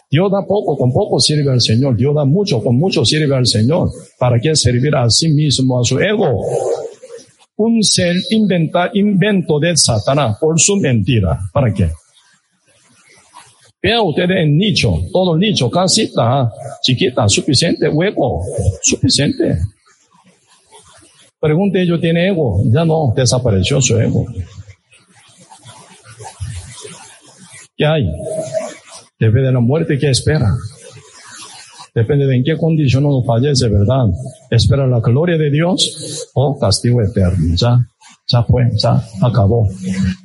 Dios 0.10 0.32
da 0.32 0.41
poco, 0.47 0.78
con 0.78 0.93
poco 0.93 1.20
sirve 1.20 1.51
al 1.51 1.60
Señor. 1.60 1.97
Dios 1.97 2.16
da 2.16 2.24
mucho, 2.24 2.64
con 2.64 2.78
mucho 2.78 3.03
sirve 3.03 3.36
al 3.36 3.45
Señor. 3.45 3.89
¿Para 4.18 4.39
qué 4.39 4.55
servir 4.55 4.95
a 4.95 5.10
sí 5.10 5.28
mismo, 5.28 5.82
a 5.82 5.84
su 5.84 5.99
ego? 5.99 6.45
Un 7.58 7.84
ser 7.84 8.16
inventa, 8.30 8.89
invento 8.93 9.60
de 9.60 9.76
Satanás 9.76 10.38
por 10.39 10.58
su 10.62 10.78
mentira. 10.78 11.38
¿Para 11.51 11.74
qué? 11.74 11.89
Vean 13.82 14.02
ustedes 14.06 14.38
en 14.38 14.58
nicho, 14.58 15.02
todo 15.12 15.38
nicho, 15.38 15.70
casita, 15.70 16.52
chiquita, 16.82 17.30
suficiente, 17.30 17.88
hueco, 17.88 18.42
suficiente. 18.82 19.60
Pregunte, 21.40 21.82
¿ellos 21.82 22.02
tiene 22.02 22.30
ego? 22.30 22.62
Ya 22.66 22.84
no, 22.84 23.14
desapareció 23.16 23.80
su 23.80 23.98
ego. 24.00 24.26
¿Qué 27.76 27.86
hay? 27.86 28.12
Depende 29.20 29.48
de 29.48 29.54
la 29.54 29.60
muerte 29.60 30.00
que 30.00 30.10
espera. 30.10 30.52
Depende 31.94 32.26
de 32.26 32.36
en 32.36 32.44
qué 32.44 32.58
condición 32.58 33.06
uno 33.06 33.24
fallece, 33.24 33.70
¿verdad? 33.70 34.06
Espera 34.50 34.88
la 34.88 35.00
gloria 35.00 35.38
de 35.38 35.52
Dios 35.52 36.30
o 36.34 36.58
castigo 36.58 37.02
eterno. 37.02 37.56
Ya, 37.56 37.80
ya 38.28 38.44
fue, 38.44 38.70
ya 38.76 39.04
acabó. 39.22 39.68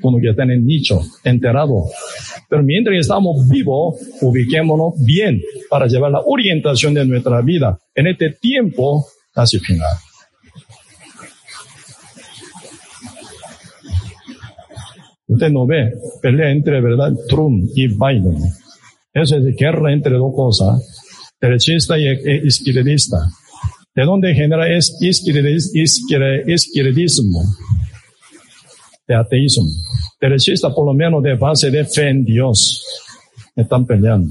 Uno 0.03 0.19
que 0.21 0.31
está 0.31 0.43
en 0.43 0.51
el 0.51 0.65
nicho, 0.65 1.01
enterado. 1.25 1.85
Pero 2.53 2.63
mientras 2.65 2.99
estamos 2.99 3.49
vivos, 3.49 3.97
ubiquémonos 4.21 5.03
bien 5.07 5.41
para 5.71 5.87
llevar 5.87 6.11
la 6.11 6.21
orientación 6.21 6.93
de 6.93 7.07
nuestra 7.07 7.41
vida 7.41 7.79
en 7.95 8.09
este 8.09 8.29
tiempo 8.29 9.07
casi 9.33 9.59
final. 9.59 9.89
Usted 15.29 15.51
no 15.51 15.67
ve 15.67 15.95
pelea 16.21 16.51
entre, 16.51 16.83
¿verdad? 16.83 17.15
Trump 17.27 17.71
y 17.75 17.87
Biden. 17.87 18.37
Eso 19.15 19.39
es 19.39 19.57
guerra 19.57 19.91
entre 19.91 20.17
dos 20.17 20.35
cosas, 20.37 21.35
derechista 21.41 21.99
y 21.99 22.07
izquierdista. 22.47 23.17
¿De 23.95 24.05
dónde 24.05 24.35
genera 24.35 24.71
es 24.71 24.99
izquierdismo? 25.03 27.45
De 29.13 29.19
ateísmo. 29.19 29.69
Derechista 30.19 30.75
por 30.75 30.87
lo 30.87 30.95
menos 30.95 31.23
de 31.23 31.35
base 31.35 31.71
de 31.71 31.85
fe 31.85 32.09
en 32.09 32.25
Dios. 32.25 32.83
Están 33.55 33.85
peleando. 33.85 34.31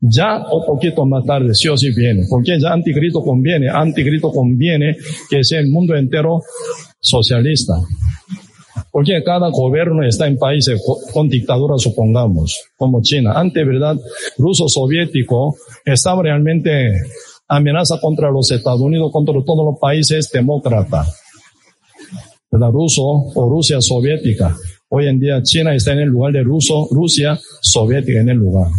Ya 0.00 0.44
o 0.50 0.66
poquito 0.66 1.06
más 1.06 1.24
tarde, 1.24 1.54
sí 1.54 1.68
o 1.68 1.76
sí 1.76 1.94
viene. 1.94 2.24
Porque 2.28 2.58
ya 2.60 2.72
anticristo 2.72 3.22
conviene. 3.22 3.68
Anticristo 3.68 4.32
conviene 4.32 4.96
que 5.30 5.44
sea 5.44 5.60
el 5.60 5.70
mundo 5.70 5.94
entero 5.94 6.40
socialista. 6.98 7.74
Porque 8.90 9.22
cada 9.24 9.48
gobierno 9.50 10.04
está 10.04 10.26
en 10.26 10.38
países 10.38 10.82
con 11.12 11.28
dictadura, 11.28 11.78
supongamos, 11.78 12.56
como 12.76 13.00
China. 13.00 13.32
Antes, 13.36 13.64
¿verdad? 13.64 13.96
Ruso 14.38 14.68
soviético 14.68 15.54
estaba 15.84 16.22
realmente 16.22 16.94
amenaza 17.46 18.00
contra 18.00 18.30
los 18.30 18.50
Estados 18.50 18.80
Unidos, 18.80 19.12
contra 19.12 19.34
todos 19.44 19.64
los 19.66 19.78
países 19.78 20.30
demócratas. 20.32 21.25
¿Verdad? 22.50 22.70
Ruso 22.70 23.02
o 23.02 23.48
Rusia 23.48 23.80
soviética. 23.80 24.56
Hoy 24.88 25.08
en 25.08 25.18
día 25.18 25.42
China 25.42 25.74
está 25.74 25.92
en 25.92 26.00
el 26.00 26.08
lugar 26.08 26.32
de 26.32 26.42
Ruso, 26.42 26.88
Rusia 26.90 27.38
soviética 27.60 28.20
en 28.20 28.28
el 28.28 28.38
lugar. 28.38 28.70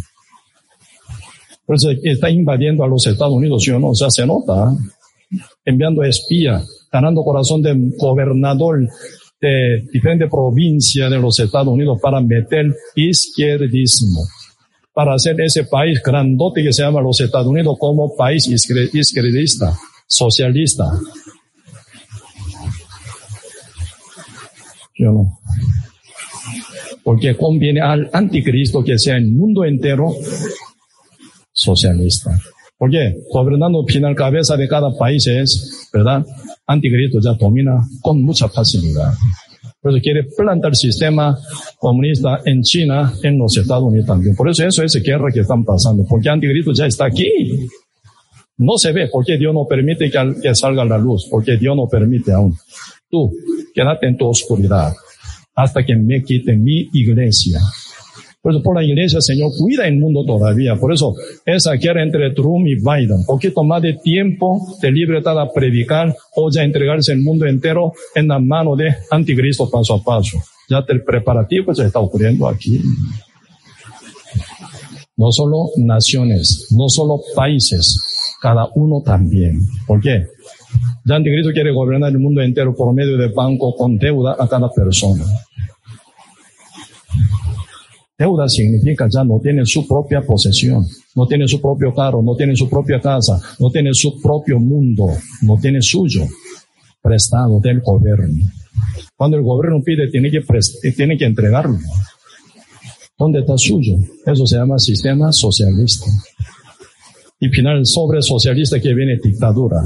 Por 1.66 1.76
eso 1.76 1.90
está 2.02 2.30
invadiendo 2.30 2.84
a 2.84 2.88
los 2.88 3.06
Estados 3.06 3.34
Unidos, 3.34 3.62
¿sí 3.64 3.72
o 3.72 3.80
no? 3.80 3.90
O 3.90 3.96
sea, 3.96 4.10
se 4.10 4.26
nota. 4.26 4.74
Enviando 5.66 6.02
espía, 6.04 6.64
ganando 6.90 7.24
corazón 7.24 7.62
de 7.62 7.76
gobernador 7.98 8.88
de 9.42 9.84
diferentes 9.92 10.30
provincias 10.30 11.12
de 11.12 11.20
los 11.20 11.38
Estados 11.40 11.68
Unidos 11.68 12.00
para 12.02 12.22
meter 12.22 12.74
izquierdismo, 12.96 14.22
para 14.94 15.14
hacer 15.14 15.40
ese 15.42 15.66
país 15.66 16.02
grandote 16.02 16.64
que 16.64 16.72
se 16.72 16.84
llama 16.84 17.02
los 17.02 17.20
Estados 17.20 17.48
Unidos 17.48 17.76
como 17.78 18.16
país 18.16 18.48
izquierdista, 18.48 19.78
socialista. 20.08 20.86
Yo 24.98 25.12
no. 25.12 25.40
Porque 27.04 27.36
conviene 27.36 27.82
al 27.82 28.10
anticristo 28.12 28.84
que 28.84 28.98
sea 28.98 29.18
el 29.18 29.32
mundo 29.32 29.64
entero 29.64 30.14
socialista. 31.52 32.32
Porque 32.78 33.16
gobernando 33.32 33.84
final 33.86 34.16
cabeza 34.16 34.56
de 34.56 34.68
cada 34.68 34.92
país 34.98 35.26
es, 35.28 35.90
¿verdad? 35.92 36.26
anticristo 36.68 37.20
ya 37.22 37.34
domina 37.34 37.82
con 38.02 38.22
mucha 38.22 38.48
facilidad. 38.50 39.14
Por 39.82 39.94
eso 39.94 40.02
quiere 40.02 40.24
plantar 40.36 40.72
el 40.72 40.76
sistema 40.76 41.38
comunista 41.80 42.42
en 42.46 42.62
China, 42.62 43.14
en 43.24 43.40
los 43.40 43.56
Estados 43.58 43.84
Unidos 43.84 44.08
también. 44.08 44.36
Por 44.36 44.50
eso 44.50 44.66
eso 44.66 44.84
es 44.84 45.02
guerra 45.02 45.32
que 45.32 45.42
están 45.42 45.64
pasando, 45.64 46.04
porque 46.08 46.30
anticristo 46.30 46.74
ya 46.74 46.86
está 46.86 47.06
aquí. 47.06 47.30
No 48.58 48.78
se 48.78 48.92
ve 48.92 49.08
porque 49.12 49.38
Dios 49.38 49.54
no 49.54 49.66
permite 49.66 50.10
que, 50.10 50.36
que 50.42 50.56
salga 50.56 50.84
la 50.84 50.98
luz, 50.98 51.28
porque 51.30 51.58
Dios 51.58 51.76
no 51.76 51.88
permite 51.88 52.34
aún. 52.34 52.58
Tú, 53.10 53.32
quédate 53.74 54.08
en 54.08 54.18
tu 54.18 54.28
oscuridad 54.28 54.94
hasta 55.56 55.84
que 55.84 55.96
me 55.96 56.24
quite 56.24 56.56
mi 56.56 56.88
iglesia. 56.94 57.60
Por 58.42 58.54
eso, 58.54 58.64
por 58.64 58.76
la 58.76 58.84
iglesia, 58.84 59.20
Señor, 59.20 59.52
cuida 59.58 59.88
el 59.88 59.98
mundo 59.98 60.24
todavía. 60.24 60.76
Por 60.76 60.94
eso, 60.94 61.16
esa 61.46 61.74
guerra 61.74 62.04
entre 62.04 62.32
Trump 62.32 62.68
y 62.68 62.76
Biden, 62.76 63.26
poquito 63.26 63.64
más 63.64 63.82
de 63.82 63.94
tiempo 63.94 64.62
de 64.82 64.92
libertad 64.92 65.40
a 65.40 65.52
predicar 65.52 66.16
o 66.36 66.50
ya 66.52 66.64
entregarse 66.64 67.12
el 67.12 67.22
mundo 67.22 67.46
entero 67.46 67.94
en 68.14 68.28
la 68.28 68.40
mano 68.40 68.76
de 68.76 68.96
anticristo 69.10 69.70
paso 69.70 69.96
a 69.96 70.04
paso. 70.04 70.38
Ya 70.70 70.84
el 70.88 71.04
preparativo 71.04 71.74
se 71.74 71.86
está 71.86 72.00
ocurriendo 72.00 72.48
aquí. 72.48 72.80
No 75.18 75.32
solo 75.32 75.72
naciones, 75.78 76.68
no 76.72 76.88
solo 76.88 77.20
países, 77.36 78.00
cada 78.42 78.70
uno 78.76 79.02
también. 79.04 79.60
¿Por 79.88 80.00
qué? 80.00 80.28
Ya 81.06 81.16
anticristo 81.16 81.52
quiere 81.52 81.72
gobernar 81.72 82.12
el 82.12 82.20
mundo 82.20 82.42
entero 82.42 82.76
por 82.76 82.94
medio 82.94 83.18
de 83.18 83.28
banco 83.30 83.76
con 83.76 83.98
deuda 83.98 84.36
a 84.38 84.48
cada 84.48 84.70
persona. 84.72 85.24
Deuda 88.18 88.50
significa 88.50 89.08
ya 89.08 89.24
no 89.24 89.40
tiene 89.40 89.64
su 89.66 89.88
propia 89.88 90.22
posesión, 90.22 90.88
no 91.16 91.28
tiene 91.28 91.48
su 91.48 91.62
propio 91.62 91.94
carro, 91.94 92.24
no 92.24 92.36
tiene 92.36 92.56
su 92.56 92.68
propia 92.68 93.00
casa, 93.00 93.40
no 93.60 93.70
tiene 93.70 93.94
su 93.94 94.20
propio 94.20 94.60
mundo, 94.60 95.06
no 95.44 95.58
tiene 95.58 95.82
suyo, 95.82 96.26
prestado 97.02 97.60
del 97.60 97.80
gobierno. 97.82 98.44
Cuando 99.16 99.38
el 99.38 99.44
gobierno 99.44 99.82
pide, 99.84 100.10
tiene 100.10 100.32
que, 100.32 100.42
tiene 100.92 101.18
que 101.18 101.26
entregarlo. 101.26 101.78
¿Dónde 103.18 103.40
está 103.40 103.58
suyo? 103.58 103.98
Eso 104.26 104.46
se 104.46 104.58
llama 104.58 104.78
sistema 104.78 105.32
socialista. 105.32 106.06
y 107.40 107.50
final 107.50 107.86
sobre 107.86 108.22
socialista 108.24 108.80
que 108.80 108.96
viene 108.96 109.20
dictadura. 109.24 109.78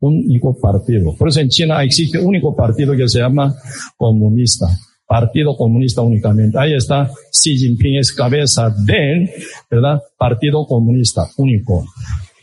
Único 0.00 0.56
partido. 0.58 1.14
Por 1.16 1.28
eso 1.28 1.40
en 1.40 1.48
China 1.48 1.82
existe 1.82 2.18
único 2.18 2.54
partido 2.54 2.96
que 2.96 3.08
se 3.08 3.18
llama 3.18 3.54
comunista. 3.96 4.66
Partido 5.08 5.56
Comunista 5.56 6.02
únicamente. 6.02 6.58
Ahí 6.58 6.74
está, 6.74 7.10
Xi 7.32 7.56
Jinping 7.56 7.96
es 7.96 8.12
cabeza 8.12 8.68
del, 8.68 9.30
¿verdad? 9.70 10.02
Partido 10.18 10.66
Comunista 10.66 11.26
único. 11.38 11.86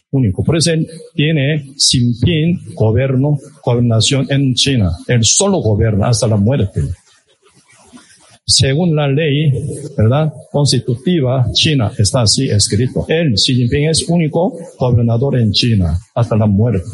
Único. 0.10 0.44
Por 0.44 0.56
eso 0.56 0.72
tiene 1.14 1.74
Jinping, 1.78 2.74
gobierno, 2.74 3.38
gobernación 3.64 4.26
en 4.30 4.56
China. 4.56 4.90
Él 5.08 5.24
solo 5.24 5.58
gobierna 5.58 6.08
hasta 6.08 6.26
la 6.26 6.38
muerte. 6.38 6.82
Según 8.48 8.96
la 8.96 9.10
ley, 9.10 9.52
¿verdad? 9.98 10.34
Constitutiva 10.52 11.46
China 11.54 11.92
está 11.98 12.22
así 12.22 12.50
escrito. 12.50 13.06
Él, 13.10 13.34
Xi 13.34 13.56
Jinping, 13.56 13.90
es 13.90 14.08
único 14.08 14.58
gobernador 14.80 15.38
en 15.38 15.52
China 15.52 16.00
hasta 16.16 16.36
la 16.36 16.48
muerte. 16.48 16.88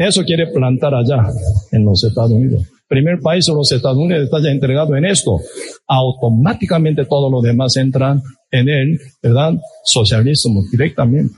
Eso 0.00 0.24
quiere 0.24 0.46
plantar 0.48 0.94
allá, 0.94 1.30
en 1.72 1.84
los 1.84 2.02
Estados 2.02 2.32
Unidos 2.32 2.66
primer 2.90 3.20
país 3.20 3.48
o 3.48 3.54
los 3.54 3.70
Estados 3.70 3.96
Unidos 3.96 4.24
está 4.24 4.42
ya 4.42 4.50
entregado 4.50 4.96
en 4.96 5.04
esto, 5.04 5.40
automáticamente 5.86 7.04
todos 7.04 7.30
los 7.30 7.40
demás 7.40 7.76
entran 7.76 8.20
en 8.50 8.68
el, 8.68 9.00
¿verdad? 9.22 9.54
Socialismo 9.84 10.64
directamente. 10.72 11.32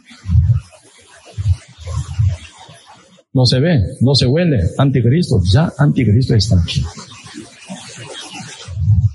No 3.35 3.45
se 3.45 3.61
ve, 3.61 3.83
no 4.01 4.15
se 4.15 4.27
huele. 4.27 4.61
Anticristo, 4.79 5.43
ya 5.53 5.71
anticristo 5.77 6.35
está 6.35 6.59
aquí. 6.59 6.83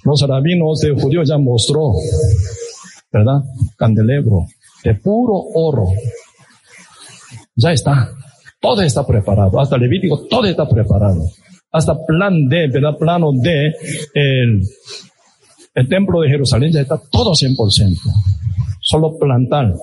Los 0.03 0.21
rabinos 0.21 0.79
de 0.79 0.91
judío 0.91 1.23
ya 1.23 1.39
mostró, 1.39 1.93
¿verdad? 3.11 3.41
Candelebro 3.75 4.45
de 4.83 4.93
puro 4.93 5.33
oro. 5.55 5.87
Ya 7.55 7.71
está. 7.71 8.11
Todo 8.59 8.81
está 8.81 9.05
preparado. 9.05 9.59
Hasta 9.59 9.77
Levítico, 9.77 10.25
todo 10.27 10.45
está 10.45 10.67
preparado 10.67 11.23
hasta 11.71 12.05
plan 12.05 12.47
D, 12.47 12.67
¿verdad? 12.69 12.97
Plano 12.97 13.31
D, 13.33 13.73
el, 14.13 14.61
templo 15.87 16.21
de 16.21 16.29
Jerusalén 16.29 16.71
ya 16.71 16.81
está 16.81 16.99
todo 17.11 17.33
100%. 17.33 17.97
Solo 18.81 19.17
plantar. 19.19 19.73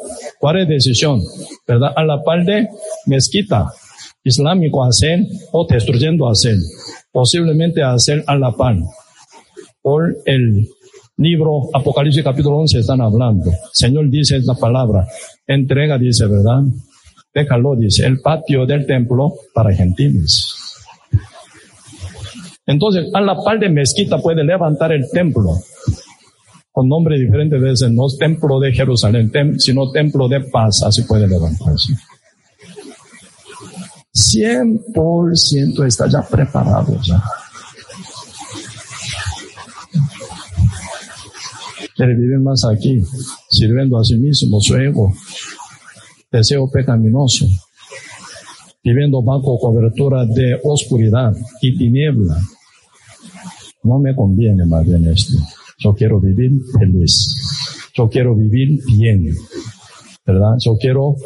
¿Cuál 0.41 0.61
es 0.61 0.69
decisión? 0.69 1.21
¿Verdad? 1.67 1.93
A 1.95 2.05
la 2.05 2.23
par 2.23 2.45
de 2.45 2.69
mezquita 3.07 3.71
islámico 4.25 4.83
hacer 4.83 5.21
o 5.53 5.67
destruyendo 5.67 6.29
hacer. 6.29 6.57
Posiblemente 7.13 7.83
hacer 7.83 8.25
a 8.27 8.35
la 8.37 8.51
par. 8.53 8.77
Por 9.83 10.17
el 10.25 10.67
libro 11.19 11.69
Apocalipsis 11.75 12.25
capítulo 12.25 12.57
11 12.59 12.79
están 12.79 13.03
hablando. 13.03 13.53
Señor 13.73 14.09
dice 14.11 14.41
la 14.41 14.55
palabra. 14.55 15.07
Entrega 15.47 15.99
dice, 15.99 16.27
¿verdad? 16.27 16.63
Déjalo, 17.35 17.75
dice. 17.77 18.07
El 18.07 18.21
patio 18.21 18.65
del 18.65 18.87
templo 18.87 19.33
para 19.53 19.75
gentiles. 19.75 20.55
Entonces, 22.67 23.07
a 23.13 23.21
la 23.21 23.37
par 23.37 23.59
de 23.59 23.69
mezquita 23.69 24.19
puede 24.19 24.43
levantar 24.43 24.93
el 24.93 25.11
templo, 25.11 25.51
con 26.73 26.89
nombre 26.89 27.19
diferente 27.19 27.59
veces, 27.59 27.91
no 27.91 28.07
templo 28.19 28.59
de 28.59 28.73
Jerusalén, 28.73 29.31
sino 29.59 29.91
templo 29.91 30.29
de 30.29 30.41
paz, 30.41 30.83
así 30.83 31.03
puede 31.03 31.29
levantarse. 31.29 31.93
100% 34.15 35.87
está 35.87 36.09
ya 36.09 36.23
preparado 36.23 36.99
ya. 37.03 37.23
Quiere 41.97 42.15
vivir 42.15 42.41
más 42.41 42.65
aquí, 42.65 43.03
sirviendo 43.51 43.99
a 43.99 44.05
sí 44.05 44.17
mismo, 44.17 44.61
su 44.61 44.77
ego, 44.77 45.13
deseo 46.35 46.69
pecaminoso, 46.69 47.47
viviendo 48.83 49.23
bajo 49.23 49.57
cobertura 49.59 50.27
de 50.27 50.59
oscuridad 50.65 51.33
y 51.63 51.77
tiniebla. 51.77 52.37
No 53.85 53.99
me 54.01 54.15
conviene 54.15 54.65
más 54.65 54.85
bien 54.85 55.07
esto. 55.07 55.37
Yo 55.79 55.95
quiero 55.95 56.21
vivir 56.21 56.51
feliz. 56.79 57.29
Yo 57.95 58.09
quiero 58.09 58.35
vivir 58.35 58.81
bien. 58.97 59.33
¿Verdad? 60.27 60.57
Yo 60.59 60.77
quiero 60.79 61.17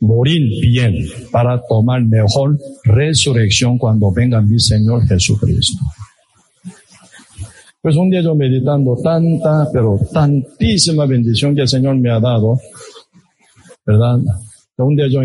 morir 0.00 0.42
bien 0.60 0.94
para 1.30 1.62
tomar 1.66 2.02
mejor 2.04 2.58
resurrección 2.84 3.78
cuando 3.78 4.10
venga 4.10 4.42
mi 4.42 4.58
Señor 4.58 5.06
Jesucristo. 5.06 5.78
Pues 7.80 7.96
un 7.96 8.10
día 8.10 8.20
yo 8.20 8.34
meditando 8.34 8.96
tanta, 9.02 9.68
pero 9.72 9.98
tantísima 10.12 11.06
bendición 11.06 11.54
que 11.54 11.62
el 11.62 11.68
Señor 11.68 11.96
me 11.96 12.10
ha 12.10 12.18
dado, 12.18 12.58
¿verdad? 13.86 14.18
Día 14.78 15.08
yo, 15.08 15.22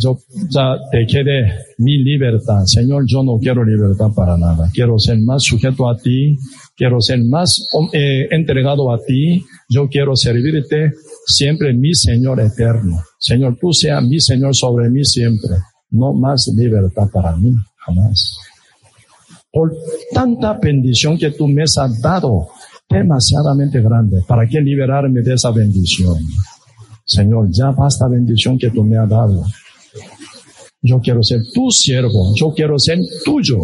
yo 0.00 0.18
ya 0.50 0.76
dejé 0.90 1.22
de 1.22 1.52
mi 1.78 1.98
libertad. 1.98 2.64
Señor, 2.64 3.04
yo 3.06 3.22
no 3.22 3.38
quiero 3.38 3.64
libertad 3.64 4.08
para 4.16 4.36
nada. 4.36 4.68
Quiero 4.74 4.98
ser 4.98 5.20
más 5.20 5.44
sujeto 5.44 5.88
a 5.88 5.96
ti. 5.96 6.36
Quiero 6.74 7.00
ser 7.00 7.22
más 7.24 7.66
eh, 7.92 8.26
entregado 8.32 8.92
a 8.92 8.98
ti. 8.98 9.44
Yo 9.68 9.88
quiero 9.88 10.16
servirte 10.16 10.92
siempre, 11.24 11.72
mi 11.72 11.94
Señor 11.94 12.40
eterno. 12.40 13.00
Señor, 13.20 13.56
tú 13.60 13.72
seas 13.72 14.02
mi 14.02 14.18
Señor 14.18 14.56
sobre 14.56 14.90
mí 14.90 15.04
siempre. 15.04 15.50
No 15.90 16.12
más 16.12 16.48
libertad 16.56 17.08
para 17.12 17.36
mí, 17.36 17.54
jamás. 17.76 18.36
Por 19.52 19.72
tanta 20.12 20.54
bendición 20.54 21.16
que 21.16 21.30
tú 21.30 21.46
me 21.46 21.62
has 21.62 21.76
dado, 22.02 22.48
demasiadamente 22.90 23.80
grande. 23.80 24.22
¿Para 24.26 24.48
qué 24.48 24.60
liberarme 24.60 25.22
de 25.22 25.34
esa 25.34 25.52
bendición? 25.52 26.16
Señor, 27.06 27.46
ya 27.50 27.70
basta 27.70 28.08
bendición 28.08 28.58
que 28.58 28.70
tú 28.70 28.82
me 28.82 28.98
has 28.98 29.08
dado. 29.08 29.44
Yo 30.82 31.00
quiero 31.00 31.22
ser 31.22 31.40
tu 31.54 31.70
siervo, 31.70 32.34
yo 32.34 32.52
quiero 32.52 32.78
ser 32.78 32.98
tuyo, 33.24 33.58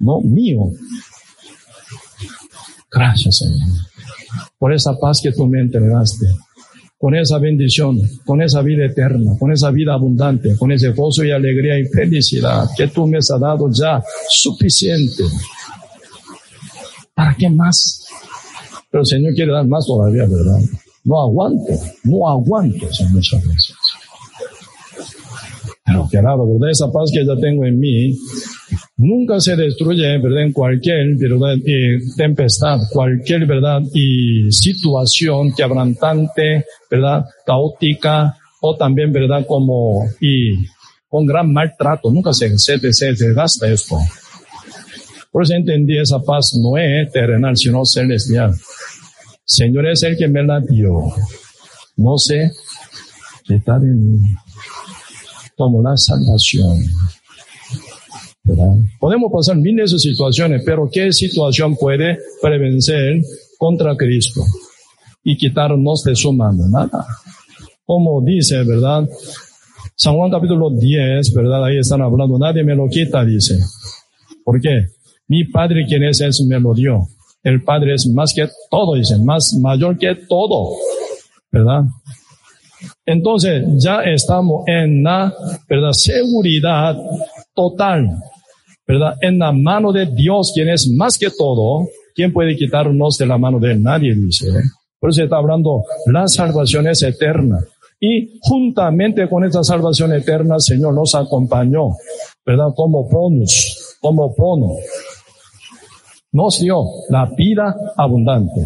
no 0.00 0.20
mío. 0.20 0.72
Gracias, 2.90 3.38
Señor, 3.38 3.68
por 4.58 4.72
esa 4.72 4.98
paz 4.98 5.20
que 5.22 5.32
tú 5.32 5.46
me 5.46 5.60
entregaste, 5.60 6.26
con 6.98 7.14
esa 7.14 7.38
bendición, 7.38 8.00
con 8.24 8.42
esa 8.42 8.62
vida 8.62 8.86
eterna, 8.86 9.36
con 9.38 9.52
esa 9.52 9.70
vida 9.70 9.94
abundante, 9.94 10.56
con 10.56 10.72
ese 10.72 10.90
gozo 10.90 11.22
y 11.24 11.30
alegría 11.30 11.78
y 11.78 11.84
felicidad 11.86 12.68
que 12.76 12.88
tú 12.88 13.06
me 13.06 13.18
has 13.18 13.28
dado 13.28 13.70
ya 13.70 14.02
suficiente. 14.28 15.22
¿Para 17.14 17.34
qué 17.36 17.48
más? 17.48 18.06
Pero 18.90 19.02
el 19.02 19.06
Señor 19.06 19.34
quiere 19.34 19.52
dar 19.52 19.66
más 19.66 19.86
todavía, 19.86 20.26
¿verdad? 20.26 20.60
No 21.06 21.20
aguanto, 21.22 21.72
no 22.04 22.28
aguanto 22.28 22.92
son 22.92 23.12
muchas 23.12 23.42
veces. 23.46 23.76
Pero 25.84 26.08
que 26.10 26.20
nada, 26.20 26.36
¿verdad? 26.36 26.70
Esa 26.70 26.90
paz 26.90 27.10
que 27.12 27.24
ya 27.24 27.36
tengo 27.40 27.64
en 27.64 27.78
mí 27.78 28.12
nunca 28.96 29.38
se 29.40 29.54
destruye, 29.54 30.18
¿verdad? 30.18 30.42
En 30.42 30.52
cualquier, 30.52 31.16
¿verdad? 31.16 31.54
tempestad, 32.16 32.80
cualquier, 32.92 33.46
¿verdad? 33.46 33.82
Y 33.94 34.50
situación 34.50 35.52
quebrantante, 35.56 36.64
¿verdad? 36.90 37.24
Caótica, 37.46 38.36
o 38.60 38.76
también, 38.76 39.12
¿verdad? 39.12 39.46
Como, 39.46 40.04
y 40.20 40.54
con 41.08 41.24
gran 41.24 41.52
maltrato, 41.52 42.10
nunca 42.10 42.32
se, 42.32 42.58
se, 42.58 42.92
se 42.92 43.06
desgasta 43.12 43.68
esto. 43.68 43.96
Por 45.30 45.44
eso 45.44 45.54
entendí 45.54 45.98
esa 45.98 46.18
paz 46.18 46.58
no 46.60 46.76
es 46.76 47.12
terrenal, 47.12 47.56
sino 47.56 47.84
celestial. 47.84 48.54
Señor 49.46 49.86
es 49.86 50.02
el 50.02 50.18
que 50.18 50.28
me 50.28 50.42
la 50.42 50.60
dio. 50.60 51.14
No 51.96 52.18
sé 52.18 52.50
está 53.48 53.78
de 53.78 53.88
mí 53.88 54.18
como 55.56 55.82
la 55.82 55.96
salvación. 55.96 56.78
Podemos 59.00 59.32
pasar 59.32 59.56
miles 59.56 59.92
de 59.92 59.98
situaciones, 59.98 60.62
pero 60.64 60.88
¿qué 60.92 61.12
situación 61.12 61.76
puede 61.76 62.18
prevencer 62.40 63.20
contra 63.58 63.96
Cristo 63.96 64.42
y 65.24 65.36
quitarnos 65.36 66.02
de 66.04 66.14
su 66.14 66.32
mano? 66.32 66.68
Nada. 66.68 67.06
Como 67.84 68.22
dice, 68.22 68.62
¿verdad? 68.64 69.08
San 69.96 70.14
Juan 70.14 70.30
capítulo 70.30 70.70
10, 70.70 71.32
¿verdad? 71.34 71.64
Ahí 71.64 71.78
están 71.78 72.02
hablando, 72.02 72.38
nadie 72.38 72.62
me 72.62 72.74
lo 72.74 72.88
quita, 72.88 73.24
dice. 73.24 73.58
¿Por 74.44 74.60
qué? 74.60 74.86
Mi 75.28 75.44
Padre 75.44 75.84
quien 75.88 76.04
es, 76.04 76.20
es 76.20 76.44
me 76.46 76.60
lo 76.60 76.74
dio. 76.74 77.08
El 77.46 77.62
Padre 77.62 77.94
es 77.94 78.08
más 78.08 78.34
que 78.34 78.48
todo, 78.68 78.96
dice, 78.96 79.16
más 79.18 79.54
mayor 79.62 79.96
que 79.96 80.16
todo, 80.28 80.72
¿verdad? 81.52 81.84
Entonces 83.06 83.62
ya 83.76 84.02
estamos 84.02 84.64
en 84.66 85.04
la, 85.04 85.32
¿verdad? 85.68 85.92
Seguridad 85.92 86.96
total, 87.54 88.18
¿verdad? 88.84 89.14
En 89.20 89.38
la 89.38 89.52
mano 89.52 89.92
de 89.92 90.06
Dios, 90.06 90.50
quien 90.52 90.70
es 90.70 90.90
más 90.90 91.16
que 91.16 91.28
todo, 91.30 91.86
¿quién 92.16 92.32
puede 92.32 92.56
quitarnos 92.56 93.16
de 93.16 93.26
la 93.26 93.38
mano 93.38 93.60
de? 93.60 93.76
Nadie 93.76 94.12
dice. 94.16 94.48
¿eh? 94.48 94.62
Por 94.98 95.10
eso 95.10 95.22
está 95.22 95.36
hablando, 95.36 95.84
la 96.06 96.26
salvación 96.26 96.88
es 96.88 97.04
eterna. 97.04 97.60
Y 98.00 98.40
juntamente 98.40 99.28
con 99.28 99.44
esta 99.44 99.62
salvación 99.62 100.12
eterna, 100.14 100.58
Señor 100.58 100.94
nos 100.94 101.14
acompañó, 101.14 101.90
¿verdad? 102.44 102.74
Como 102.74 103.04
bonus, 103.04 103.96
como 104.00 104.34
bono 104.34 104.74
nos 106.36 106.60
dio 106.60 106.84
la 107.08 107.24
vida 107.34 107.74
abundante. 107.96 108.60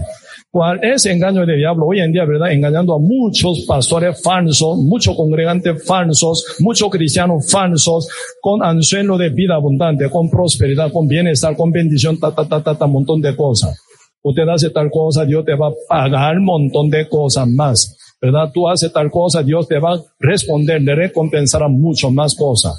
¿Cuál 0.51 0.83
es 0.83 1.07
engaño 1.07 1.47
del 1.47 1.59
diablo? 1.59 1.87
Hoy 1.87 2.01
en 2.01 2.11
día, 2.11 2.25
¿verdad? 2.25 2.51
Engañando 2.51 2.95
a 2.95 2.99
muchos 2.99 3.65
pastores 3.69 4.21
falsos, 4.21 4.79
muchos 4.79 5.15
congregantes 5.15 5.87
falsos, 5.87 6.57
muchos 6.59 6.91
cristianos 6.91 7.49
falsos, 7.49 8.09
con 8.43 8.61
anzuelo 8.61 9.17
de 9.17 9.29
vida 9.29 9.55
abundante, 9.55 10.11
con 10.11 10.29
prosperidad, 10.29 10.91
con 10.91 11.07
bienestar, 11.07 11.57
con 11.57 11.71
bendición, 11.71 12.19
ta, 12.19 12.35
ta, 12.35 12.45
ta, 12.49 12.61
ta, 12.61 12.75
ta, 12.75 12.87
montón 12.89 13.21
de 13.21 13.37
cosas. 13.37 13.81
Usted 14.23 14.49
hace 14.49 14.71
tal 14.71 14.91
cosa, 14.91 15.25
Dios 15.25 15.45
te 15.45 15.55
va 15.55 15.69
a 15.69 15.73
pagar 15.89 16.37
un 16.37 16.45
montón 16.45 16.91
de 16.91 17.09
cosas 17.09 17.47
más. 17.47 17.97
¿Verdad? 18.21 18.51
Tú 18.53 18.69
haces 18.69 18.93
tal 18.93 19.11
cosa, 19.11 19.43
Dios 19.43 19.67
te 19.69 19.79
va 19.79 19.95
a 19.95 20.03
responder, 20.19 20.83
le 20.83 20.95
recompensará 20.95 21.69
mucho 21.69 22.11
más 22.11 22.35
cosas. 22.35 22.75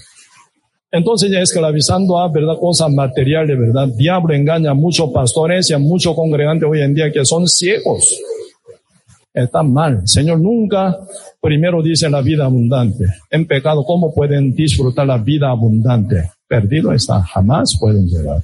Entonces 0.92 1.32
ya 1.32 1.39
esclavizando 1.39 2.20
a 2.20 2.28
verdad 2.28 2.58
cosas 2.60 2.92
materiales, 2.92 3.58
verdad. 3.58 3.88
Diablo 3.96 4.34
engaña 4.34 4.72
a 4.72 4.74
muchos 4.74 5.10
pastores 5.12 5.70
y 5.70 5.74
a 5.74 5.80
muchos 5.80 6.14
congregantes 6.16 6.68
hoy 6.70 6.82
en 6.82 6.94
día 6.94 7.12
que 7.12 7.24
son 7.24 7.48
ciegos. 7.48 8.20
Está 9.34 9.64
mal. 9.64 10.02
Señor 10.06 10.42
nunca 10.42 10.98
primero 11.39 11.82
dice 11.82 12.10
la 12.10 12.22
vida 12.22 12.46
abundante. 12.46 13.06
En 13.30 13.48
pecado, 13.48 13.86
¿cómo 13.86 14.14
pueden 14.14 14.54
disfrutar 14.54 15.08
la 15.08 15.18
vida 15.18 15.50
abundante? 15.50 16.32
Perdido 16.46 16.92
está. 16.92 17.22
Jamás 17.24 17.78
pueden 17.80 18.08
llegar 18.08 18.42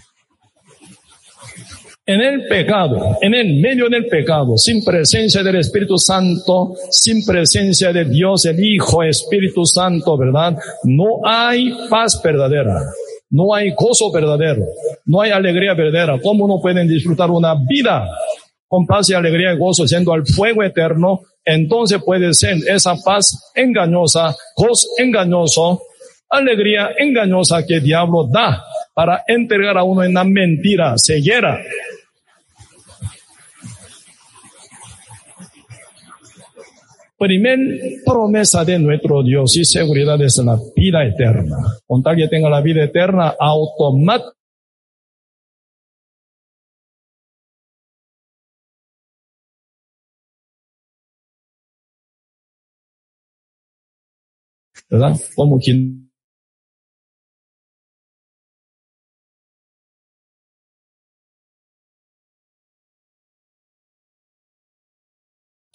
en 2.09 2.21
el 2.21 2.47
pecado, 2.47 3.17
en 3.21 3.33
el 3.33 3.59
medio 3.59 3.89
del 3.89 4.05
pecado, 4.05 4.55
sin 4.55 4.81
presencia 4.81 5.43
del 5.43 5.57
Espíritu 5.57 5.97
Santo, 5.97 6.73
sin 6.89 7.25
presencia 7.25 7.91
de 7.91 8.05
Dios, 8.05 8.45
el 8.45 8.63
Hijo, 8.63 9.03
Espíritu 9.03 9.65
Santo, 9.65 10.17
¿verdad? 10.17 10.57
No 10.85 11.19
hay 11.25 11.69
paz 11.89 12.21
verdadera, 12.23 12.81
no 13.29 13.53
hay 13.53 13.71
gozo 13.71 14.09
verdadero, 14.09 14.63
no 15.05 15.19
hay 15.19 15.31
alegría 15.31 15.73
verdadera. 15.73 16.17
¿Cómo 16.23 16.47
no 16.47 16.61
pueden 16.61 16.87
disfrutar 16.87 17.29
una 17.29 17.55
vida 17.67 18.09
con 18.69 18.85
paz 18.85 19.09
y 19.09 19.13
alegría 19.13 19.51
y 19.51 19.57
gozo 19.57 19.85
siendo 19.85 20.13
al 20.13 20.25
fuego 20.25 20.63
eterno? 20.63 21.23
Entonces 21.43 22.01
puede 22.01 22.33
ser 22.33 22.55
esa 22.69 22.95
paz 23.03 23.51
engañosa, 23.53 24.33
gozo 24.55 24.87
engañoso, 24.97 25.81
alegría 26.29 26.91
engañosa 26.97 27.65
que 27.65 27.81
diablo 27.81 28.29
da 28.31 28.63
para 28.93 29.23
entregar 29.27 29.77
a 29.77 29.83
uno 29.83 30.03
en 30.03 30.13
la 30.13 30.23
mentira, 30.23 30.95
ceguera, 30.97 31.59
Primer 37.17 37.59
promesa 38.05 38.63
de 38.63 38.77
nuestro 38.77 39.23
Dios 39.23 39.57
y 39.57 39.65
seguridad 39.65 40.21
es 40.21 40.37
la 40.37 40.57
vida 40.75 41.03
eterna. 41.03 41.57
Con 41.85 42.03
tal 42.03 42.15
que 42.15 42.27
tenga 42.27 42.49
la 42.49 42.61
vida 42.61 42.83
eterna, 42.83 43.35
automáticamente 43.39 44.37
¿verdad? 54.89 55.15
Como 55.35 55.59
quien 55.59 56.06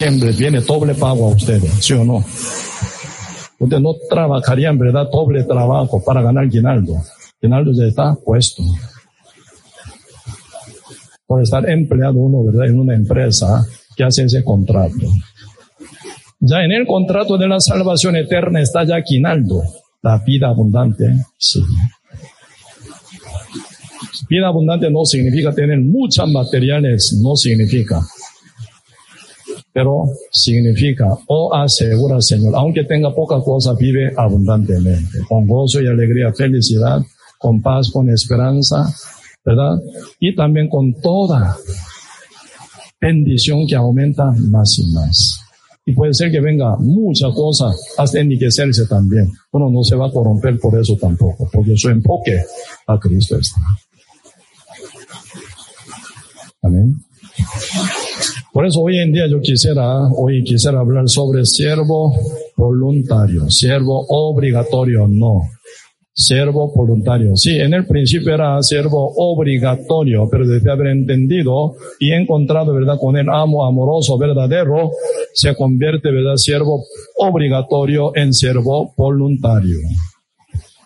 siempre 0.03 0.31
viene 0.33 0.59
doble 0.59 0.93
pago 0.95 1.27
a 1.27 1.35
ustedes, 1.35 1.71
¿sí 1.79 1.93
o 1.93 2.03
no? 2.03 2.17
Ustedes 3.59 3.81
no 3.81 3.95
trabajarían, 4.09 4.77
¿verdad? 4.77 5.07
Doble 5.09 5.45
trabajo 5.45 6.03
para 6.03 6.21
ganar 6.21 6.49
guinaldo. 6.49 6.95
Guinaldo 7.41 7.71
ya 7.73 7.85
está 7.85 8.13
puesto. 8.15 8.63
Por 11.25 11.41
estar 11.41 11.69
empleado 11.69 12.17
uno, 12.17 12.43
¿verdad? 12.43 12.67
En 12.67 12.79
una 12.79 12.95
empresa 12.95 13.65
que 13.95 14.03
hace 14.03 14.25
ese 14.25 14.43
contrato. 14.43 15.07
Ya 16.41 16.63
en 16.63 16.73
el 16.73 16.85
contrato 16.85 17.37
de 17.37 17.47
la 17.47 17.61
salvación 17.61 18.17
eterna 18.17 18.59
está 18.61 18.83
ya 18.83 18.97
guinaldo. 18.97 19.63
La 20.01 20.17
vida 20.17 20.49
abundante, 20.49 21.15
sí. 21.37 21.63
Vida 24.27 24.47
abundante 24.47 24.91
no 24.91 25.05
significa 25.05 25.53
tener 25.53 25.79
muchas 25.79 26.27
materiales, 26.27 27.17
no 27.23 27.37
significa 27.37 28.01
pero 29.73 30.05
significa 30.31 31.07
oh, 31.27 31.53
asegura 31.53 32.21
Señor, 32.21 32.53
aunque 32.55 32.83
tenga 32.83 33.13
poca 33.13 33.39
cosa, 33.41 33.73
vive 33.73 34.13
abundantemente, 34.15 35.19
con 35.27 35.47
gozo 35.47 35.81
y 35.81 35.87
alegría, 35.87 36.31
felicidad, 36.31 37.01
con 37.39 37.61
paz, 37.61 37.89
con 37.91 38.09
esperanza, 38.09 38.85
¿verdad? 39.43 39.77
Y 40.19 40.35
también 40.35 40.69
con 40.69 40.93
toda 41.01 41.57
bendición 43.01 43.67
que 43.67 43.75
aumenta 43.75 44.31
más 44.49 44.77
y 44.79 44.91
más. 44.93 45.39
Y 45.85 45.93
puede 45.93 46.13
ser 46.13 46.31
que 46.31 46.39
venga 46.39 46.77
mucha 46.77 47.29
cosa 47.31 47.65
hasta 47.97 48.19
enriquecerse 48.19 48.85
también. 48.87 49.29
Uno 49.51 49.69
no 49.69 49.83
se 49.83 49.97
va 49.97 50.07
a 50.07 50.11
corromper 50.11 50.57
por 50.59 50.79
eso 50.79 50.95
tampoco, 50.95 51.49
porque 51.51 51.75
su 51.75 51.89
enfoque 51.89 52.41
a 52.87 52.97
Cristo 52.97 53.37
está. 53.37 53.59
Amén. 56.61 56.95
Por 58.53 58.67
eso 58.67 58.81
hoy 58.81 58.99
en 58.99 59.11
día 59.11 59.27
yo 59.27 59.41
quisiera, 59.41 60.07
hoy 60.15 60.43
quisiera 60.43 60.79
hablar 60.79 61.09
sobre 61.09 61.43
siervo 61.43 62.13
voluntario, 62.55 63.49
siervo 63.49 64.05
obligatorio, 64.07 65.07
no. 65.07 65.41
Siervo 66.13 66.71
voluntario. 66.71 67.35
Sí, 67.35 67.59
en 67.59 67.73
el 67.73 67.87
principio 67.87 68.35
era 68.35 68.61
siervo 68.61 69.11
obligatorio, 69.17 70.27
pero 70.29 70.45
desde 70.45 70.71
haber 70.71 70.89
entendido 70.89 71.73
y 71.99 72.11
encontrado, 72.11 72.75
verdad, 72.75 72.99
con 73.01 73.17
el 73.17 73.27
amo 73.27 73.65
amoroso 73.65 74.19
verdadero, 74.19 74.91
se 75.33 75.55
convierte, 75.55 76.11
verdad, 76.11 76.35
siervo 76.35 76.83
obligatorio 77.17 78.15
en 78.15 78.35
siervo 78.35 78.93
voluntario. 78.95 79.79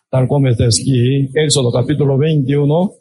Tal 0.10 0.26
como 0.30 0.48
está 0.48 0.64
aquí, 0.64 1.30
Éxodo 1.34 1.70
capítulo 1.74 2.18
21, 2.18 2.94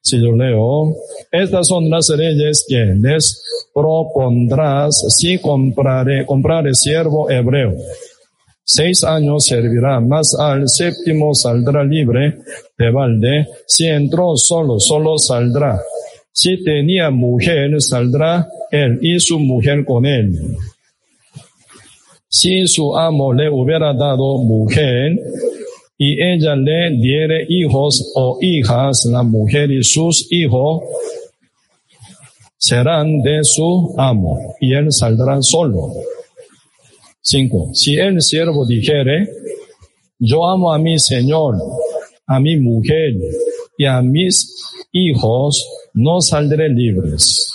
si 0.00 0.20
yo 0.20 0.32
leo, 0.32 0.94
estas 1.30 1.68
son 1.68 1.88
las 1.88 2.08
leyes 2.10 2.64
que 2.68 2.94
les 3.00 3.42
propondrás 3.74 5.04
si 5.08 5.38
compraré, 5.38 6.26
compraré 6.26 6.74
siervo 6.74 7.30
hebreo. 7.30 7.74
Seis 8.72 9.02
años 9.02 9.46
servirá, 9.46 10.00
más 10.00 10.34
al 10.38 10.68
séptimo 10.68 11.34
saldrá 11.34 11.82
libre 11.82 12.38
de 12.78 12.90
balde. 12.90 13.48
Si 13.66 13.86
entró 13.86 14.36
solo, 14.36 14.78
solo 14.78 15.18
saldrá. 15.18 15.80
Si 16.32 16.62
tenía 16.62 17.10
mujer, 17.10 17.82
saldrá 17.82 18.48
él 18.70 18.98
y 19.02 19.18
su 19.18 19.40
mujer 19.40 19.84
con 19.84 20.06
él. 20.06 20.56
Si 22.28 22.66
su 22.68 22.96
amo 22.96 23.32
le 23.32 23.50
hubiera 23.50 23.92
dado 23.92 24.38
mujer, 24.38 25.18
y 26.02 26.18
ella 26.18 26.56
le 26.56 26.96
diere 26.96 27.44
hijos 27.46 28.10
o 28.14 28.38
hijas, 28.40 29.04
la 29.04 29.22
mujer 29.22 29.70
y 29.70 29.84
sus 29.84 30.32
hijos 30.32 30.82
serán 32.56 33.20
de 33.20 33.44
su 33.44 33.94
amo, 33.98 34.54
y 34.62 34.72
él 34.72 34.90
saldrá 34.90 35.42
solo. 35.42 35.92
Cinco. 37.20 37.68
Si 37.74 37.96
el 37.96 38.22
siervo 38.22 38.64
dijere, 38.64 39.28
yo 40.18 40.46
amo 40.46 40.72
a 40.72 40.78
mi 40.78 40.98
Señor, 40.98 41.56
a 42.26 42.40
mi 42.40 42.56
mujer 42.56 43.12
y 43.76 43.84
a 43.84 44.00
mis 44.00 44.56
hijos, 44.92 45.68
no 45.92 46.22
saldré 46.22 46.70
libres. 46.70 47.52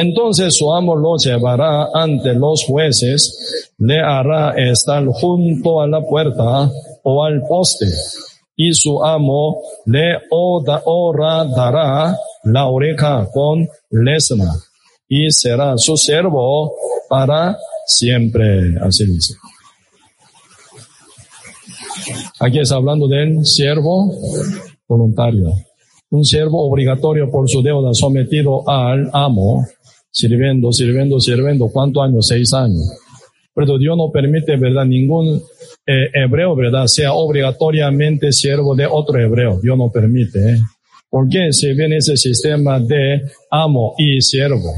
Entonces 0.00 0.54
su 0.54 0.72
amo 0.72 0.94
lo 0.94 1.16
llevará 1.16 1.88
ante 1.92 2.32
los 2.32 2.64
jueces, 2.64 3.72
le 3.78 3.98
hará 4.00 4.52
estar 4.56 5.04
junto 5.06 5.80
a 5.80 5.88
la 5.88 6.00
puerta 6.00 6.70
o 7.02 7.24
al 7.24 7.42
poste, 7.48 7.86
y 8.54 8.72
su 8.74 9.02
amo 9.02 9.60
le 9.86 10.18
dará 11.56 12.16
la 12.44 12.66
oreja 12.66 13.28
con 13.32 13.68
lesna, 13.90 14.54
y 15.08 15.32
será 15.32 15.76
su 15.76 15.96
siervo 15.96 16.72
para 17.08 17.58
siempre. 17.84 18.76
Así 18.80 19.04
dice. 19.04 19.34
Aquí 22.38 22.60
está 22.60 22.76
hablando 22.76 23.08
del 23.08 23.44
siervo 23.44 24.12
voluntario. 24.86 25.54
Un 26.10 26.24
siervo 26.24 26.66
obligatorio 26.70 27.30
por 27.30 27.50
su 27.50 27.62
deuda 27.62 27.92
sometido 27.92 28.62
al 28.66 29.10
amo 29.12 29.66
sirviendo, 30.10 30.72
sirviendo, 30.72 31.20
sirviendo. 31.20 31.68
¿Cuántos 31.68 32.02
años? 32.02 32.26
Seis 32.26 32.52
años. 32.52 32.88
Pero 33.54 33.78
Dios 33.78 33.96
no 33.96 34.10
permite, 34.12 34.56
¿verdad? 34.56 34.84
Ningún 34.84 35.42
eh, 35.86 36.10
hebreo, 36.14 36.54
¿verdad? 36.54 36.86
Sea 36.86 37.12
obligatoriamente 37.12 38.32
siervo 38.32 38.74
de 38.76 38.86
otro 38.86 39.18
hebreo. 39.18 39.58
Dios 39.60 39.76
no 39.76 39.90
permite. 39.90 40.52
¿eh? 40.52 40.58
¿Por 41.10 41.28
qué 41.28 41.52
se 41.52 41.72
viene 41.72 41.96
ese 41.96 42.16
sistema 42.16 42.78
de 42.78 43.22
amo 43.50 43.94
y 43.98 44.20
siervo? 44.20 44.72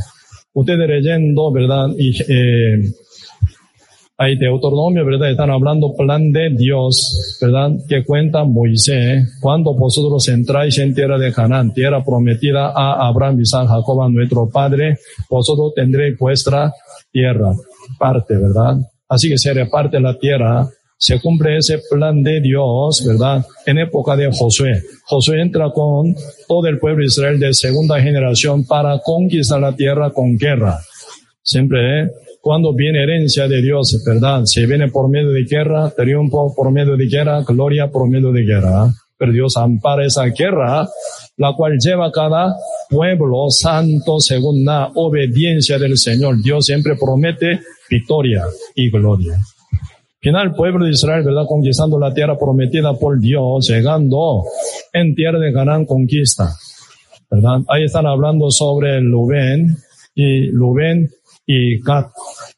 Ustedes 0.52 0.88
leyendo, 0.88 1.52
¿verdad? 1.52 1.88
Y, 1.98 2.16
eh, 2.22 2.80
Hay 4.22 4.36
Deuteronomio, 4.36 5.06
¿verdad? 5.06 5.30
Están 5.30 5.48
hablando 5.50 5.94
plan 5.96 6.30
de 6.30 6.50
Dios, 6.50 7.38
¿verdad? 7.40 7.70
Que 7.88 8.04
cuenta 8.04 8.44
Moisés, 8.44 9.38
cuando 9.40 9.72
vosotros 9.72 10.28
entráis 10.28 10.76
en 10.76 10.94
tierra 10.94 11.16
de 11.16 11.32
Canaán, 11.32 11.72
tierra 11.72 12.04
prometida 12.04 12.66
a 12.66 13.08
Abraham, 13.08 13.40
Isaac, 13.40 13.68
Jacob, 13.68 14.02
a 14.02 14.10
nuestro 14.10 14.46
padre, 14.50 14.98
vosotros 15.30 15.72
tendréis 15.74 16.18
vuestra 16.18 16.70
tierra, 17.10 17.54
parte, 17.98 18.36
¿verdad? 18.36 18.76
Así 19.08 19.30
que 19.30 19.38
se 19.38 19.54
reparte 19.54 19.98
la 19.98 20.18
tierra, 20.18 20.68
se 20.98 21.18
cumple 21.18 21.56
ese 21.56 21.80
plan 21.88 22.22
de 22.22 22.42
Dios, 22.42 23.02
¿verdad? 23.06 23.42
En 23.64 23.78
época 23.78 24.16
de 24.16 24.30
Josué. 24.30 24.82
Josué 25.06 25.40
entra 25.40 25.70
con 25.70 26.14
todo 26.46 26.66
el 26.66 26.78
pueblo 26.78 27.00
de 27.00 27.06
Israel 27.06 27.40
de 27.40 27.54
segunda 27.54 27.98
generación 27.98 28.66
para 28.66 28.98
conquistar 28.98 29.60
la 29.60 29.74
tierra 29.74 30.10
con 30.10 30.36
guerra. 30.36 30.78
Siempre, 31.42 32.02
¿eh? 32.02 32.10
Cuando 32.40 32.74
viene 32.74 33.02
herencia 33.02 33.46
de 33.46 33.60
Dios, 33.60 34.02
¿verdad? 34.06 34.42
Se 34.44 34.66
viene 34.66 34.88
por 34.88 35.08
medio 35.10 35.30
de 35.30 35.44
guerra, 35.44 35.90
triunfo 35.90 36.54
por 36.54 36.72
medio 36.72 36.96
de 36.96 37.06
guerra, 37.06 37.42
gloria 37.42 37.90
por 37.90 38.08
medio 38.08 38.32
de 38.32 38.42
guerra. 38.42 38.92
Pero 39.18 39.32
Dios 39.32 39.56
ampara 39.58 40.06
esa 40.06 40.24
guerra, 40.24 40.88
la 41.36 41.52
cual 41.54 41.76
lleva 41.78 42.10
cada 42.10 42.56
pueblo 42.88 43.50
santo 43.50 44.18
según 44.18 44.64
la 44.64 44.90
obediencia 44.94 45.78
del 45.78 45.98
Señor. 45.98 46.42
Dios 46.42 46.64
siempre 46.64 46.96
promete 46.96 47.60
victoria 47.90 48.44
y 48.74 48.90
gloria. 48.90 49.38
Final, 50.20 50.54
pueblo 50.54 50.86
de 50.86 50.92
Israel, 50.92 51.24
¿verdad? 51.24 51.44
Conquistando 51.46 51.98
la 51.98 52.12
tierra 52.12 52.38
prometida 52.38 52.94
por 52.94 53.18
Dios, 53.18 53.68
llegando 53.68 54.44
en 54.92 55.14
tierra 55.14 55.38
de 55.38 55.52
Canaán 55.52 55.84
conquista. 55.84 56.54
¿Verdad? 57.30 57.60
Ahí 57.68 57.84
están 57.84 58.06
hablando 58.06 58.50
sobre 58.50 59.00
Lubén 59.00 59.76
y 60.14 60.46
Lubén 60.46 61.10
y 61.52 61.80
Gat 61.80 62.12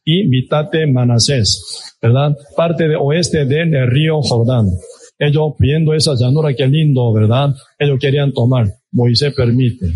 y 0.05 0.24
mitad 0.28 0.70
de 0.70 0.86
Manasés, 0.86 1.97
¿verdad? 2.03 2.36
Parte 2.55 2.88
de 2.88 2.97
oeste 2.97 3.47
del 3.47 3.90
río 3.90 4.20
Jordán. 4.20 4.66
Ellos 5.18 5.53
viendo 5.59 5.95
esa 5.95 6.12
llanura, 6.14 6.53
qué 6.55 6.66
lindo, 6.66 7.11
¿verdad? 7.12 7.55
Ellos 7.78 7.99
querían 7.99 8.32
tomar. 8.32 8.66
Moisés 8.90 9.32
permite. 9.34 9.86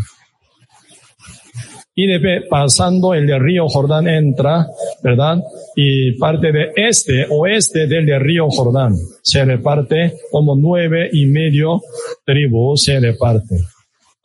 Y 1.95 2.07
de, 2.07 2.43
pasando 2.49 3.13
el 3.13 3.29
río 3.39 3.69
Jordán 3.69 4.09
entra, 4.09 4.67
¿verdad? 5.03 5.43
Y 5.75 6.13
parte 6.13 6.53
de 6.53 6.71
este, 6.77 7.27
oeste 7.29 7.87
del 7.87 8.19
río 8.19 8.49
Jordán. 8.49 8.95
Se 9.23 9.45
reparte 9.45 10.15
como 10.31 10.57
nueve 10.57 11.11
y 11.13 11.27
medio 11.27 11.83
tribus 12.25 12.85
se 12.85 12.99
reparte. 12.99 13.57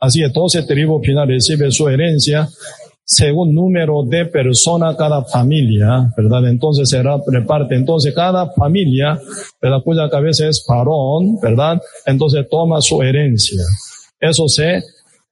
Así 0.00 0.20
que 0.20 0.30
doce 0.30 0.62
tribus 0.62 1.04
final 1.06 1.28
recibe 1.28 1.70
su 1.70 1.88
herencia 1.88 2.48
según 3.04 3.54
número 3.54 4.04
de 4.04 4.26
personas 4.26 4.96
cada 4.96 5.24
familia, 5.24 6.12
¿verdad? 6.16 6.48
Entonces 6.48 6.88
se 6.88 7.02
reparte. 7.02 7.74
Entonces 7.74 8.14
cada 8.14 8.50
familia, 8.52 9.20
¿verdad? 9.60 9.82
Cuya 9.84 10.08
cabeza 10.08 10.48
es 10.48 10.64
parón, 10.66 11.38
¿verdad? 11.40 11.80
Entonces 12.06 12.46
toma 12.50 12.80
su 12.80 13.02
herencia. 13.02 13.62
Eso 14.20 14.48
se 14.48 14.82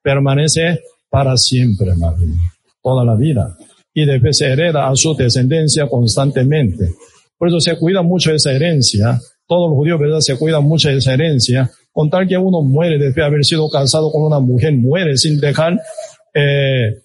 permanece 0.02 0.80
para 1.08 1.36
siempre, 1.36 1.94
María. 1.96 2.34
Toda 2.82 3.04
la 3.04 3.14
vida. 3.14 3.56
Y 3.94 4.04
después 4.04 4.38
se 4.38 4.46
hereda 4.46 4.88
a 4.88 4.96
su 4.96 5.14
descendencia 5.14 5.86
constantemente. 5.88 6.94
Por 7.36 7.48
eso 7.48 7.60
se 7.60 7.76
cuida 7.76 8.02
mucho 8.02 8.32
esa 8.32 8.52
herencia. 8.52 9.20
Todos 9.46 9.70
los 9.70 9.76
judíos, 9.76 9.98
¿verdad? 9.98 10.20
Se 10.20 10.36
cuidan 10.36 10.64
mucho 10.64 10.88
de 10.88 10.96
esa 10.96 11.14
herencia. 11.14 11.70
Con 11.92 12.10
tal 12.10 12.28
que 12.28 12.36
uno 12.36 12.62
muere 12.62 12.98
después 12.98 13.16
de 13.16 13.24
haber 13.24 13.44
sido 13.44 13.68
casado 13.68 14.12
con 14.12 14.22
una 14.22 14.38
mujer, 14.38 14.74
muere 14.74 15.16
sin 15.16 15.40
dejar, 15.40 15.80
eh, 16.34 17.00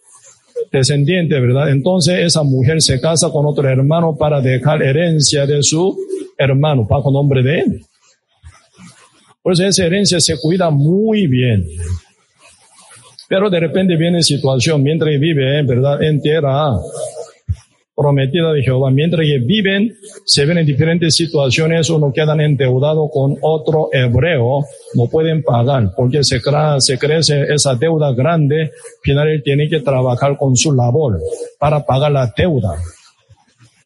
descendiente, 0.71 1.39
¿verdad? 1.39 1.69
Entonces 1.69 2.19
esa 2.19 2.43
mujer 2.43 2.81
se 2.81 2.99
casa 2.99 3.29
con 3.31 3.45
otro 3.45 3.67
hermano 3.67 4.15
para 4.17 4.41
dejar 4.41 4.81
herencia 4.81 5.45
de 5.45 5.61
su 5.63 5.97
hermano, 6.37 6.85
bajo 6.89 7.11
nombre 7.11 7.43
de 7.43 7.59
él. 7.59 7.81
Por 9.41 9.53
eso 9.53 9.65
esa 9.65 9.85
herencia 9.85 10.19
se 10.19 10.39
cuida 10.39 10.69
muy 10.69 11.27
bien. 11.27 11.65
Pero 13.27 13.49
de 13.49 13.59
repente 13.59 13.95
viene 13.95 14.21
situación, 14.21 14.83
mientras 14.83 15.19
vive, 15.19 15.63
¿verdad? 15.63 16.01
En 16.03 16.21
tierra 16.21 16.71
prometida 17.95 18.51
de 18.51 18.61
Jehová. 18.61 18.91
Mientras 18.91 19.25
que 19.25 19.39
viven, 19.39 19.95
se 20.25 20.45
ven 20.45 20.57
en 20.57 20.65
diferentes 20.65 21.15
situaciones, 21.15 21.89
uno 21.89 22.11
quedan 22.11 22.41
endeudado 22.41 23.09
con 23.09 23.37
otro 23.41 23.89
hebreo, 23.91 24.65
no 24.95 25.07
pueden 25.07 25.41
pagar, 25.43 25.93
porque 25.95 26.23
se, 26.23 26.39
se 26.79 26.97
crece 26.97 27.43
esa 27.53 27.75
deuda 27.75 28.13
grande, 28.13 28.71
final 29.01 29.29
él 29.29 29.41
tiene 29.43 29.69
que 29.69 29.79
trabajar 29.79 30.37
con 30.37 30.55
su 30.55 30.73
labor 30.73 31.19
para 31.57 31.85
pagar 31.85 32.11
la 32.11 32.33
deuda. 32.35 32.75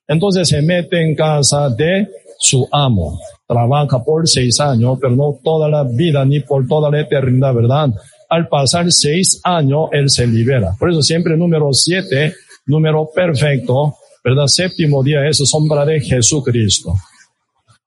Entonces 0.07 0.49
se 0.49 0.61
mete 0.63 1.01
en 1.01 1.15
casa 1.15 1.69
de 1.69 2.07
su 2.39 2.67
amo, 2.71 3.19
trabaja 3.47 4.03
por 4.03 4.27
seis 4.27 4.59
años, 4.59 4.97
pero 4.99 5.15
no 5.15 5.37
toda 5.43 5.69
la 5.69 5.83
vida 5.83 6.25
ni 6.25 6.39
por 6.39 6.65
toda 6.67 6.89
la 6.89 7.01
eternidad, 7.01 7.53
¿verdad? 7.53 7.89
Al 8.27 8.47
pasar 8.47 8.91
seis 8.91 9.39
años, 9.43 9.89
él 9.91 10.09
se 10.09 10.25
libera. 10.25 10.71
Por 10.79 10.89
eso 10.89 11.01
siempre 11.01 11.37
número 11.37 11.71
siete 11.73 12.33
número 12.69 13.09
perfecto, 13.13 13.95
¿verdad? 14.23 14.45
Séptimo 14.45 15.03
día 15.03 15.27
es 15.27 15.37
sombra 15.37 15.85
de 15.85 15.99
Jesucristo. 15.99 16.93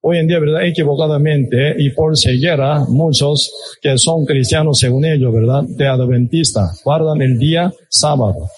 Hoy 0.01 0.19
en 0.19 0.27
día, 0.27 0.41
¿verdad? 0.41 0.67
Equivocadamente 0.67 1.77
y 1.79 1.91
por 1.91 2.19
ceguera, 2.19 2.85
muchos 2.89 3.79
que 3.81 3.97
son 3.97 4.25
cristianos 4.27 4.81
según 4.81 5.05
ellos, 5.05 5.33
¿verdad? 5.33 5.63
De 5.63 5.87
adventista, 5.87 6.73
guardan 6.85 7.23
el 7.23 7.39
día 7.39 7.73
sábado, 7.89 8.49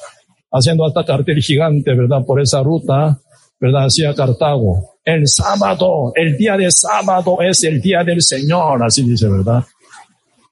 haciendo 0.50 0.86
hasta 0.86 1.04
cartel 1.04 1.42
gigante, 1.42 1.92
¿verdad? 1.94 2.24
Por 2.24 2.40
esa 2.40 2.62
ruta, 2.62 3.20
¿verdad? 3.60 3.84
Hacia 3.84 4.14
Cartago. 4.14 4.94
El 5.04 5.28
sábado, 5.28 6.12
el 6.14 6.38
día 6.38 6.56
de 6.56 6.70
sábado 6.70 7.36
es 7.42 7.62
el 7.64 7.82
día 7.82 8.02
del 8.02 8.22
Señor, 8.22 8.82
así 8.82 9.02
dice, 9.02 9.28
¿verdad? 9.28 9.62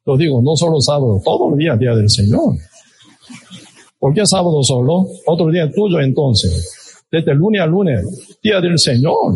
Lo 0.04 0.18
digo, 0.18 0.42
no 0.42 0.54
solo 0.54 0.78
sábado, 0.82 1.18
todo 1.24 1.52
el 1.52 1.56
día, 1.56 1.74
día 1.76 1.94
del 1.94 2.10
Señor. 2.10 2.56
¿Por 4.02 4.12
qué 4.14 4.26
sábado 4.26 4.64
solo? 4.64 5.06
Otro 5.26 5.48
día 5.48 5.70
tuyo 5.70 6.00
entonces. 6.00 7.04
Desde 7.08 7.36
lunes 7.36 7.62
a 7.62 7.66
lunes, 7.66 8.36
día 8.42 8.60
del 8.60 8.76
Señor. 8.76 9.32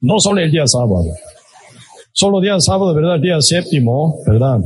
No 0.00 0.18
solo 0.18 0.40
el 0.40 0.50
día 0.50 0.66
sábado. 0.66 1.04
Solo 2.10 2.40
día 2.40 2.58
sábado, 2.58 2.94
¿verdad? 2.94 3.20
Día 3.20 3.38
séptimo, 3.42 4.16
¿verdad? 4.26 4.60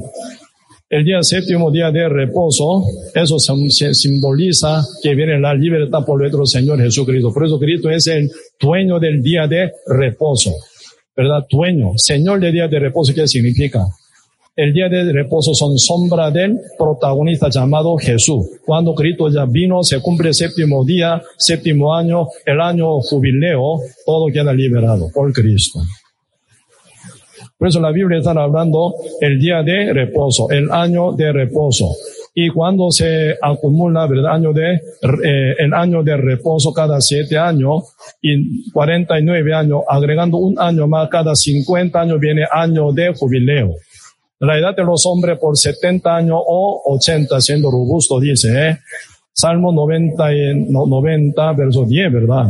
El 0.88 1.05
día 1.05 1.20
séptimo, 1.24 1.72
día 1.72 1.90
de 1.90 2.09
reposo, 2.09 2.84
eso 3.12 3.36
simboliza 3.40 4.80
que 5.03 5.12
viene 5.16 5.40
la 5.40 5.55
libertad 5.55 6.05
por 6.07 6.20
nuestro 6.20 6.47
Señor 6.47 6.80
Jesucristo. 6.80 7.34
Por 7.34 7.47
eso 7.47 7.59
Cristo 7.59 7.90
es 7.90 8.07
el 8.07 8.30
dueño 8.61 9.01
del 9.01 9.20
día 9.20 9.49
de 9.49 9.72
reposo, 9.88 10.53
¿verdad? 11.16 11.45
Dueño, 11.51 11.95
Señor 11.97 12.38
del 12.38 12.53
día 12.53 12.68
de 12.68 12.78
reposo, 12.78 13.12
¿qué 13.12 13.26
significa? 13.26 13.84
El 14.57 14.72
día 14.72 14.88
de 14.88 15.12
reposo 15.12 15.52
son 15.52 15.76
sombra 15.76 16.30
del 16.30 16.61
protagonista 16.78 17.48
llamado 17.48 17.96
Jesús. 17.96 18.46
Cuando 18.64 18.94
Cristo 18.94 19.28
ya 19.28 19.46
vino, 19.46 19.82
se 19.82 20.00
cumple 20.00 20.28
el 20.28 20.34
séptimo 20.34 20.84
día, 20.84 21.20
séptimo 21.36 21.92
año, 21.92 22.28
el 22.46 22.61
año 22.61 23.00
jubileo, 23.00 23.80
todo 24.07 24.26
queda 24.32 24.52
liberado 24.52 25.09
por 25.12 25.32
Cristo. 25.32 25.80
Por 27.59 27.66
eso 27.66 27.80
la 27.80 27.90
Biblia 27.90 28.18
está 28.18 28.30
hablando 28.30 28.94
el 29.20 29.40
día 29.40 29.64
de 29.64 29.92
reposo, 29.92 30.48
el 30.48 30.70
año 30.70 31.11
de 31.12 31.32
reposo. 31.32 31.88
Y 32.32 32.48
cuando 32.50 32.92
se 32.92 33.34
acumula 33.42 34.07
el 34.07 34.24
año 34.24 34.52
de, 34.52 34.74
eh, 34.74 35.55
el 35.59 35.74
año 35.74 36.05
de 36.05 36.16
reposo 36.16 36.72
cada 36.72 37.00
siete 37.00 37.36
años 37.36 37.94
y 38.22 38.70
49 38.70 39.52
años, 39.52 39.80
agregando 39.88 40.36
un 40.36 40.57
año 40.61 40.86
más 40.86 41.09
cada 41.09 41.34
50 41.34 42.00
años 42.00 42.20
viene 42.20 42.44
año 42.52 42.92
de 42.92 43.12
jubileo. 43.14 43.74
La 44.45 44.59
edad 44.59 44.76
de 44.76 44.84
los 44.84 45.07
hombres 45.07 45.38
por 45.38 45.57
70 45.57 46.16
años 46.16 46.38
o 46.38 46.82
80 46.84 47.40
siendo 47.40 47.70
robusto, 47.70 48.20
dice, 48.20 48.68
¿eh? 48.68 48.78
Salmo 49.32 49.72
90, 49.72 50.24
90, 50.68 51.53
verso 51.55 51.84
10, 51.84 52.12
¿verdad? 52.12 52.47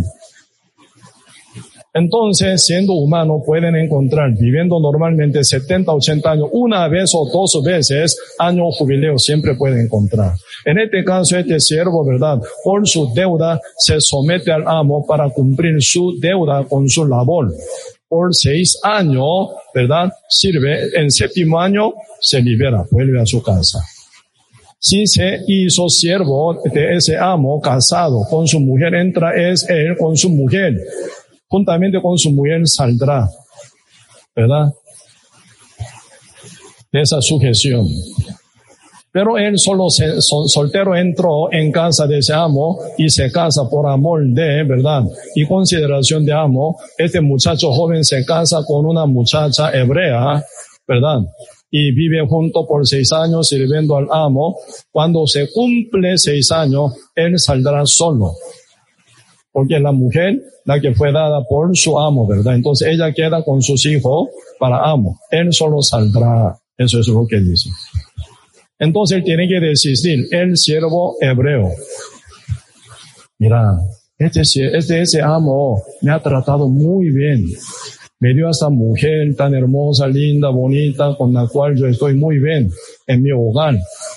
Entonces, 1.95 2.67
siendo 2.67 2.95
humano, 2.95 3.41
pueden 3.47 3.77
encontrar, 3.77 4.33
viviendo 4.33 4.81
normalmente 4.81 5.45
70, 5.45 5.93
80 5.93 6.31
años, 6.31 6.49
una 6.51 6.89
vez 6.89 7.13
o 7.15 7.25
dos 7.33 7.63
veces, 7.65 8.19
año 8.41 8.73
jubileo, 8.73 9.17
siempre 9.17 9.55
pueden 9.55 9.79
encontrar. 9.79 10.33
En 10.65 10.81
este 10.81 11.05
caso, 11.05 11.39
este 11.39 11.61
siervo, 11.61 12.05
¿verdad? 12.05 12.41
Por 12.65 12.89
su 12.89 13.15
deuda, 13.15 13.61
se 13.79 14.01
somete 14.01 14.51
al 14.51 14.67
amo 14.67 15.07
para 15.07 15.31
cumplir 15.31 15.81
su 15.81 16.19
deuda 16.19 16.65
con 16.65 16.89
su 16.89 17.07
labor 17.07 17.53
por 18.09 18.35
seis 18.35 18.79
años, 18.83 19.49
¿verdad? 19.75 20.13
Sirve, 20.29 20.99
en 20.99 21.11
séptimo 21.11 21.61
año 21.61 21.95
se 22.21 22.41
libera, 22.41 22.85
vuelve 22.91 23.21
a 23.21 23.27
su 23.27 23.43
casa. 23.43 23.81
Si 24.79 25.07
se 25.07 25.41
hizo 25.47 25.89
siervo 25.89 26.61
de 26.65 26.97
ese 26.97 27.17
amo 27.17 27.61
casado 27.61 28.21
con 28.29 28.47
su 28.47 28.61
mujer, 28.61 28.95
entra 28.95 29.33
es 29.35 29.67
él 29.69 29.97
con 29.99 30.17
su 30.17 30.29
mujer. 30.29 30.75
Juntamente 31.49 32.03
con 32.03 32.19
su 32.19 32.31
mujer 32.31 32.67
saldrá, 32.67 33.29
¿verdad? 34.37 34.75
De 36.93 37.01
esa 37.01 37.23
sujeción. 37.23 37.87
Pero 39.15 39.39
él 39.39 39.61
solo 39.61 39.87
soltero 39.91 40.97
entró 40.97 41.53
en 41.53 41.71
casa 41.71 42.05
de 42.05 42.19
ese 42.19 42.33
amo 42.33 42.81
y 42.99 43.09
se 43.09 43.31
casa 43.31 43.63
por 43.71 43.89
amor 43.89 44.27
de, 44.27 44.65
¿verdad? 44.65 45.05
Y 45.37 45.47
consideración 45.47 46.25
de 46.25 46.33
amo, 46.33 46.81
este 46.99 47.21
muchacho 47.21 47.71
joven 47.71 48.05
se 48.05 48.25
casa 48.25 48.65
con 48.67 48.85
una 48.87 49.07
muchacha 49.07 49.71
hebrea, 49.73 50.45
¿verdad? 50.89 51.21
Y 51.71 51.93
vive 51.93 52.27
junto 52.27 52.67
por 52.67 52.85
seis 52.89 53.13
años 53.13 53.49
sirviendo 53.49 53.97
al 53.97 54.09
amo. 54.11 54.57
Cuando 54.91 55.29
se 55.29 55.49
cumple 55.49 56.19
seis 56.19 56.51
años, 56.51 56.95
él 57.15 57.39
saldrá 57.39 57.87
solo. 57.87 58.33
Porque 59.53 59.79
la 59.79 59.93
mujer, 59.93 60.43
la 60.65 60.81
que 60.81 60.93
fue 60.93 61.13
dada 61.13 61.45
por 61.49 61.77
su 61.77 62.01
amo, 62.01 62.27
¿verdad? 62.27 62.57
Entonces 62.57 62.89
ella 62.89 63.13
queda 63.13 63.45
con 63.45 63.63
sus 63.63 63.87
hijos 63.87 64.31
para 64.59 64.91
amo. 64.91 65.21
Él 65.31 65.53
solo 65.53 65.83
saldrá. 65.83 66.59
Eso 66.77 66.99
es 66.99 67.07
lo 67.07 67.25
que 67.29 67.39
dice. 67.39 67.71
Entonces 68.85 69.19
él 69.19 69.25
tiene 69.25 69.49
que 69.49 69.61
desistir, 69.61 70.27
el 70.31 70.57
siervo 70.59 71.17
hebreo. 71.21 71.71
Mira, 73.39 73.79
este, 74.19 74.43
este, 74.77 75.23
amo 75.23 75.83
me 76.03 76.13
ha 76.13 76.21
tratado 76.21 76.69
muy 76.69 77.11
bien. 77.11 77.47
Me 78.21 78.33
dio 78.33 78.47
a 78.47 78.51
esta 78.51 78.69
mujer 78.69 79.35
tan 79.37 79.55
hermosa, 79.55 80.07
linda, 80.07 80.51
bonita, 80.51 81.15
con 81.17 81.33
la 81.33 81.47
cual 81.47 81.77
yo 81.77 81.87
estoy 81.87 82.15
muy 82.15 82.39
bien 82.39 82.71
en 83.07 83.23
mi 83.23 83.31
hogar. 83.33 83.75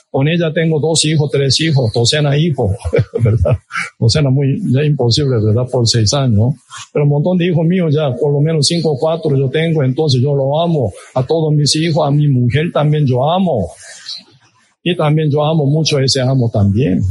Con 0.09 0.27
ella 0.27 0.51
tengo 0.53 0.79
dos 0.79 1.03
hijos, 1.05 1.29
tres 1.31 1.59
hijos, 1.61 1.91
docena 1.93 2.37
hijos, 2.37 2.71
¿verdad? 3.23 3.57
Docena 3.97 4.29
muy, 4.29 4.61
ya 4.71 4.83
imposible, 4.83 5.37
¿verdad? 5.43 5.65
Por 5.71 5.87
seis 5.87 6.13
años. 6.13 6.55
Pero 6.91 7.05
un 7.05 7.09
montón 7.09 7.37
de 7.37 7.47
hijos 7.47 7.65
míos 7.65 7.93
ya, 7.93 8.13
por 8.15 8.33
lo 8.33 8.41
menos 8.41 8.67
cinco 8.67 8.91
o 8.91 8.97
cuatro 8.97 9.35
yo 9.35 9.49
tengo, 9.49 9.83
entonces 9.83 10.21
yo 10.21 10.35
lo 10.35 10.61
amo. 10.61 10.91
A 11.15 11.25
todos 11.25 11.53
mis 11.53 11.73
hijos, 11.77 12.05
a 12.05 12.11
mi 12.11 12.27
mujer 12.27 12.71
también 12.73 13.05
yo 13.05 13.29
amo. 13.29 13.71
Y 14.89 14.95
también 14.95 15.29
yo 15.29 15.43
amo 15.43 15.65
mucho 15.65 15.97
a 15.97 16.03
ese 16.05 16.21
amo 16.21 16.49
también, 16.49 17.01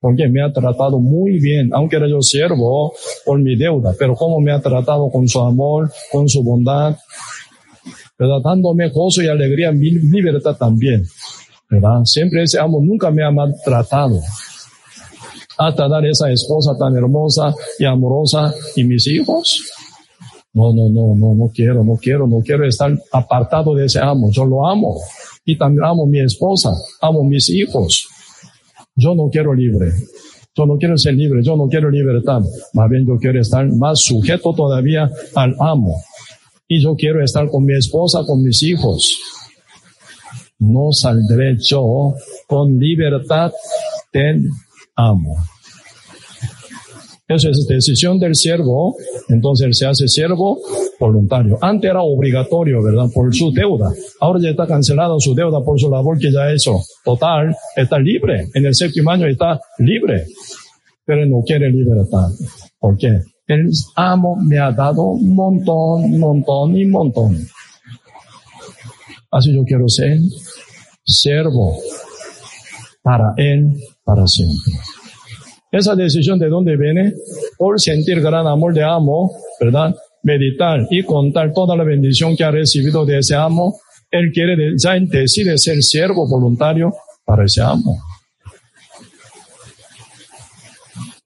porque 0.00 0.26
me 0.28 0.42
ha 0.42 0.50
tratado 0.50 0.98
muy 0.98 1.38
bien, 1.38 1.68
aunque 1.74 1.96
era 1.96 2.08
yo 2.08 2.22
siervo 2.22 2.94
por 3.26 3.38
mi 3.38 3.54
deuda, 3.54 3.94
pero 3.98 4.14
como 4.14 4.40
me 4.40 4.50
ha 4.50 4.62
tratado 4.62 5.10
con 5.10 5.28
su 5.28 5.38
amor, 5.38 5.92
con 6.10 6.26
su 6.26 6.42
bondad, 6.42 6.96
¿verdad? 8.18 8.38
Dándome 8.42 8.88
gozo 8.88 9.20
y 9.22 9.28
alegría, 9.28 9.72
mi 9.72 9.90
libertad 9.90 10.56
también, 10.56 11.04
¿verdad? 11.68 12.00
Siempre 12.04 12.44
ese 12.44 12.58
amo 12.58 12.80
nunca 12.80 13.10
me 13.10 13.22
ha 13.22 13.30
maltratado. 13.30 14.18
Hasta 15.58 15.88
dar 15.88 16.06
esa 16.06 16.32
esposa 16.32 16.70
tan 16.78 16.96
hermosa 16.96 17.54
y 17.78 17.84
amorosa 17.84 18.54
y 18.74 18.84
mis 18.84 19.06
hijos. 19.06 19.70
No, 20.54 20.72
no, 20.72 20.88
no, 20.88 21.14
no, 21.14 21.34
no 21.34 21.52
quiero, 21.54 21.84
no 21.84 21.94
quiero, 21.96 22.26
no 22.26 22.40
quiero 22.40 22.66
estar 22.66 22.90
apartado 23.12 23.74
de 23.74 23.84
ese 23.84 24.00
amo. 24.00 24.30
Yo 24.30 24.46
lo 24.46 24.66
amo 24.66 24.96
y 25.44 25.56
también 25.56 25.84
amo 25.84 26.04
a 26.04 26.06
mi 26.06 26.20
esposa, 26.20 26.70
amo 27.00 27.20
a 27.20 27.28
mis 27.28 27.50
hijos. 27.50 28.08
Yo 28.94 29.14
no 29.14 29.28
quiero 29.30 29.54
libre. 29.54 29.92
Yo 30.54 30.66
no 30.66 30.76
quiero 30.76 30.98
ser 30.98 31.14
libre, 31.14 31.40
yo 31.42 31.56
no 31.56 31.66
quiero 31.66 31.90
libertad. 31.90 32.42
Más 32.74 32.90
bien 32.90 33.06
yo 33.06 33.16
quiero 33.16 33.40
estar 33.40 33.66
más 33.72 34.00
sujeto 34.00 34.52
todavía 34.54 35.10
al 35.34 35.54
amo. 35.58 36.02
Y 36.68 36.82
yo 36.82 36.94
quiero 36.94 37.24
estar 37.24 37.48
con 37.48 37.64
mi 37.64 37.74
esposa, 37.74 38.22
con 38.26 38.42
mis 38.42 38.62
hijos. 38.62 39.18
No 40.58 40.92
saldré 40.92 41.56
yo 41.58 42.14
con 42.46 42.78
libertad 42.78 43.50
del 44.12 44.48
amo. 44.94 45.36
Eso 47.28 47.50
es 47.50 47.66
decisión 47.66 48.18
del 48.18 48.34
siervo, 48.34 48.96
entonces 49.28 49.66
él 49.66 49.74
se 49.74 49.86
hace 49.86 50.08
siervo 50.08 50.58
voluntario. 50.98 51.56
Antes 51.60 51.90
era 51.90 52.02
obligatorio, 52.02 52.82
¿verdad? 52.82 53.06
Por 53.14 53.34
su 53.34 53.52
deuda. 53.52 53.90
Ahora 54.20 54.40
ya 54.40 54.50
está 54.50 54.66
cancelada 54.66 55.14
su 55.18 55.34
deuda 55.34 55.62
por 55.64 55.78
su 55.78 55.88
labor 55.88 56.18
que 56.18 56.32
ya 56.32 56.52
hizo. 56.52 56.80
Total, 57.04 57.54
está 57.76 57.98
libre. 57.98 58.48
En 58.54 58.66
el 58.66 58.74
séptimo 58.74 59.10
año 59.10 59.26
está 59.26 59.60
libre. 59.78 60.26
Pero 61.04 61.24
no 61.26 61.42
quiere 61.42 61.70
libertad. 61.70 62.28
¿Por 62.78 62.96
qué? 62.96 63.20
El 63.46 63.70
amo 63.96 64.36
me 64.36 64.58
ha 64.58 64.70
dado 64.72 65.02
un 65.02 65.34
montón, 65.34 66.18
montón 66.18 66.76
y 66.76 66.86
montón. 66.86 67.36
Así 69.30 69.54
yo 69.54 69.64
quiero 69.64 69.88
ser 69.88 70.18
siervo 71.04 71.76
para 73.02 73.32
él 73.36 73.72
para 74.04 74.26
siempre. 74.26 74.72
Esa 75.72 75.96
decisión 75.96 76.38
de 76.38 76.48
dónde 76.48 76.76
viene? 76.76 77.14
Por 77.56 77.80
sentir 77.80 78.20
gran 78.20 78.46
amor 78.46 78.74
de 78.74 78.84
amo, 78.84 79.32
¿verdad? 79.58 79.94
Meditar 80.22 80.86
y 80.90 81.02
contar 81.02 81.52
toda 81.52 81.74
la 81.74 81.82
bendición 81.82 82.36
que 82.36 82.44
ha 82.44 82.50
recibido 82.50 83.06
de 83.06 83.18
ese 83.18 83.34
amo. 83.34 83.80
Él 84.10 84.30
quiere, 84.32 84.74
ya 84.76 84.92
decide 85.00 85.56
ser 85.56 85.82
siervo 85.82 86.28
voluntario 86.28 86.92
para 87.24 87.46
ese 87.46 87.62
amo. 87.62 87.98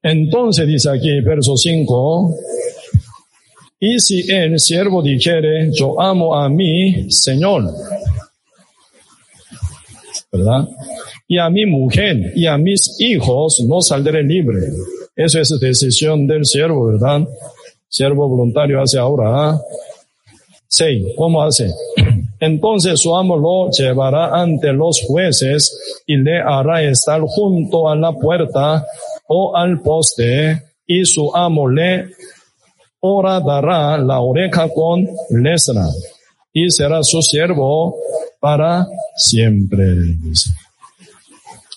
Entonces 0.00 0.68
dice 0.68 0.88
aquí, 0.90 1.20
verso 1.20 1.56
5, 1.56 2.36
y 3.78 3.98
si 3.98 4.30
el 4.30 4.58
siervo 4.58 5.02
dijere, 5.02 5.70
yo 5.72 6.00
amo 6.00 6.34
a 6.34 6.48
mi 6.48 7.10
Señor, 7.10 7.64
¿verdad? 10.32 10.68
Y 11.28 11.38
a 11.38 11.50
mi 11.50 11.66
mujer 11.66 12.32
y 12.34 12.46
a 12.46 12.56
mis 12.56 12.96
hijos 13.00 13.64
no 13.66 13.80
saldré 13.80 14.22
libre. 14.22 14.60
Eso 15.14 15.40
es 15.40 15.58
decisión 15.60 16.26
del 16.26 16.44
siervo, 16.44 16.86
¿verdad? 16.86 17.26
Siervo 17.88 18.28
voluntario 18.28 18.80
hace 18.80 18.98
ahora. 18.98 19.50
¿ah? 19.50 19.60
Seis, 20.68 21.04
¿cómo 21.16 21.42
hace? 21.42 21.72
Entonces 22.40 23.00
su 23.00 23.16
amo 23.16 23.36
lo 23.36 23.70
llevará 23.70 24.40
ante 24.40 24.72
los 24.72 25.02
jueces 25.06 26.02
y 26.06 26.16
le 26.16 26.38
hará 26.38 26.82
estar 26.82 27.20
junto 27.22 27.88
a 27.88 27.96
la 27.96 28.12
puerta 28.12 28.84
o 29.28 29.56
al 29.56 29.80
poste 29.80 30.62
y 30.86 31.04
su 31.04 31.34
amo 31.34 31.68
le 31.68 32.10
dará 33.44 33.98
la 33.98 34.20
oreja 34.20 34.68
con 34.68 35.06
lesna 35.30 35.88
y 36.52 36.70
será 36.70 37.02
su 37.02 37.22
siervo 37.22 37.94
para 38.40 38.86
siempre 39.16 39.84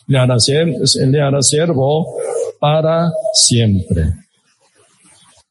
le 0.10 0.18
hará, 0.18 1.42
siervo 1.42 2.16
para 2.60 3.12
siempre. 3.34 4.14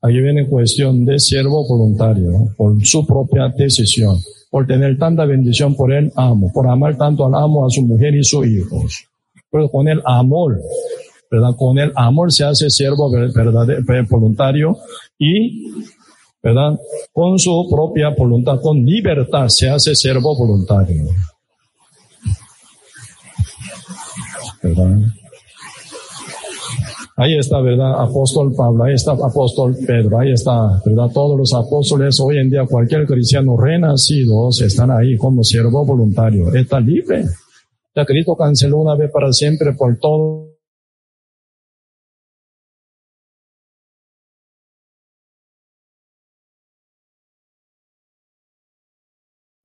Aquí 0.03 0.21
viene 0.21 0.47
cuestión 0.47 1.05
de 1.05 1.19
siervo 1.19 1.67
voluntario, 1.67 2.49
por 2.57 2.85
su 2.85 3.07
propia 3.07 3.49
decisión, 3.57 4.19
por 4.51 4.67
tener 4.67 4.99
tanta 4.99 5.25
bendición 5.25 5.75
por 5.75 5.93
el 5.93 6.13
amo, 6.17 6.51
por 6.53 6.69
amar 6.69 6.97
tanto 6.97 7.25
al 7.25 7.35
amo, 7.35 7.67
a 7.67 7.71
su 7.71 7.83
mujer 7.83 8.15
y 8.15 8.25
sus 8.25 8.47
hijos. 8.47 9.05
Pero 9.51 9.69
con 9.71 9.89
el 9.89 10.03
amor, 10.05 10.61
¿verdad? 11.31 11.55
Con 11.57 11.79
el 11.79 11.93
amor 11.95 12.33
se 12.33 12.45
hace 12.45 12.69
siervo 12.69 13.11
voluntario 14.11 14.77
y, 15.19 15.73
¿verdad? 16.43 16.79
Con 17.13 17.39
su 17.39 17.67
propia 17.71 18.11
voluntad, 18.11 18.61
con 18.61 18.85
libertad 18.85 19.49
se 19.49 19.69
hace 19.69 19.95
siervo 19.95 20.37
voluntario. 20.37 21.07
Ahí 27.17 27.37
está, 27.37 27.61
¿verdad? 27.61 28.01
Apóstol 28.01 28.55
Pablo, 28.57 28.85
ahí 28.85 28.95
está 28.95 29.13
apóstol 29.13 29.77
Pedro, 29.85 30.21
ahí 30.21 30.33
está, 30.33 30.81
¿verdad? 30.85 31.09
Todos 31.13 31.37
los 31.37 31.53
apóstoles 31.53 32.21
hoy 32.21 32.39
en 32.39 32.49
día, 32.49 32.65
cualquier 32.65 33.07
cristiano 33.07 33.57
renacido, 33.57 34.51
están 34.51 34.93
ahí 34.93 35.17
como 35.17 35.43
siervo 35.43 35.85
voluntario, 35.85 36.55
está 36.55 36.79
libre. 36.79 37.25
Ya 37.95 38.05
Cristo 38.05 38.37
canceló 38.37 38.79
una 38.79 38.95
vez 38.95 39.11
para 39.11 39.33
siempre 39.33 39.73
por 39.73 39.99
todo 39.99 40.49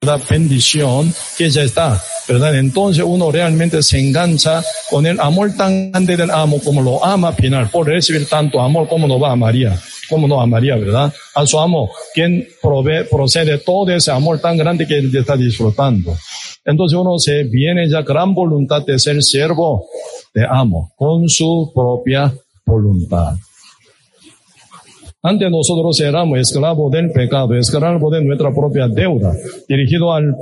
la 0.01 0.17
bendición 0.17 1.13
que 1.37 1.49
ya 1.49 1.61
está, 1.61 2.01
¿verdad? 2.27 2.55
Entonces 2.55 3.03
uno 3.05 3.31
realmente 3.31 3.81
se 3.83 3.99
engancha 3.99 4.63
con 4.89 5.05
el 5.05 5.19
amor 5.19 5.55
tan 5.55 5.91
grande 5.91 6.17
del 6.17 6.31
amo 6.31 6.59
como 6.59 6.81
lo 6.81 7.03
ama 7.03 7.31
final, 7.33 7.69
por 7.69 7.87
recibir 7.87 8.27
tanto 8.27 8.61
amor 8.61 8.87
como 8.87 9.07
no 9.07 9.19
va 9.19 9.31
a 9.31 9.35
María, 9.35 9.79
como 10.09 10.27
no 10.27 10.41
a 10.41 10.45
María, 10.45 10.75
¿verdad? 10.75 11.13
A 11.35 11.45
su 11.45 11.59
amo, 11.59 11.89
quien 12.13 12.47
provee, 12.61 13.05
procede 13.09 13.57
todo 13.59 13.91
ese 13.91 14.11
amor 14.11 14.39
tan 14.39 14.57
grande 14.57 14.87
que 14.87 14.97
él 14.97 15.15
está 15.15 15.35
disfrutando. 15.35 16.15
Entonces 16.65 16.97
uno 16.97 17.19
se 17.19 17.43
viene 17.43 17.89
ya 17.89 18.01
gran 18.01 18.33
voluntad 18.33 18.85
de 18.85 18.97
ser 18.97 19.21
siervo 19.21 19.87
de 20.33 20.45
amo, 20.49 20.91
con 20.95 21.27
su 21.27 21.71
propia 21.73 22.33
voluntad. 22.65 23.35
Antes 25.25 25.49
nosotros 25.49 25.97
éramos 26.01 26.37
esclavos 26.37 26.91
del 26.91 27.09
pecado, 27.11 27.55
esclavos 27.55 28.11
de 28.11 28.25
nuestra 28.25 28.51
propia 28.51 28.89
deuda, 28.89 29.31
dirigido 29.69 30.11
al, 30.11 30.35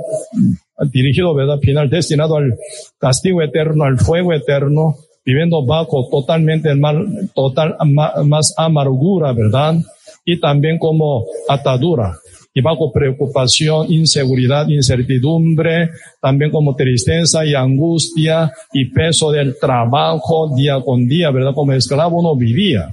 dirigido, 0.90 1.32
¿verdad? 1.34 1.60
Final, 1.60 1.88
destinado 1.88 2.36
al 2.36 2.56
castigo 2.98 3.42
eterno, 3.42 3.84
al 3.84 3.98
fuego 3.98 4.32
eterno, 4.32 4.96
viviendo 5.24 5.64
bajo 5.64 6.08
totalmente 6.10 6.74
mal, 6.74 7.06
total, 7.32 7.76
más 8.24 8.54
amargura, 8.56 9.32
¿verdad? 9.32 9.76
Y 10.24 10.40
también 10.40 10.78
como 10.78 11.26
atadura. 11.48 12.18
y 12.54 12.60
bajo 12.60 12.92
preocupación, 12.92 13.90
inseguridad, 13.90 14.68
incertidumbre, 14.68 15.90
también 16.20 16.50
como 16.50 16.74
tristeza 16.74 17.46
y 17.46 17.54
angustia 17.54 18.52
y 18.74 18.90
peso 18.90 19.30
del 19.30 19.56
trabajo 19.58 20.54
día 20.54 20.80
con 20.84 21.06
día, 21.06 21.30
¿verdad? 21.30 21.54
Como 21.54 21.72
esclavo 21.72 22.20
no 22.20 22.36
vivía. 22.36 22.92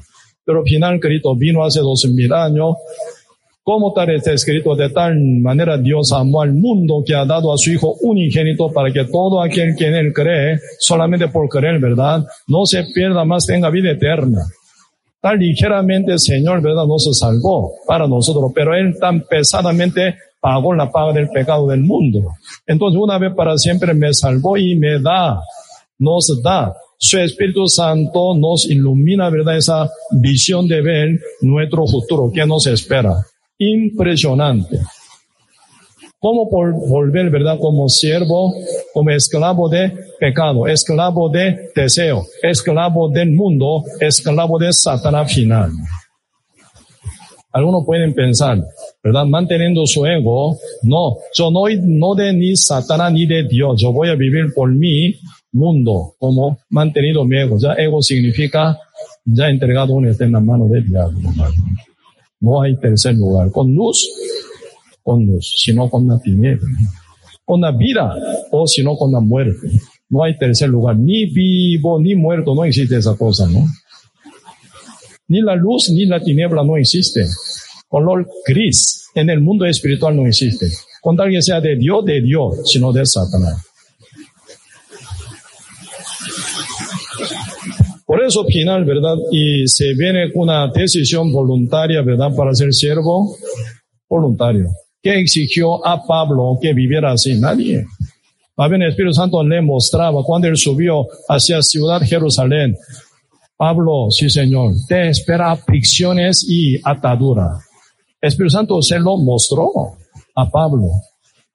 Pero 0.50 0.62
al 0.62 0.66
final 0.66 1.00
Cristo 1.00 1.36
vino 1.36 1.64
hace 1.64 1.80
dos 1.80 2.08
mil 2.12 2.34
años. 2.34 2.78
Como 3.62 3.94
tal 3.94 4.10
está 4.10 4.34
escrito, 4.34 4.76
de 4.76 4.90
tal 4.90 5.16
manera 5.42 5.78
Dios 5.78 6.12
amó 6.12 6.42
al 6.42 6.54
mundo 6.54 7.04
que 7.06 7.14
ha 7.14 7.24
dado 7.24 7.54
a 7.54 7.58
su 7.60 7.70
Hijo 7.70 7.98
unigénito 8.02 8.72
para 8.74 8.92
que 8.92 9.06
todo 9.06 9.44
aquel 9.44 9.76
que 9.78 9.86
en 9.86 9.94
él 9.94 10.12
cree, 10.12 10.58
solamente 10.80 11.28
por 11.28 11.48
creer, 11.50 11.80
¿verdad? 11.80 12.26
No 12.48 12.66
se 12.66 12.84
pierda 12.96 13.24
más, 13.26 13.46
tenga 13.46 13.70
vida 13.70 13.92
eterna. 13.92 14.40
Tan 15.22 15.38
ligeramente 15.38 16.18
Señor, 16.18 16.64
¿verdad? 16.64 16.88
No 16.88 16.98
se 16.98 17.14
salvó 17.14 17.74
para 17.86 18.08
nosotros, 18.08 18.52
pero 18.56 18.74
Él 18.74 18.98
tan 19.00 19.22
pesadamente 19.22 20.16
pagó 20.40 20.74
la 20.74 20.90
paga 20.90 21.14
del 21.14 21.30
pecado 21.30 21.68
del 21.68 21.82
mundo. 21.82 22.22
Entonces, 22.66 23.00
una 23.00 23.20
vez 23.20 23.36
para 23.36 23.56
siempre 23.56 23.94
me 23.94 24.12
salvó 24.16 24.58
y 24.58 24.76
me 24.78 25.00
da, 25.00 25.44
nos 26.00 26.42
da. 26.42 26.74
Su 26.98 27.18
Espíritu 27.20 27.68
Santo 27.68 28.36
nos 28.36 28.66
ilumina, 28.66 29.30
¿verdad? 29.30 29.58
Esa 29.58 29.90
visión 30.12 30.68
de 30.68 30.82
ver 30.82 31.20
nuestro 31.42 31.86
futuro, 31.88 32.32
que 32.34 32.46
nos 32.46 32.68
espera. 32.68 33.16
Impresionante. 33.58 34.80
¿Cómo 36.22 36.50
por 36.50 36.74
volver, 36.74 37.30
verdad, 37.30 37.58
como 37.58 37.88
siervo, 37.88 38.54
como 38.94 39.10
esclavo 39.12 39.70
de 39.70 39.94
pecado, 40.20 40.68
esclavo 40.68 41.30
de 41.30 41.72
deseo, 41.74 42.26
esclavo 42.44 43.08
del 43.10 43.32
mundo, 43.32 43.86
esclavo 44.02 44.60
de 44.60 44.74
Satanás 44.74 45.34
final? 45.34 45.72
Algunos 47.54 47.86
pueden 47.86 48.14
pensar, 48.14 48.62
¿verdad? 49.02 49.26
Manteniendo 49.26 49.86
su 49.88 50.06
ego, 50.06 50.58
no, 50.84 51.16
yo 51.34 51.50
no, 51.50 51.64
no 51.84 52.16
de 52.16 52.34
ni 52.34 52.54
Satanás 52.58 53.14
ni 53.14 53.26
de 53.26 53.44
Dios, 53.44 53.82
yo 53.82 53.94
voy 53.94 54.10
a 54.10 54.16
vivir 54.16 54.54
por 54.54 54.70
mi 54.70 55.16
mundo, 55.52 56.16
como 56.20 56.60
mantenido 56.70 57.26
mi 57.26 57.38
ego. 57.38 57.58
Ya 57.58 57.74
ego 57.74 58.02
significa 58.02 58.78
ya 59.26 59.50
entregado 59.50 59.94
uno 59.94 60.10
está 60.10 60.26
en 60.26 60.32
mano 60.32 60.66
del 60.68 60.88
diablo. 60.88 61.20
No 62.40 62.62
hay 62.62 62.78
tercer 62.78 63.16
lugar. 63.16 63.52
Con 63.52 63.74
luz 63.74 64.08
con 65.04 65.26
luz, 65.26 65.56
sino 65.58 65.90
con 65.90 66.08
la 66.08 66.20
tiniebla. 66.20 66.68
Con 67.44 67.62
la 67.62 67.72
vida 67.72 68.16
o 68.52 68.68
sino 68.68 68.96
con 68.96 69.12
la 69.12 69.20
muerte. 69.20 69.68
No 70.10 70.24
hay 70.24 70.38
tercer 70.38 70.70
lugar, 70.70 70.98
ni 70.98 71.26
vivo 71.26 72.00
ni 72.00 72.16
muerto, 72.16 72.54
no 72.54 72.64
existe 72.64 72.98
esa 72.98 73.16
cosa, 73.16 73.48
¿no? 73.48 73.66
Ni 75.28 75.42
la 75.42 75.56
luz 75.56 75.90
ni 75.92 76.06
la 76.06 76.20
tiniebla 76.20 76.64
no 76.64 76.78
existe. 76.78 77.26
Color 77.88 78.28
gris 78.46 79.10
en 79.16 79.30
el 79.30 79.42
mundo 79.42 79.66
espiritual 79.66 80.16
no 80.16 80.28
existe. 80.28 80.68
Con 81.02 81.18
que 81.18 81.42
sea 81.42 81.62
de 81.62 81.76
Dios, 81.76 82.06
de 82.06 82.22
Dios, 82.22 82.62
sino 82.66 82.92
de 82.92 83.06
Satanás. 83.06 83.69
Por 88.30 88.46
eso, 88.46 88.46
final, 88.46 88.86
¿verdad? 88.86 89.16
Y 89.32 89.68
se 89.68 89.96
viene 89.96 90.30
una 90.36 90.68
decisión 90.68 91.32
voluntaria, 91.32 92.04
¿verdad? 92.04 92.30
Para 92.36 92.54
ser 92.54 92.72
siervo 92.72 93.36
voluntario. 94.08 94.68
¿Qué 95.02 95.18
exigió 95.20 95.84
a 95.84 96.06
Pablo 96.06 96.56
que 96.62 96.72
viviera 96.72 97.14
así? 97.14 97.40
Nadie. 97.40 97.84
A 98.56 98.68
el 98.68 98.84
Espíritu 98.84 99.16
Santo 99.16 99.44
le 99.44 99.64
mostraba 99.64 100.22
cuando 100.24 100.48
él 100.48 100.58
subió 100.58 101.08
hacia 101.28 101.64
ciudad 101.64 102.02
Jerusalén. 102.04 102.78
Pablo, 103.58 104.12
sí 104.12 104.30
Señor, 104.30 104.74
te 104.88 105.10
espera 105.10 105.52
aflicciones 105.52 106.46
y 106.48 106.78
atadura. 106.84 107.58
El 108.22 108.28
Espíritu 108.28 108.52
Santo 108.52 108.80
se 108.84 109.00
lo 109.00 109.18
mostró 109.18 109.72
a 110.36 110.48
Pablo. 110.48 110.88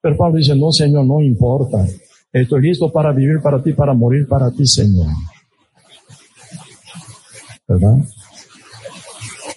Pero 0.01 0.17
Pablo 0.17 0.39
dice, 0.39 0.57
no 0.57 0.73
Señor, 0.73 1.05
no 1.05 1.21
importa. 1.21 1.87
Estoy 2.33 2.63
listo 2.63 2.91
para 2.91 3.13
vivir 3.13 3.39
para 3.41 3.63
ti, 3.63 3.71
para 3.71 3.93
morir 3.93 4.27
para 4.27 4.51
ti, 4.51 4.67
Señor. 4.67 5.07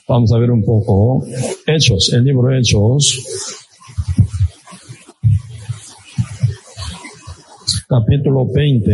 Vamos 0.09 0.33
a 0.33 0.39
ver 0.39 0.51
un 0.51 0.65
poco 0.65 1.23
Hechos, 1.67 2.11
el 2.15 2.25
libro 2.25 2.51
Hechos. 2.57 3.67
capítulo 7.87 8.47
20. 8.47 8.93